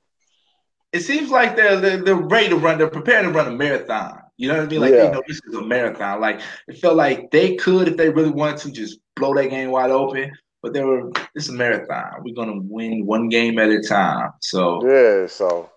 It 0.92 1.00
seems 1.00 1.30
like 1.30 1.54
they're, 1.54 1.80
they're, 1.80 2.02
they're 2.02 2.14
ready 2.16 2.48
to 2.48 2.56
run. 2.56 2.78
They're 2.78 2.88
preparing 2.88 3.26
to 3.26 3.30
run 3.30 3.46
a 3.46 3.52
marathon. 3.52 4.19
You 4.40 4.48
know 4.48 4.56
what 4.56 4.64
I 4.64 4.66
mean? 4.68 4.80
Like 4.80 4.92
yeah. 4.92 4.96
they 5.02 5.10
know 5.10 5.22
this 5.28 5.38
is 5.46 5.54
a 5.54 5.60
marathon. 5.60 6.18
Like 6.18 6.40
it 6.66 6.78
felt 6.78 6.96
like 6.96 7.30
they 7.30 7.56
could, 7.56 7.88
if 7.88 7.98
they 7.98 8.08
really 8.08 8.30
wanted 8.30 8.56
to, 8.60 8.72
just 8.72 8.98
blow 9.14 9.34
that 9.34 9.50
game 9.50 9.70
wide 9.70 9.90
open. 9.90 10.32
But 10.62 10.72
they 10.72 10.82
were. 10.82 11.12
It's 11.34 11.50
a 11.50 11.52
marathon. 11.52 12.22
We're 12.22 12.34
gonna 12.34 12.58
win 12.58 13.04
one 13.04 13.28
game 13.28 13.58
at 13.58 13.68
a 13.68 13.82
time. 13.82 14.30
So 14.40 14.82
yeah. 14.88 15.26
So 15.26 15.70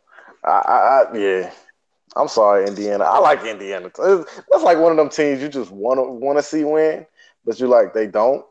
I, 0.45 0.49
I, 0.49 0.77
I 1.13 1.17
yeah. 1.17 1.51
I'm 2.15 2.29
sorry, 2.29 2.65
Indiana. 2.65 3.03
I 3.03 3.19
like 3.19 3.43
Indiana. 3.43 3.91
That's 3.97 4.63
like 4.63 4.77
one 4.77 4.91
of 4.91 4.97
them 4.97 5.09
teams 5.09 5.41
you 5.41 5.49
just 5.49 5.69
want 5.69 5.97
to 5.97 6.03
want 6.03 6.37
to 6.37 6.41
see 6.43 6.63
win, 6.63 7.05
but 7.43 7.59
you 7.59 7.67
like 7.67 7.93
they 7.93 8.07
don't. 8.07 8.45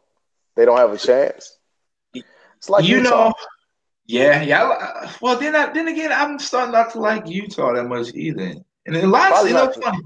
They 0.56 0.66
don't 0.66 0.76
have 0.76 0.92
a 0.92 0.98
chance. 0.98 1.56
It's 2.12 2.68
like 2.68 2.84
you 2.84 2.98
Utah. 2.98 3.28
know. 3.28 3.34
Yeah, 4.04 4.42
yeah. 4.42 5.10
Well, 5.22 5.38
then, 5.38 5.56
I, 5.56 5.72
then 5.72 5.88
again, 5.88 6.12
I'm 6.12 6.38
starting 6.38 6.72
not 6.72 6.92
to 6.92 7.00
like 7.00 7.26
Utah 7.28 7.72
that 7.72 7.84
much 7.84 8.12
either. 8.12 8.56
And 8.86 8.96
a 8.96 9.06
lot, 9.06 9.46
you 9.46 9.54
know, 9.54 9.72
funny. 9.72 10.00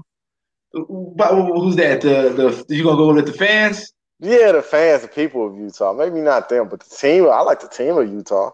But 0.73 1.33
who's 1.33 1.75
that? 1.77 2.01
The 2.01 2.65
the 2.67 2.75
you 2.75 2.83
gonna 2.83 2.97
go 2.97 3.13
with 3.13 3.25
the 3.25 3.33
fans? 3.33 3.91
Yeah, 4.19 4.51
the 4.51 4.61
fans, 4.61 5.03
the 5.03 5.07
people 5.07 5.47
of 5.47 5.55
Utah. 5.57 5.93
Maybe 5.93 6.19
not 6.19 6.49
them, 6.49 6.69
but 6.69 6.79
the 6.79 6.95
team. 6.95 7.25
I 7.25 7.41
like 7.41 7.59
the 7.59 7.67
team 7.67 7.97
of 7.97 8.07
Utah. 8.07 8.51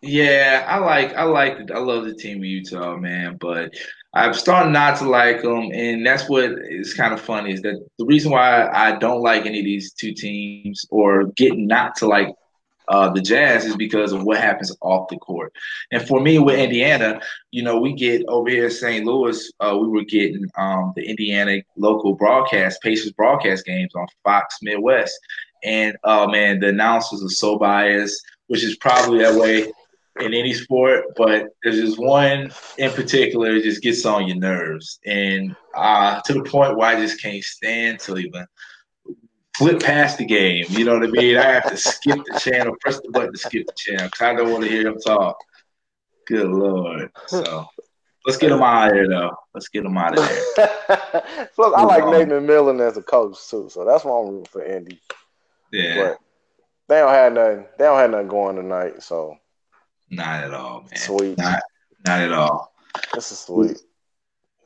Yeah, 0.00 0.64
I 0.68 0.78
like 0.78 1.14
I 1.14 1.24
like 1.24 1.70
I 1.70 1.78
love 1.78 2.04
the 2.04 2.14
team 2.14 2.38
of 2.38 2.44
Utah, 2.44 2.96
man. 2.96 3.36
But 3.40 3.72
I'm 4.12 4.34
starting 4.34 4.72
not 4.72 4.98
to 4.98 5.08
like 5.08 5.42
them, 5.42 5.70
and 5.72 6.06
that's 6.06 6.28
what 6.28 6.50
is 6.68 6.94
kind 6.94 7.14
of 7.14 7.20
funny 7.20 7.52
is 7.52 7.62
that 7.62 7.84
the 7.98 8.04
reason 8.04 8.32
why 8.32 8.68
I 8.68 8.98
don't 8.98 9.22
like 9.22 9.46
any 9.46 9.60
of 9.60 9.64
these 9.64 9.92
two 9.92 10.12
teams 10.12 10.84
or 10.90 11.24
get 11.36 11.56
not 11.56 11.96
to 11.96 12.06
like 12.06 12.28
uh, 12.88 13.10
the 13.10 13.20
Jazz 13.20 13.64
is 13.64 13.76
because 13.76 14.12
of 14.12 14.24
what 14.24 14.38
happens 14.38 14.74
off 14.80 15.08
the 15.08 15.16
court. 15.16 15.52
And 15.90 16.06
for 16.06 16.20
me 16.20 16.38
with 16.38 16.58
Indiana, 16.58 17.20
you 17.50 17.62
know, 17.62 17.80
we 17.80 17.92
get 17.94 18.24
over 18.28 18.48
here 18.48 18.66
in 18.66 18.70
St. 18.70 19.04
Louis, 19.04 19.52
uh, 19.60 19.76
we 19.80 19.88
were 19.88 20.04
getting 20.04 20.46
um, 20.58 20.92
the 20.96 21.08
Indiana 21.08 21.62
local 21.76 22.14
broadcast, 22.14 22.82
Pacers 22.82 23.12
broadcast 23.12 23.64
games 23.64 23.94
on 23.94 24.06
Fox 24.22 24.58
Midwest. 24.62 25.18
And 25.62 25.96
oh 26.04 26.28
man, 26.28 26.60
the 26.60 26.68
announcers 26.68 27.24
are 27.24 27.28
so 27.28 27.58
biased, 27.58 28.22
which 28.48 28.62
is 28.62 28.76
probably 28.76 29.20
that 29.20 29.34
way 29.34 29.72
in 30.20 30.32
any 30.32 30.52
sport, 30.52 31.04
but 31.16 31.48
there's 31.62 31.80
just 31.80 31.98
one 31.98 32.52
in 32.78 32.90
particular 32.92 33.54
that 33.54 33.64
just 33.64 33.82
gets 33.82 34.06
on 34.06 34.28
your 34.28 34.36
nerves, 34.36 35.00
and 35.04 35.56
uh, 35.74 36.20
to 36.20 36.34
the 36.34 36.44
point 36.44 36.76
where 36.76 36.88
I 36.88 37.00
just 37.00 37.20
can't 37.20 37.42
stand 37.42 37.98
to 38.00 38.16
even 38.18 38.46
flip 39.56 39.80
past 39.80 40.18
the 40.18 40.24
game. 40.24 40.64
You 40.68 40.84
know 40.84 40.94
what 40.94 41.04
I 41.04 41.10
mean? 41.10 41.36
I 41.36 41.52
have 41.52 41.70
to 41.70 41.76
skip 41.76 42.20
the 42.26 42.38
channel, 42.38 42.74
press 42.80 43.00
the 43.00 43.10
button 43.10 43.32
to 43.32 43.38
skip 43.38 43.66
the 43.66 43.72
channel 43.76 44.06
because 44.06 44.20
I 44.22 44.34
don't 44.34 44.50
want 44.50 44.64
to 44.64 44.70
hear 44.70 44.88
him 44.88 44.98
talk. 44.98 45.36
Good 46.26 46.48
lord! 46.48 47.10
So 47.26 47.66
let's 48.24 48.38
get 48.38 48.50
him 48.50 48.62
out 48.62 48.88
of 48.88 48.94
here, 48.94 49.08
though. 49.08 49.36
Let's 49.52 49.68
get 49.68 49.84
him 49.84 49.96
out 49.96 50.18
of 50.18 50.26
there. 50.28 51.48
Plus, 51.54 51.74
I 51.76 51.84
like 51.84 52.06
Nate 52.06 52.28
McMillan 52.28 52.80
as 52.80 52.96
a 52.96 53.02
coach 53.02 53.36
too, 53.48 53.68
so 53.70 53.84
that's 53.84 54.04
why 54.04 54.18
I'm 54.18 54.28
rooting 54.28 54.46
for 54.46 54.64
Indy. 54.64 55.00
Yeah. 55.70 55.96
But 56.02 56.18
they 56.88 57.00
don't 57.00 57.12
have 57.12 57.32
nothing. 57.32 57.66
They 57.78 57.84
don't 57.84 57.98
have 57.98 58.10
nothing 58.10 58.28
going 58.28 58.56
tonight, 58.56 59.02
so 59.02 59.36
not 60.10 60.44
at 60.44 60.54
all, 60.54 60.82
man. 60.82 60.96
Sweet. 60.96 61.38
Not, 61.38 61.62
not 62.06 62.20
at 62.20 62.32
all. 62.32 62.72
This 63.14 63.32
is 63.32 63.38
sweet. 63.40 63.78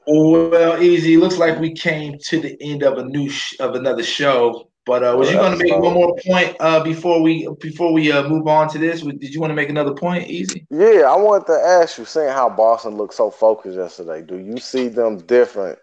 Well, 0.06 0.82
easy. 0.82 1.16
Looks 1.16 1.38
like 1.38 1.58
we 1.58 1.72
came 1.74 2.18
to 2.26 2.40
the 2.40 2.56
end 2.60 2.82
of 2.82 2.98
a 2.98 3.04
new 3.04 3.28
sh- 3.28 3.56
of 3.60 3.74
another 3.74 4.02
show. 4.02 4.70
But 4.88 5.04
uh, 5.04 5.14
was 5.18 5.30
you 5.30 5.36
going 5.36 5.52
to 5.52 5.62
make 5.62 5.76
one 5.76 5.92
more 5.92 6.16
point 6.26 6.56
uh, 6.60 6.82
before 6.82 7.20
we 7.20 7.46
before 7.60 7.92
we 7.92 8.10
uh, 8.10 8.26
move 8.26 8.46
on 8.46 8.70
to 8.70 8.78
this? 8.78 9.02
Did 9.02 9.34
you 9.34 9.38
want 9.38 9.50
to 9.50 9.54
make 9.54 9.68
another 9.68 9.92
point, 9.92 10.30
Easy? 10.30 10.66
Yeah, 10.70 11.02
I 11.06 11.14
wanted 11.14 11.46
to 11.48 11.52
ask 11.52 11.98
you, 11.98 12.06
seeing 12.06 12.28
how 12.28 12.48
Boston 12.48 12.96
looked 12.96 13.12
so 13.12 13.30
focused 13.30 13.76
yesterday, 13.76 14.22
do 14.22 14.38
you 14.38 14.56
see 14.56 14.88
them 14.88 15.18
different? 15.18 15.78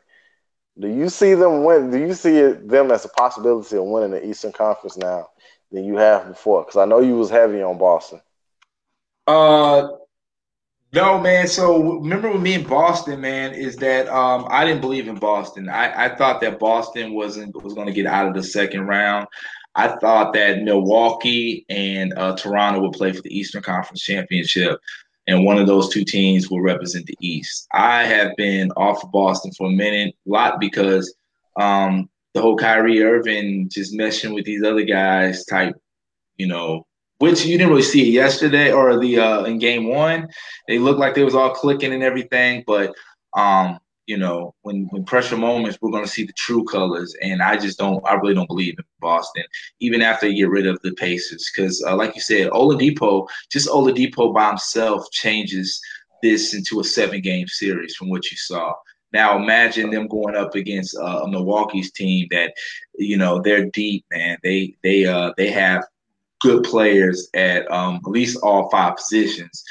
Do 0.79 0.87
you 0.87 1.09
see 1.09 1.35
them 1.35 1.63
win? 1.63 1.91
Do 1.91 1.99
you 1.99 2.15
see 2.15 2.41
them 2.41 2.89
as 2.89 3.05
a 3.05 3.09
possibility 3.09 3.77
of 3.77 3.83
winning 3.83 4.09
the 4.09 4.27
Eastern 4.27 4.51
Conference 4.51 4.97
now 4.97 5.29
than 5.71 5.85
you 5.85 5.97
have 5.97 6.27
before? 6.27 6.63
Because 6.63 6.77
I 6.77 6.85
know 6.85 6.99
you 6.99 7.15
was 7.15 7.29
heavy 7.29 7.61
on 7.61 7.77
Boston. 7.77 8.21
Uh, 9.27 9.87
no, 10.95 11.19
man. 11.19 11.45
So 11.45 11.99
remember 11.99 12.31
with 12.31 12.41
me 12.41 12.53
in 12.53 12.63
Boston, 12.63 13.19
man, 13.19 13.53
is 13.53 13.75
that 13.77 14.07
um, 14.07 14.47
I 14.49 14.63
didn't 14.63 14.79
believe 14.79 15.09
in 15.09 15.15
Boston. 15.15 15.67
I, 15.67 16.05
I 16.05 16.15
thought 16.15 16.39
that 16.39 16.57
Boston 16.57 17.13
wasn't 17.13 17.61
was 17.61 17.73
going 17.73 17.87
to 17.87 17.93
get 17.93 18.05
out 18.05 18.29
of 18.29 18.33
the 18.33 18.41
second 18.41 18.87
round. 18.87 19.27
I 19.75 19.89
thought 19.97 20.31
that 20.33 20.63
Milwaukee 20.63 21.65
and 21.67 22.13
uh, 22.17 22.37
Toronto 22.37 22.79
would 22.79 22.93
play 22.93 23.11
for 23.11 23.21
the 23.21 23.37
Eastern 23.37 23.61
Conference 23.61 24.01
Championship, 24.03 24.79
and 25.27 25.43
one 25.43 25.57
of 25.57 25.67
those 25.67 25.89
two 25.89 26.05
teams 26.05 26.49
will 26.49 26.61
represent 26.61 27.05
the 27.07 27.17
East. 27.19 27.67
I 27.73 28.03
have 28.05 28.33
been 28.37 28.71
off 28.77 29.03
of 29.03 29.11
Boston 29.11 29.51
for 29.57 29.67
a 29.67 29.71
minute, 29.71 30.15
a 30.25 30.29
lot 30.29 30.61
because 30.61 31.13
um, 31.57 32.09
the 32.33 32.41
whole 32.41 32.55
Kyrie 32.55 33.03
Irving 33.03 33.67
just 33.67 33.93
meshing 33.93 34.33
with 34.33 34.45
these 34.45 34.63
other 34.63 34.83
guys 34.83 35.43
type, 35.43 35.75
you 36.37 36.47
know, 36.47 36.85
which 37.19 37.45
you 37.45 37.57
didn't 37.57 37.69
really 37.69 37.81
see 37.81 38.07
it 38.07 38.11
yesterday 38.11 38.71
or 38.71 38.99
the 38.99 39.19
uh, 39.19 39.43
in 39.45 39.57
game 39.57 39.87
one. 39.87 40.27
They 40.67 40.79
looked 40.79 40.99
like 40.99 41.15
they 41.15 41.23
was 41.23 41.35
all 41.35 41.53
clicking 41.53 41.93
and 41.93 42.03
everything, 42.03 42.63
but 42.67 42.93
um, 43.35 43.79
you 44.07 44.17
know, 44.17 44.53
when 44.61 44.87
when 44.91 45.03
pressure 45.03 45.37
moments, 45.37 45.77
we're 45.81 45.91
gonna 45.91 46.07
see 46.07 46.25
the 46.25 46.33
true 46.33 46.63
colors. 46.65 47.15
And 47.21 47.41
I 47.41 47.57
just 47.57 47.77
don't, 47.79 48.05
I 48.07 48.13
really 48.13 48.35
don't 48.35 48.47
believe 48.47 48.75
in 48.77 48.85
Boston, 48.99 49.43
even 49.79 50.01
after 50.01 50.27
you 50.27 50.45
get 50.45 50.49
rid 50.49 50.67
of 50.67 50.79
the 50.81 50.93
Pacers, 50.93 51.51
because 51.53 51.83
uh, 51.87 51.95
like 51.95 52.15
you 52.15 52.21
said, 52.21 52.49
Oladipo, 52.51 53.27
just 53.49 53.69
Oladipo 53.69 54.33
by 54.33 54.49
himself 54.49 55.09
changes 55.11 55.81
this 56.21 56.53
into 56.53 56.79
a 56.79 56.83
seven 56.83 57.21
game 57.21 57.47
series 57.47 57.95
from 57.95 58.09
what 58.09 58.29
you 58.29 58.37
saw. 58.37 58.73
Now 59.11 59.37
imagine 59.37 59.91
them 59.91 60.07
going 60.07 60.35
up 60.35 60.55
against 60.55 60.97
uh, 60.97 61.21
a 61.23 61.29
Milwaukee's 61.29 61.91
team 61.91 62.27
that, 62.31 62.53
you 62.95 63.17
know, 63.17 63.41
they're 63.41 63.65
deep, 63.65 64.05
man. 64.11 64.37
They 64.43 64.75
they 64.83 65.05
uh 65.05 65.31
they 65.37 65.49
have 65.51 65.83
good 66.45 66.63
players 66.63 67.29
at 67.33 67.69
um, 67.71 67.95
at 67.95 68.09
least 68.09 68.37
all 68.43 68.69
five 68.69 68.95
positions. 68.95 69.63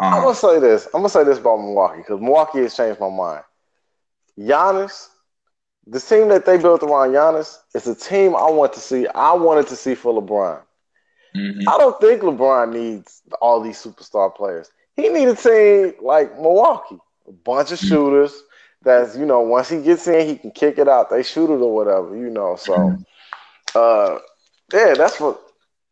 Um, 0.00 0.14
I'm 0.14 0.22
gonna 0.22 0.34
say 0.34 0.58
this. 0.58 0.86
I'm 0.86 1.00
gonna 1.00 1.08
say 1.08 1.24
this 1.24 1.38
about 1.38 1.58
Milwaukee 1.58 1.98
because 1.98 2.20
Milwaukee 2.20 2.60
has 2.60 2.76
changed 2.76 3.00
my 3.00 3.10
mind. 3.10 3.44
Giannis, 4.38 5.08
the 5.86 6.00
team 6.00 6.28
that 6.28 6.46
they 6.46 6.56
built 6.56 6.82
around 6.82 7.10
Giannis 7.10 7.58
is 7.74 7.86
a 7.86 7.94
team 7.94 8.34
I 8.34 8.50
want 8.50 8.72
to 8.74 8.80
see. 8.80 9.06
I 9.08 9.32
wanted 9.34 9.66
to 9.68 9.76
see 9.76 9.94
for 9.94 10.20
LeBron. 10.20 10.62
Mm-hmm. 11.36 11.68
I 11.68 11.78
don't 11.78 12.00
think 12.00 12.22
LeBron 12.22 12.72
needs 12.72 13.22
all 13.40 13.60
these 13.60 13.82
superstar 13.82 14.34
players. 14.34 14.70
He 14.96 15.08
needs 15.08 15.32
a 15.32 15.36
team 15.36 15.94
like 16.02 16.34
Milwaukee, 16.36 16.98
a 17.28 17.32
bunch 17.32 17.72
of 17.72 17.78
mm-hmm. 17.78 17.88
shooters. 17.88 18.42
That's 18.82 19.16
you 19.16 19.26
know, 19.26 19.40
once 19.40 19.68
he 19.68 19.82
gets 19.82 20.06
in, 20.06 20.26
he 20.26 20.36
can 20.36 20.52
kick 20.52 20.78
it 20.78 20.88
out. 20.88 21.10
They 21.10 21.22
shoot 21.22 21.52
it 21.52 21.60
or 21.60 21.74
whatever, 21.74 22.16
you 22.16 22.30
know. 22.30 22.56
So, 22.56 22.72
mm-hmm. 22.76 23.02
uh, 23.74 24.18
yeah, 24.72 24.94
that's 24.94 25.20
what 25.20 25.40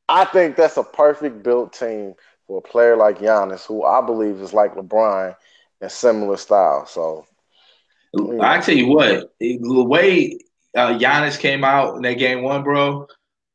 I 0.09 0.25
think 0.25 0.57
that's 0.57 0.77
a 0.77 0.83
perfect 0.83 1.43
built 1.43 1.73
team 1.73 2.15
for 2.47 2.59
a 2.59 2.63
player 2.63 2.97
like 2.97 3.19
Giannis, 3.19 3.67
who 3.67 3.85
I 3.85 4.05
believe 4.05 4.41
is 4.41 4.55
like 4.55 4.75
LeBron 4.75 5.37
in 5.81 5.91
similar 5.91 6.37
style. 6.37 6.87
So 6.87 7.27
I 8.41 8.61
tell 8.61 8.75
you 8.75 8.89
what, 8.89 9.33
the 9.39 9.85
way 9.85 10.39
uh, 10.77 10.99
Giannis 10.99 11.39
came 11.39 11.63
out 11.63 11.97
in 11.97 12.03
that 12.03 12.19
game 12.19 12.43
one, 12.43 12.63
bro, 12.63 13.07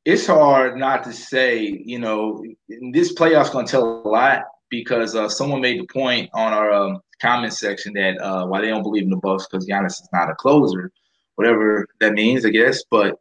it's 0.05 0.27
hard 0.27 0.77
not 0.77 1.03
to 1.05 1.13
say, 1.13 1.81
you 1.85 1.97
know, 1.97 2.43
this 2.91 3.13
playoff's 3.13 3.49
going 3.49 3.65
to 3.65 3.71
tell 3.71 4.03
a 4.05 4.07
lot 4.07 4.43
because 4.69 5.15
uh, 5.15 5.29
someone 5.29 5.61
made 5.61 5.79
the 5.79 5.87
point 5.87 6.29
on 6.33 6.53
our 6.53 6.71
um, 6.71 6.99
comment 7.21 7.53
section 7.53 7.93
that 7.93 8.17
uh, 8.19 8.45
why 8.45 8.61
they 8.61 8.67
don't 8.67 8.83
believe 8.83 9.03
in 9.03 9.09
the 9.09 9.17
Bucks 9.17 9.47
because 9.47 9.67
Giannis 9.67 10.01
is 10.01 10.09
not 10.11 10.29
a 10.29 10.35
closer, 10.35 10.91
whatever 11.35 11.87
that 11.99 12.13
means, 12.13 12.45
I 12.45 12.49
guess. 12.49 12.83
But 12.91 13.17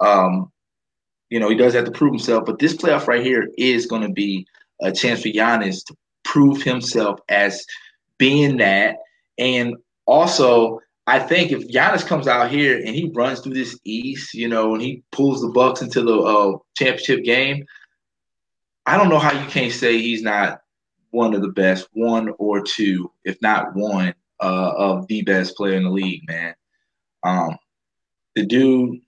um, 0.00 0.52
you 1.30 1.40
know, 1.40 1.48
he 1.48 1.56
does 1.56 1.74
have 1.74 1.84
to 1.84 1.90
prove 1.90 2.12
himself. 2.12 2.44
But 2.46 2.58
this 2.58 2.76
playoff 2.76 3.06
right 3.06 3.24
here 3.24 3.48
is 3.58 3.86
going 3.86 4.02
to 4.02 4.12
be 4.12 4.46
a 4.80 4.92
chance 4.92 5.22
for 5.22 5.28
Giannis 5.28 5.84
to 5.86 5.96
prove 6.24 6.62
himself 6.62 7.20
as 7.28 7.64
being 8.18 8.58
that. 8.58 8.96
And 9.38 9.76
also, 10.06 10.80
I 11.06 11.18
think 11.18 11.52
if 11.52 11.68
Giannis 11.68 12.06
comes 12.06 12.26
out 12.26 12.50
here 12.50 12.78
and 12.78 12.94
he 12.94 13.10
runs 13.14 13.40
through 13.40 13.54
this 13.54 13.78
East, 13.84 14.34
you 14.34 14.48
know, 14.48 14.74
and 14.74 14.82
he 14.82 15.02
pulls 15.12 15.40
the 15.40 15.48
Bucks 15.48 15.82
into 15.82 16.02
the 16.02 16.16
uh, 16.18 16.58
championship 16.76 17.24
game, 17.24 17.64
I 18.86 18.96
don't 18.96 19.08
know 19.08 19.18
how 19.18 19.32
you 19.32 19.48
can't 19.48 19.72
say 19.72 19.98
he's 19.98 20.22
not 20.22 20.60
one 21.10 21.34
of 21.34 21.42
the 21.42 21.48
best, 21.48 21.88
one 21.92 22.30
or 22.38 22.62
two, 22.62 23.10
if 23.24 23.40
not 23.40 23.74
one, 23.74 24.14
uh, 24.40 24.72
of 24.76 25.06
the 25.06 25.22
best 25.22 25.56
player 25.56 25.74
in 25.74 25.84
the 25.84 25.90
league, 25.90 26.22
man. 26.26 26.54
Um, 27.22 27.56
the 28.34 28.44
dude 28.44 29.00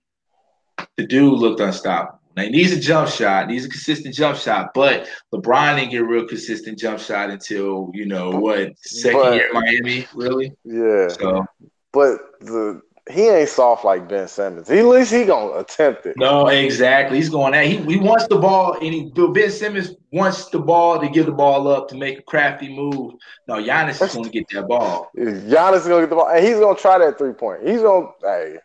the 0.96 1.06
dude 1.06 1.38
looked 1.38 1.60
unstoppable. 1.60 2.18
Now 2.36 2.44
he 2.44 2.50
needs 2.50 2.72
a 2.72 2.78
jump 2.78 3.08
shot, 3.08 3.48
needs 3.48 3.64
a 3.64 3.68
consistent 3.68 4.14
jump 4.14 4.38
shot, 4.38 4.72
but 4.72 5.08
LeBron 5.34 5.76
didn't 5.76 5.90
get 5.90 6.02
a 6.02 6.04
real 6.04 6.26
consistent 6.26 6.78
jump 6.78 7.00
shot 7.00 7.30
until 7.30 7.90
you 7.94 8.06
know 8.06 8.30
what 8.30 8.78
second 8.78 9.20
but, 9.20 9.34
year 9.34 9.50
Miami, 9.52 10.06
really. 10.14 10.52
Yeah. 10.64 11.08
So, 11.08 11.44
but 11.92 12.20
the 12.40 12.80
he 13.10 13.28
ain't 13.28 13.48
soft 13.48 13.84
like 13.84 14.08
Ben 14.08 14.28
Simmons. 14.28 14.68
He, 14.68 14.78
at 14.78 14.84
least 14.84 15.12
he 15.12 15.24
gonna 15.24 15.58
attempt 15.58 16.06
it. 16.06 16.16
No, 16.16 16.48
exactly. 16.48 17.16
He's 17.16 17.28
going 17.28 17.54
at. 17.54 17.66
He, 17.66 17.78
he 17.78 17.98
wants 17.98 18.26
the 18.28 18.38
ball, 18.38 18.74
and 18.74 18.94
he 18.94 19.10
Ben 19.14 19.50
Simmons 19.50 19.94
wants 20.12 20.48
the 20.50 20.58
ball 20.58 21.00
to 21.00 21.08
give 21.08 21.26
the 21.26 21.32
ball 21.32 21.68
up 21.68 21.88
to 21.88 21.96
make 21.96 22.18
a 22.18 22.22
crafty 22.22 22.74
move. 22.74 23.14
No, 23.46 23.54
Giannis 23.54 24.02
is 24.02 24.14
going 24.14 24.24
to 24.24 24.30
get 24.30 24.48
that 24.50 24.68
ball. 24.68 25.10
Giannis 25.16 25.78
is 25.78 25.86
going 25.86 26.02
to 26.02 26.06
get 26.06 26.10
the 26.10 26.16
ball, 26.16 26.28
and 26.28 26.44
he's 26.44 26.58
going 26.58 26.76
to 26.76 26.80
try 26.80 26.98
that 26.98 27.18
three 27.18 27.32
point. 27.32 27.66
He's 27.66 27.80
going. 27.80 28.12
Hey, 28.22 28.58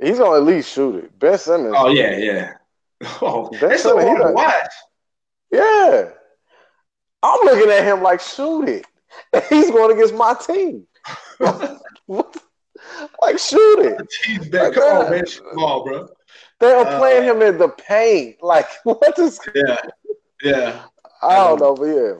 He's 0.00 0.18
gonna 0.18 0.36
at 0.36 0.44
least 0.44 0.72
shoot 0.72 0.96
it. 0.96 1.18
Ben 1.18 1.38
Simmons. 1.38 1.74
Oh 1.76 1.88
yeah, 1.88 2.16
yeah. 2.16 2.52
Oh, 3.22 3.48
ben 3.50 3.60
that's 3.70 3.82
Simmons, 3.82 4.02
so 4.02 4.08
hard 4.08 4.26
to 4.26 4.32
watch. 4.32 4.72
Yeah, 5.50 6.10
I'm 7.22 7.40
looking 7.44 7.70
at 7.70 7.84
him 7.84 8.02
like 8.02 8.20
shoot 8.20 8.68
it. 8.68 8.86
He's 9.48 9.70
going 9.70 9.96
against 9.96 10.14
my 10.14 10.34
team. 10.34 10.86
like 12.10 13.38
shoot 13.38 13.80
it. 13.80 14.06
He's 14.24 14.48
back. 14.48 14.62
Like, 14.62 14.74
Come 14.74 15.06
on, 15.06 15.10
man, 15.10 15.24
ball, 15.54 15.84
bro. 15.84 16.08
They 16.60 16.72
are 16.72 16.86
uh, 16.86 16.98
playing 16.98 17.24
him 17.24 17.42
in 17.42 17.58
the 17.58 17.68
paint. 17.68 18.36
Like 18.42 18.66
what 18.84 19.18
is? 19.18 19.40
Yeah, 19.54 19.80
yeah. 20.42 20.82
I 21.22 21.36
don't 21.36 21.60
know, 21.60 21.74
but 21.74 21.84
yeah. 21.84 22.14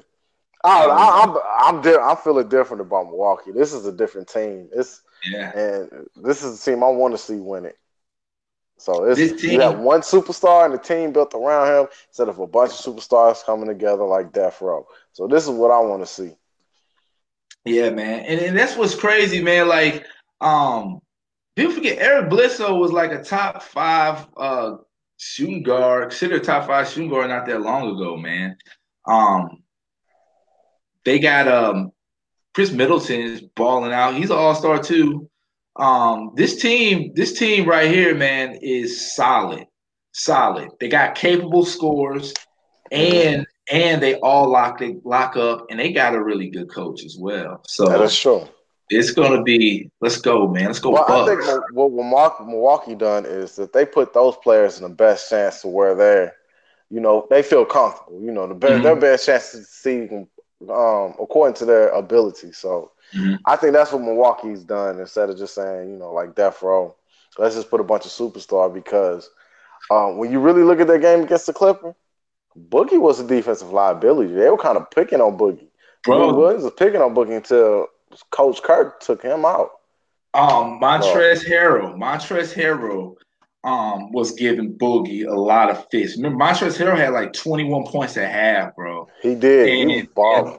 I, 0.62 0.84
I, 0.84 1.22
I'm 1.22 1.36
I'm 1.58 1.82
di- 1.82 1.96
I'm 1.96 2.16
feeling 2.18 2.48
different 2.48 2.82
about 2.82 3.06
Milwaukee. 3.06 3.52
This 3.52 3.72
is 3.72 3.86
a 3.86 3.92
different 3.92 4.28
team. 4.28 4.68
It's 4.74 5.02
yeah. 5.24 5.56
And 5.56 6.06
this 6.16 6.42
is 6.42 6.58
the 6.62 6.70
team 6.70 6.82
I 6.82 6.88
want 6.88 7.14
to 7.14 7.18
see 7.18 7.36
win 7.36 7.64
it. 7.66 7.76
So 8.78 9.04
it's 9.04 9.20
this 9.20 9.40
team, 9.40 9.52
you 9.52 9.60
have 9.60 9.78
one 9.78 10.00
superstar 10.00 10.64
and 10.64 10.72
the 10.72 10.78
team 10.78 11.12
built 11.12 11.34
around 11.34 11.68
him 11.68 11.88
instead 12.08 12.28
of 12.28 12.38
a 12.38 12.46
bunch 12.46 12.70
of 12.70 12.78
superstars 12.78 13.44
coming 13.44 13.68
together 13.68 14.04
like 14.04 14.32
Death 14.32 14.62
Row. 14.62 14.86
So 15.12 15.26
this 15.26 15.44
is 15.44 15.50
what 15.50 15.70
I 15.70 15.80
want 15.80 16.02
to 16.02 16.06
see. 16.06 16.34
Yeah, 17.66 17.90
man. 17.90 18.20
And, 18.20 18.40
and 18.40 18.58
that's 18.58 18.76
what's 18.76 18.94
crazy, 18.94 19.42
man. 19.42 19.68
Like, 19.68 20.06
um, 20.40 21.00
people 21.56 21.74
forget 21.74 21.98
Eric 21.98 22.30
Bledsoe 22.30 22.76
was 22.76 22.90
like 22.90 23.12
a 23.12 23.22
top 23.22 23.62
five 23.62 24.26
uh 24.36 24.76
shooting 25.18 25.62
guard, 25.62 26.08
considered 26.08 26.44
top 26.44 26.66
five 26.66 26.88
shooting 26.88 27.10
guard 27.10 27.28
not 27.28 27.44
that 27.46 27.60
long 27.60 27.90
ago, 27.94 28.16
man. 28.16 28.56
Um 29.06 29.62
they 31.04 31.18
got 31.18 31.48
um 31.48 31.92
Khris 32.54 32.72
Middleton 32.72 33.20
is 33.20 33.40
balling 33.40 33.92
out. 33.92 34.14
He's 34.14 34.30
an 34.30 34.36
all 34.36 34.54
star 34.54 34.82
too. 34.82 35.28
Um, 35.76 36.32
this 36.34 36.60
team, 36.60 37.12
this 37.14 37.38
team 37.38 37.68
right 37.68 37.90
here, 37.90 38.14
man, 38.14 38.58
is 38.60 39.14
solid, 39.14 39.66
solid. 40.12 40.68
They 40.80 40.88
got 40.88 41.14
capable 41.14 41.64
scores, 41.64 42.34
and 42.90 43.46
and 43.70 44.02
they 44.02 44.16
all 44.16 44.50
lock 44.50 44.78
they 44.78 44.96
lock 45.04 45.36
up, 45.36 45.66
and 45.70 45.78
they 45.78 45.92
got 45.92 46.14
a 46.14 46.22
really 46.22 46.50
good 46.50 46.70
coach 46.70 47.04
as 47.04 47.16
well. 47.18 47.62
So 47.66 47.86
that's 47.86 48.18
true. 48.18 48.48
It's 48.88 49.12
gonna 49.12 49.42
be 49.42 49.88
let's 50.00 50.16
go, 50.16 50.48
man. 50.48 50.66
Let's 50.66 50.80
go. 50.80 50.90
Well. 50.90 51.04
I 51.08 51.26
think 51.26 51.44
what, 51.72 51.92
what 51.92 52.46
Milwaukee 52.46 52.96
done 52.96 53.24
is 53.24 53.54
that 53.56 53.72
they 53.72 53.86
put 53.86 54.12
those 54.12 54.36
players 54.38 54.78
in 54.78 54.82
the 54.82 54.94
best 54.94 55.30
chance 55.30 55.62
to 55.62 55.68
where 55.68 55.94
they're, 55.94 56.34
you 56.90 56.98
know, 56.98 57.28
they 57.30 57.44
feel 57.44 57.64
comfortable. 57.64 58.20
You 58.20 58.32
know, 58.32 58.48
the 58.48 58.54
best, 58.54 58.72
mm-hmm. 58.72 58.82
their 58.82 58.96
best 58.96 59.26
chance 59.26 59.52
to 59.52 59.62
see 59.62 60.08
um, 60.68 61.14
according 61.20 61.54
to 61.54 61.64
their 61.64 61.88
ability. 61.90 62.52
So 62.52 62.92
mm-hmm. 63.14 63.36
I 63.46 63.56
think 63.56 63.72
that's 63.72 63.92
what 63.92 64.02
Milwaukee's 64.02 64.64
done 64.64 65.00
instead 65.00 65.30
of 65.30 65.38
just 65.38 65.54
saying, 65.54 65.90
you 65.90 65.96
know, 65.96 66.12
like 66.12 66.34
death 66.34 66.62
row. 66.62 66.94
Let's 67.38 67.54
just 67.54 67.70
put 67.70 67.80
a 67.80 67.84
bunch 67.84 68.04
of 68.04 68.10
superstar 68.10 68.72
because 68.72 69.30
um, 69.90 70.18
when 70.18 70.32
you 70.32 70.40
really 70.40 70.62
look 70.62 70.80
at 70.80 70.86
their 70.86 70.98
game 70.98 71.22
against 71.22 71.46
the 71.46 71.52
Clipper, 71.52 71.94
Boogie 72.58 73.00
was 73.00 73.20
a 73.20 73.26
defensive 73.26 73.70
liability. 73.70 74.34
They 74.34 74.50
were 74.50 74.58
kind 74.58 74.76
of 74.76 74.90
picking 74.90 75.20
on 75.20 75.38
Boogie. 75.38 75.68
Bro, 76.04 76.34
Williams 76.34 76.64
was 76.64 76.72
picking 76.76 77.00
on 77.00 77.14
Boogie 77.14 77.36
until 77.36 77.86
Coach 78.30 78.62
Kerr 78.62 78.94
took 79.00 79.22
him 79.22 79.44
out. 79.44 79.70
Um, 80.34 80.80
Montrezl 80.80 81.44
Harrell, 81.44 81.96
Montrezl 81.96 82.54
Harrell, 82.54 83.16
um, 83.64 84.10
was 84.12 84.32
giving 84.32 84.76
Boogie 84.78 85.26
a 85.26 85.34
lot 85.34 85.70
of 85.70 85.86
fish. 85.90 86.16
Remember, 86.16 86.42
Montrezl 86.42 86.78
Harrell 86.78 86.96
had 86.96 87.12
like 87.12 87.32
21 87.32 87.84
points 87.86 88.16
at 88.16 88.30
half, 88.30 88.74
bro. 88.74 88.89
He 89.22 89.34
did. 89.34 89.68
he 89.68 89.98
And- 90.00 90.08
was. 90.14 90.58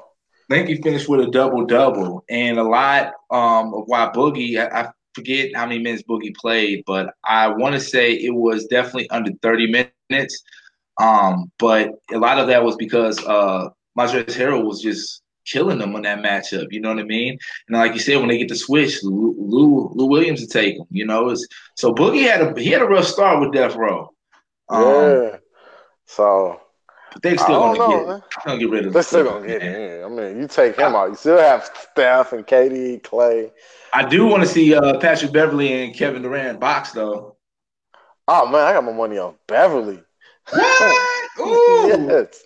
I 0.49 0.53
think 0.55 0.67
he 0.67 0.81
finished 0.81 1.07
with 1.07 1.21
a 1.21 1.31
double 1.31 1.65
double, 1.65 2.25
and 2.29 2.59
a 2.59 2.63
lot 2.63 3.13
um, 3.29 3.73
of 3.73 3.83
why 3.85 4.11
Boogie. 4.13 4.57
I, 4.59 4.81
I 4.81 4.89
forget 5.15 5.55
how 5.55 5.65
many 5.65 5.79
minutes 5.79 6.03
Boogie 6.03 6.35
played, 6.35 6.83
but 6.85 7.13
I 7.23 7.47
want 7.47 7.73
to 7.75 7.79
say 7.79 8.11
it 8.13 8.33
was 8.35 8.65
definitely 8.67 9.09
under 9.11 9.31
thirty 9.41 9.71
minutes. 10.09 10.43
Um, 10.99 11.49
but 11.57 11.91
a 12.13 12.17
lot 12.17 12.37
of 12.37 12.47
that 12.47 12.63
was 12.65 12.75
because 12.75 13.17
uh, 13.25 13.69
Montrezl 13.97 14.25
Harrell 14.35 14.65
was 14.65 14.81
just 14.81 15.21
killing 15.45 15.79
them 15.79 15.95
on 15.95 16.01
that 16.01 16.19
matchup. 16.19 16.67
You 16.69 16.81
know 16.81 16.89
what 16.89 16.99
I 16.99 17.03
mean? 17.03 17.37
And 17.69 17.77
like 17.77 17.93
you 17.93 17.99
said, 17.99 18.17
when 18.17 18.27
they 18.27 18.37
get 18.37 18.49
the 18.49 18.55
switch, 18.55 19.01
Lou 19.03 19.33
Lou, 19.39 19.89
Lou 19.93 20.07
Williams 20.07 20.45
to 20.45 20.47
take 20.47 20.77
them. 20.77 20.87
You 20.91 21.05
know, 21.05 21.29
it's, 21.29 21.47
so 21.77 21.93
Boogie 21.93 22.23
had 22.29 22.41
a 22.41 22.59
he 22.61 22.69
had 22.71 22.81
a 22.81 22.85
rough 22.85 23.05
start 23.05 23.39
with 23.39 23.53
Death 23.53 23.75
Row. 23.77 24.11
Um, 24.67 24.83
yeah. 24.83 25.37
So 26.07 26.59
they 27.21 27.33
I 27.33 27.35
still 27.35 27.59
gonna 27.59 27.77
know, 27.77 28.17
get 28.17 28.45
gonna 28.45 28.59
get 28.59 28.69
rid 28.69 28.85
of. 28.87 28.93
They're 28.93 29.03
still 29.03 29.23
gonna 29.25 29.47
get 29.47 29.61
it. 29.61 29.99
in. 30.01 30.03
I 30.05 30.07
mean, 30.07 30.39
you 30.41 30.47
take 30.47 30.77
him 30.77 30.95
out, 30.95 31.09
you 31.09 31.15
still 31.15 31.37
have 31.37 31.69
Steph 31.91 32.33
and 32.33 32.45
KD, 32.45 33.01
Klay. 33.01 33.51
I 33.93 34.07
do 34.07 34.25
want 34.25 34.43
to 34.43 34.47
see 34.49 34.73
uh, 34.73 34.97
Patrick 34.99 35.33
Beverley 35.33 35.83
and 35.83 35.93
Kevin 35.93 36.21
Durant 36.21 36.59
box 36.59 36.91
though. 36.91 37.35
Oh 38.27 38.45
man, 38.47 38.61
I 38.61 38.73
got 38.73 38.83
my 38.85 38.93
money 38.93 39.17
on 39.17 39.35
Beverley. 39.47 40.01
What? 40.49 41.29
Ooh, 41.39 41.87
yes. 42.09 42.43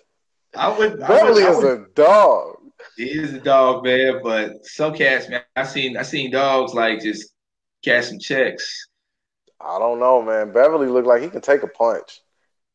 I 0.56 0.76
would. 0.76 1.00
I 1.02 1.06
Beverley 1.08 1.44
would, 1.44 1.44
I 1.44 1.50
is 1.52 1.56
would, 1.62 1.80
a 1.80 1.86
dog. 1.94 2.56
he 2.96 3.04
is 3.04 3.34
a 3.34 3.40
dog, 3.40 3.84
man. 3.84 4.20
But 4.22 4.64
some 4.64 4.94
cats, 4.94 5.28
man, 5.28 5.42
I 5.54 5.64
seen 5.64 5.96
I 5.96 6.02
seen 6.02 6.30
dogs 6.30 6.74
like 6.74 7.00
just 7.02 7.32
cashing 7.84 8.18
checks. 8.20 8.88
I 9.60 9.78
don't 9.78 10.00
know, 10.00 10.22
man. 10.22 10.52
Beverley 10.52 10.88
looked 10.88 11.06
like 11.06 11.22
he 11.22 11.28
can 11.28 11.40
take 11.40 11.62
a 11.62 11.66
punch. 11.68 12.20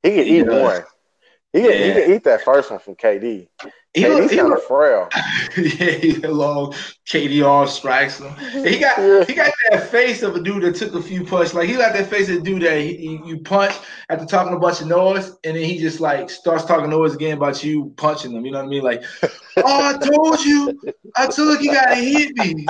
He 0.03 0.09
can 0.11 0.25
He 0.25 0.39
eat 0.39 0.45
does. 0.45 0.61
one. 0.61 0.83
He 1.53 1.61
can, 1.61 1.71
he 1.71 1.91
can 2.01 2.11
eat 2.13 2.23
that 2.23 2.43
first 2.43 2.71
one 2.71 2.79
from 2.79 2.95
KD. 2.95 3.47
He 3.93 4.03
KD's 4.03 4.15
look, 4.21 4.31
he 4.31 4.37
kind 4.37 4.53
of 4.53 4.63
frail. 4.63 5.09
yeah, 5.57 5.91
he 5.97 6.13
long 6.15 6.71
KDR 7.05 7.67
strikes 7.67 8.19
him. 8.21 8.29
Mm-hmm. 8.35 8.63
He 8.65 8.79
got 8.79 8.97
Yeah. 8.97 9.25
he 9.25 9.33
got 9.33 9.51
that 9.69 9.89
face 9.89 10.23
of 10.23 10.33
a 10.37 10.41
dude 10.41 10.63
that 10.63 10.75
took 10.75 10.95
a 10.95 11.01
few 11.01 11.25
punches. 11.25 11.53
Like 11.53 11.67
he 11.67 11.75
got 11.75 11.91
that 11.91 12.07
face 12.07 12.29
of 12.29 12.37
a 12.37 12.39
dude 12.39 12.61
that 12.61 12.77
he, 12.79 12.95
he- 12.95 13.21
you 13.25 13.39
punch 13.39 13.75
after 14.09 14.25
talking 14.25 14.53
a 14.53 14.59
bunch 14.59 14.79
of 14.79 14.87
noise, 14.87 15.35
and 15.43 15.57
then 15.57 15.63
he 15.65 15.77
just 15.77 15.99
like 15.99 16.29
starts 16.29 16.63
talking 16.63 16.89
noise 16.89 17.15
again 17.15 17.35
about 17.35 17.61
you 17.65 17.93
punching 17.97 18.31
them. 18.31 18.45
You 18.45 18.53
know 18.53 18.59
what 18.59 18.67
I 18.67 18.69
mean? 18.69 18.83
Like, 18.83 19.03
oh, 19.23 19.31
I 19.65 19.97
told 19.97 20.39
you, 20.45 20.79
I 21.17 21.27
told 21.27 21.59
you, 21.59 21.65
you 21.69 21.73
gotta 21.73 21.95
hit 21.95 22.33
me. 22.37 22.65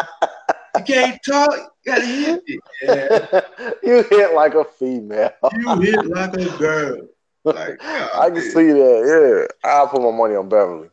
You 0.77 0.83
can't 0.83 1.19
talk, 1.23 1.51
you 1.85 1.91
gotta 1.91 2.05
hit 2.05 2.41
me. 2.47 2.57
Yeah, 2.81 3.41
you 3.83 4.01
hit 4.09 4.33
like 4.33 4.55
a 4.55 4.63
female. 4.63 5.29
you 5.61 5.79
hit 5.81 6.05
like 6.07 6.33
a 6.33 6.57
girl. 6.57 6.97
Like, 7.43 7.77
oh, 7.81 8.09
I 8.15 8.25
can 8.27 8.35
man. 8.35 8.41
see 8.43 8.71
that. 8.71 9.47
Yeah, 9.63 9.69
I'll 9.69 9.87
put 9.87 10.01
my 10.01 10.11
money 10.11 10.35
on 10.35 10.49
Beverley. 10.49 10.89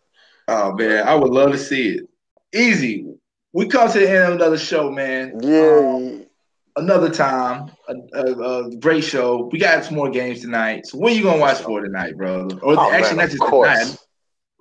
Oh 0.48 0.72
man, 0.72 1.06
I 1.06 1.14
would 1.14 1.30
love 1.30 1.52
to 1.52 1.58
see 1.58 1.96
it. 1.96 2.08
Easy. 2.54 3.06
We 3.52 3.66
come 3.66 3.90
to 3.90 3.98
the 3.98 4.08
end 4.08 4.24
of 4.24 4.32
another 4.34 4.58
show, 4.58 4.90
man. 4.90 5.38
Yeah, 5.42 5.78
Um, 5.78 6.26
another 6.76 7.10
time, 7.10 7.70
a, 7.88 7.94
a, 8.18 8.64
a 8.66 8.76
great 8.76 9.04
show. 9.04 9.48
We 9.52 9.58
got 9.58 9.84
some 9.84 9.94
more 9.96 10.10
games 10.10 10.40
tonight. 10.40 10.86
So 10.86 10.98
what 10.98 11.12
are 11.12 11.14
you 11.14 11.22
gonna 11.22 11.40
watch 11.40 11.58
for 11.58 11.80
tonight, 11.82 12.16
brother? 12.16 12.54
Or 12.62 12.76
Oh, 12.78 12.92
actually, 12.92 13.16
man, 13.16 13.16
not 13.16 13.30
just 13.30 13.42
course. 13.42 13.78
tonight. 13.78 13.98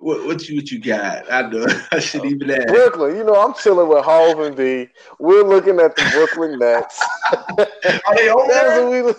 What, 0.00 0.26
what 0.26 0.48
you 0.48 0.56
what 0.56 0.70
you 0.70 0.80
got? 0.80 1.30
I 1.32 1.48
know 1.48 1.66
I 1.92 1.98
should 1.98 2.24
even 2.24 2.50
ask. 2.50 2.66
Brooklyn, 2.68 3.16
you 3.16 3.24
know, 3.24 3.34
I'm 3.34 3.54
chilling 3.54 3.88
with 3.88 4.04
Hov 4.04 4.40
and 4.40 4.56
D. 4.56 4.88
We're 5.18 5.42
looking 5.42 5.80
at 5.80 5.96
the 5.96 6.08
Brooklyn 6.12 6.58
Nets. 6.58 7.02
Are 7.58 8.14
they 8.16 8.28
over 8.28 9.14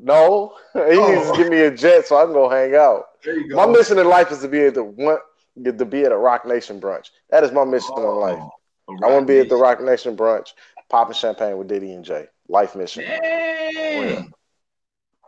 No, 0.00 0.54
he 0.74 0.80
oh. 0.80 1.14
needs 1.14 1.28
Oh. 1.28 1.32
to 1.34 1.38
give 1.42 1.50
me 1.50 1.60
a 1.60 1.70
jet 1.70 2.06
so 2.06 2.16
I 2.16 2.24
can 2.24 2.32
go 2.32 2.48
hang 2.48 2.74
out. 2.74 3.06
There 3.24 3.36
you 3.36 3.48
go. 3.50 3.56
My 3.56 3.66
mission 3.66 3.98
in 3.98 4.08
life 4.08 4.30
is 4.30 4.40
to 4.40 4.48
be 4.48 4.60
at 4.66 4.74
the 4.74 4.84
one, 4.84 5.18
to 5.64 5.84
be 5.84 6.04
at 6.04 6.12
a 6.12 6.16
Roc 6.16 6.46
Nation 6.46 6.80
brunch. 6.80 7.10
That 7.30 7.44
is 7.44 7.52
my 7.52 7.64
mission 7.64 7.94
in 7.96 8.04
oh, 8.04 8.18
life. 8.18 8.38
Oh, 8.38 8.96
I 9.02 9.10
want 9.10 9.26
to 9.26 9.32
be 9.32 9.40
at 9.40 9.48
the 9.48 9.56
Roc 9.56 9.80
Nation 9.80 10.16
brunch, 10.16 10.52
popping 10.88 11.14
champagne 11.14 11.58
with 11.58 11.68
Diddy 11.68 11.92
and 11.92 12.04
Jay. 12.04 12.26
Life 12.48 12.76
mission. 12.76 13.04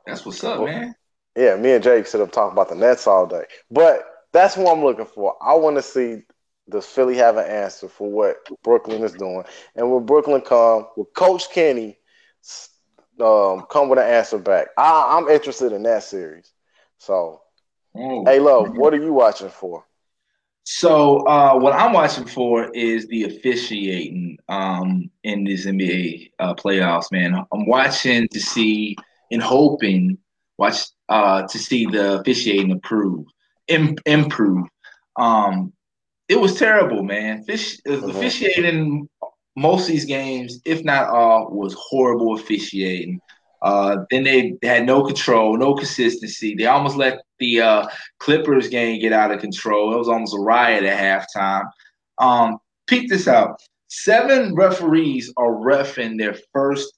That's 0.07 0.25
what's 0.25 0.43
up, 0.45 0.65
man. 0.65 0.95
Yeah, 1.37 1.57
me 1.57 1.73
and 1.73 1.85
Jake 1.85 2.07
sit 2.07 2.21
up 2.21 2.33
talking 2.33 2.53
about 2.53 2.69
the 2.69 2.75
Nets 2.75 3.07
all 3.07 3.27
day. 3.27 3.45
But 3.71 4.05
that's 4.33 4.57
what 4.57 4.73
I'm 4.73 4.83
looking 4.83 5.07
for. 5.07 5.37
I 5.41 5.55
want 5.55 5.77
to 5.77 5.83
see 5.83 6.23
does 6.69 6.87
Philly 6.87 7.17
have 7.17 7.37
an 7.37 7.47
answer 7.47 7.89
for 7.89 8.11
what 8.11 8.37
Brooklyn 8.63 9.03
is 9.03 9.13
doing, 9.13 9.45
and 9.75 9.91
will 9.91 10.01
Brooklyn 10.01 10.41
come? 10.41 10.87
with 10.97 11.13
Coach 11.15 11.51
Kenny 11.51 11.99
um, 13.23 13.67
come 13.71 13.89
with 13.89 13.99
an 13.99 14.07
answer 14.07 14.39
back? 14.39 14.69
I, 14.77 15.17
I'm 15.17 15.29
interested 15.29 15.73
in 15.73 15.83
that 15.85 16.03
series. 16.05 16.53
So, 16.99 17.43
Oh. 17.95 18.25
hey, 18.25 18.41
love, 18.41 18.77
what 18.77 18.95
are 18.95 19.03
you 19.03 19.13
watching 19.13 19.51
for? 19.51 19.85
So 20.65 21.27
uh, 21.27 21.55
what 21.59 21.73
I'm 21.73 21.93
watching 21.93 22.27
for 22.27 22.71
is 22.71 23.07
the 23.09 23.25
officiating 23.25 24.39
um, 24.49 25.11
in 25.25 25.45
this 25.45 25.67
NBA 25.67 26.31
uh, 26.39 26.55
playoffs, 26.55 27.11
man. 27.11 27.35
I'm 27.53 27.67
watching 27.67 28.29
to 28.29 28.41
see 28.41 28.97
and 29.31 29.43
hoping 29.43 30.19
watch 30.59 30.83
uh, 31.09 31.47
to 31.47 31.59
see 31.59 31.87
the 31.87 32.21
officiating 32.21 32.71
improve, 32.71 33.27
Im- 33.69 33.97
improve. 34.07 34.67
Um, 35.17 35.73
it 36.29 36.37
was 36.41 36.57
terrible, 36.59 37.03
man. 37.03 37.45
Fish, 37.45 37.79
uh, 37.89 37.93
Mhm. 37.93 38.11
Officiating 38.11 39.09
most 39.57 39.83
of 39.83 39.89
these 39.89 40.05
games, 40.05 40.61
if 40.65 40.85
not 40.85 41.09
all, 41.09 41.51
was 41.51 41.75
horrible 41.79 42.35
officiating. 42.35 43.21
Uh, 43.63 43.99
then 44.11 44.25
they 44.25 44.55
had 44.63 44.87
no 44.87 45.03
control, 45.05 45.57
no 45.57 45.75
consistency. 45.75 46.55
They 46.55 46.67
almost 46.67 46.97
let 46.97 47.21
the 47.39 47.61
uh, 47.61 47.87
Clippers 48.19 48.69
game 48.69 49.01
get 49.01 49.13
out 49.13 49.33
of 49.33 49.41
control. 49.41 49.93
It 49.93 49.99
was 49.99 50.09
almost 50.09 50.35
a 50.35 50.39
riot 50.39 50.85
at 50.85 51.27
halftime. 51.37 51.69
Um, 52.19 52.59
peep 52.87 53.11
this 53.11 53.29
out: 53.29 53.61
seven 53.89 54.55
referees 54.55 55.33
are 55.37 55.53
refing 55.53 56.19
their 56.19 56.37
first 56.55 56.95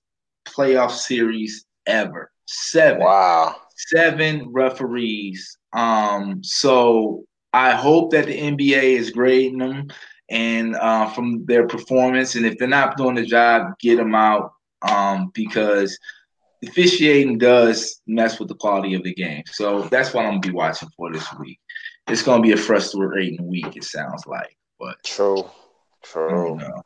playoff 0.46 0.92
series 0.92 1.64
ever. 1.86 2.30
Seven 2.46 3.00
Wow. 3.00 3.56
seven 3.76 4.48
referees. 4.52 5.56
Um, 5.72 6.44
so 6.44 7.24
I 7.52 7.72
hope 7.72 8.12
that 8.12 8.26
the 8.26 8.38
NBA 8.38 8.98
is 8.98 9.10
grading 9.10 9.58
them 9.58 9.88
and 10.32 10.74
uh, 10.76 11.06
from 11.10 11.44
their 11.44 11.66
performance, 11.68 12.34
and 12.34 12.46
if 12.46 12.56
they're 12.56 12.66
not 12.66 12.96
doing 12.96 13.14
the 13.14 13.26
job, 13.26 13.78
get 13.78 13.96
them 13.96 14.14
out 14.14 14.54
um, 14.80 15.30
because 15.34 15.98
officiating 16.64 17.36
does 17.36 18.00
mess 18.06 18.38
with 18.40 18.48
the 18.48 18.54
quality 18.54 18.94
of 18.94 19.02
the 19.02 19.14
game. 19.14 19.42
So 19.46 19.82
that's 19.82 20.14
what 20.14 20.24
I'm 20.24 20.32
gonna 20.32 20.40
be 20.40 20.50
watching 20.50 20.88
for 20.96 21.12
this 21.12 21.26
week. 21.38 21.60
It's 22.08 22.22
gonna 22.22 22.42
be 22.42 22.52
a 22.52 22.56
frustrating 22.56 23.46
week. 23.46 23.76
It 23.76 23.84
sounds 23.84 24.26
like, 24.26 24.56
but 24.80 24.96
True. 25.04 25.44
True. 26.02 26.30
don't 26.30 26.56
know. 26.58 26.82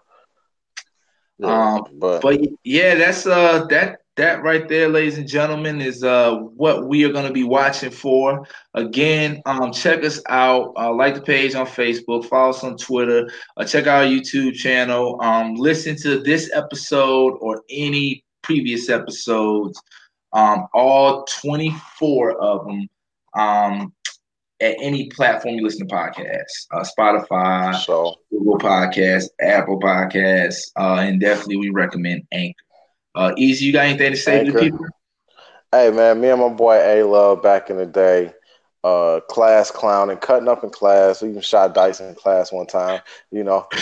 Yeah, 1.38 1.74
Um, 1.74 1.84
but, 1.98 2.22
But 2.22 2.40
yeah, 2.64 2.96
that's 2.96 3.26
uh 3.26 3.64
that 3.66 4.00
that 4.16 4.42
right 4.42 4.68
there, 4.68 4.88
ladies 4.88 5.18
and 5.18 5.28
gentlemen, 5.28 5.80
is 5.80 6.02
uh 6.02 6.36
what 6.36 6.88
we 6.88 7.04
are 7.04 7.12
gonna 7.12 7.32
be 7.32 7.44
watching 7.44 7.90
for. 7.90 8.46
Again, 8.74 9.42
um, 9.46 9.72
check 9.72 10.04
us 10.04 10.20
out. 10.28 10.72
Uh, 10.76 10.92
like 10.92 11.14
the 11.14 11.20
page 11.20 11.54
on 11.54 11.66
Facebook, 11.66 12.26
follow 12.26 12.50
us 12.50 12.64
on 12.64 12.76
Twitter, 12.76 13.30
uh, 13.56 13.64
check 13.64 13.86
out 13.86 14.04
our 14.04 14.10
YouTube 14.10 14.54
channel. 14.54 15.18
Um, 15.22 15.54
listen 15.54 15.96
to 16.02 16.20
this 16.20 16.50
episode 16.52 17.36
or 17.40 17.62
any 17.70 18.24
previous 18.42 18.88
episodes. 18.88 19.80
Um, 20.32 20.66
all 20.74 21.24
24 21.42 22.40
of 22.40 22.66
them. 22.66 22.88
Um, 23.34 23.92
at 24.60 24.76
any 24.80 25.08
platform 25.10 25.54
you 25.54 25.62
listen 25.62 25.86
to 25.86 25.94
podcasts, 25.94 26.66
uh, 26.72 26.82
Spotify, 26.98 27.74
so 27.74 28.14
Google 28.30 28.58
Podcasts, 28.58 29.28
Apple 29.40 29.78
Podcasts, 29.78 30.70
uh, 30.78 31.00
and 31.00 31.20
definitely 31.20 31.56
we 31.56 31.70
recommend 31.70 32.22
Anchor. 32.32 32.54
Uh, 33.16 33.32
Easy, 33.38 33.64
you 33.64 33.72
got 33.72 33.86
anything 33.86 34.12
to 34.12 34.16
say 34.16 34.44
to 34.44 34.52
the 34.52 34.58
people? 34.58 34.86
Hey 35.72 35.90
man, 35.90 36.20
me 36.20 36.28
and 36.28 36.40
my 36.40 36.50
boy 36.50 36.76
A 36.76 37.02
Love 37.02 37.42
back 37.42 37.70
in 37.70 37.78
the 37.78 37.86
day, 37.86 38.32
uh, 38.84 39.20
class 39.28 39.70
clown 39.70 40.10
and 40.10 40.20
cutting 40.20 40.48
up 40.48 40.62
in 40.62 40.70
class. 40.70 41.22
We 41.22 41.30
even 41.30 41.40
shot 41.40 41.74
dice 41.74 41.98
in 41.98 42.14
class 42.14 42.52
one 42.52 42.66
time, 42.66 43.00
you 43.30 43.42
know. 43.42 43.66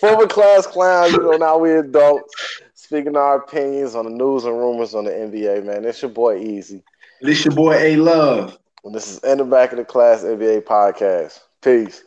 Former 0.00 0.28
class 0.28 0.68
clown, 0.68 1.10
you 1.10 1.18
know, 1.18 1.36
now 1.36 1.58
we 1.58 1.72
adults 1.72 2.32
speaking 2.74 3.16
our 3.16 3.38
opinions 3.38 3.96
on 3.96 4.04
the 4.04 4.10
news 4.10 4.44
and 4.44 4.56
rumors 4.56 4.94
on 4.94 5.04
the 5.04 5.10
NBA, 5.10 5.64
man. 5.64 5.84
It's 5.84 6.00
your 6.00 6.12
boy 6.12 6.38
Easy. 6.38 6.84
This 7.20 7.44
your 7.44 7.54
boy 7.54 7.74
A 7.74 7.96
Love. 7.96 8.56
And 8.84 8.94
this 8.94 9.10
is 9.10 9.18
In 9.24 9.38
the 9.38 9.44
Back 9.44 9.72
of 9.72 9.78
the 9.78 9.84
Class 9.84 10.22
NBA 10.22 10.62
podcast. 10.62 11.40
Peace. 11.60 12.04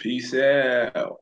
Peace 0.00 0.34
out. 0.34 1.20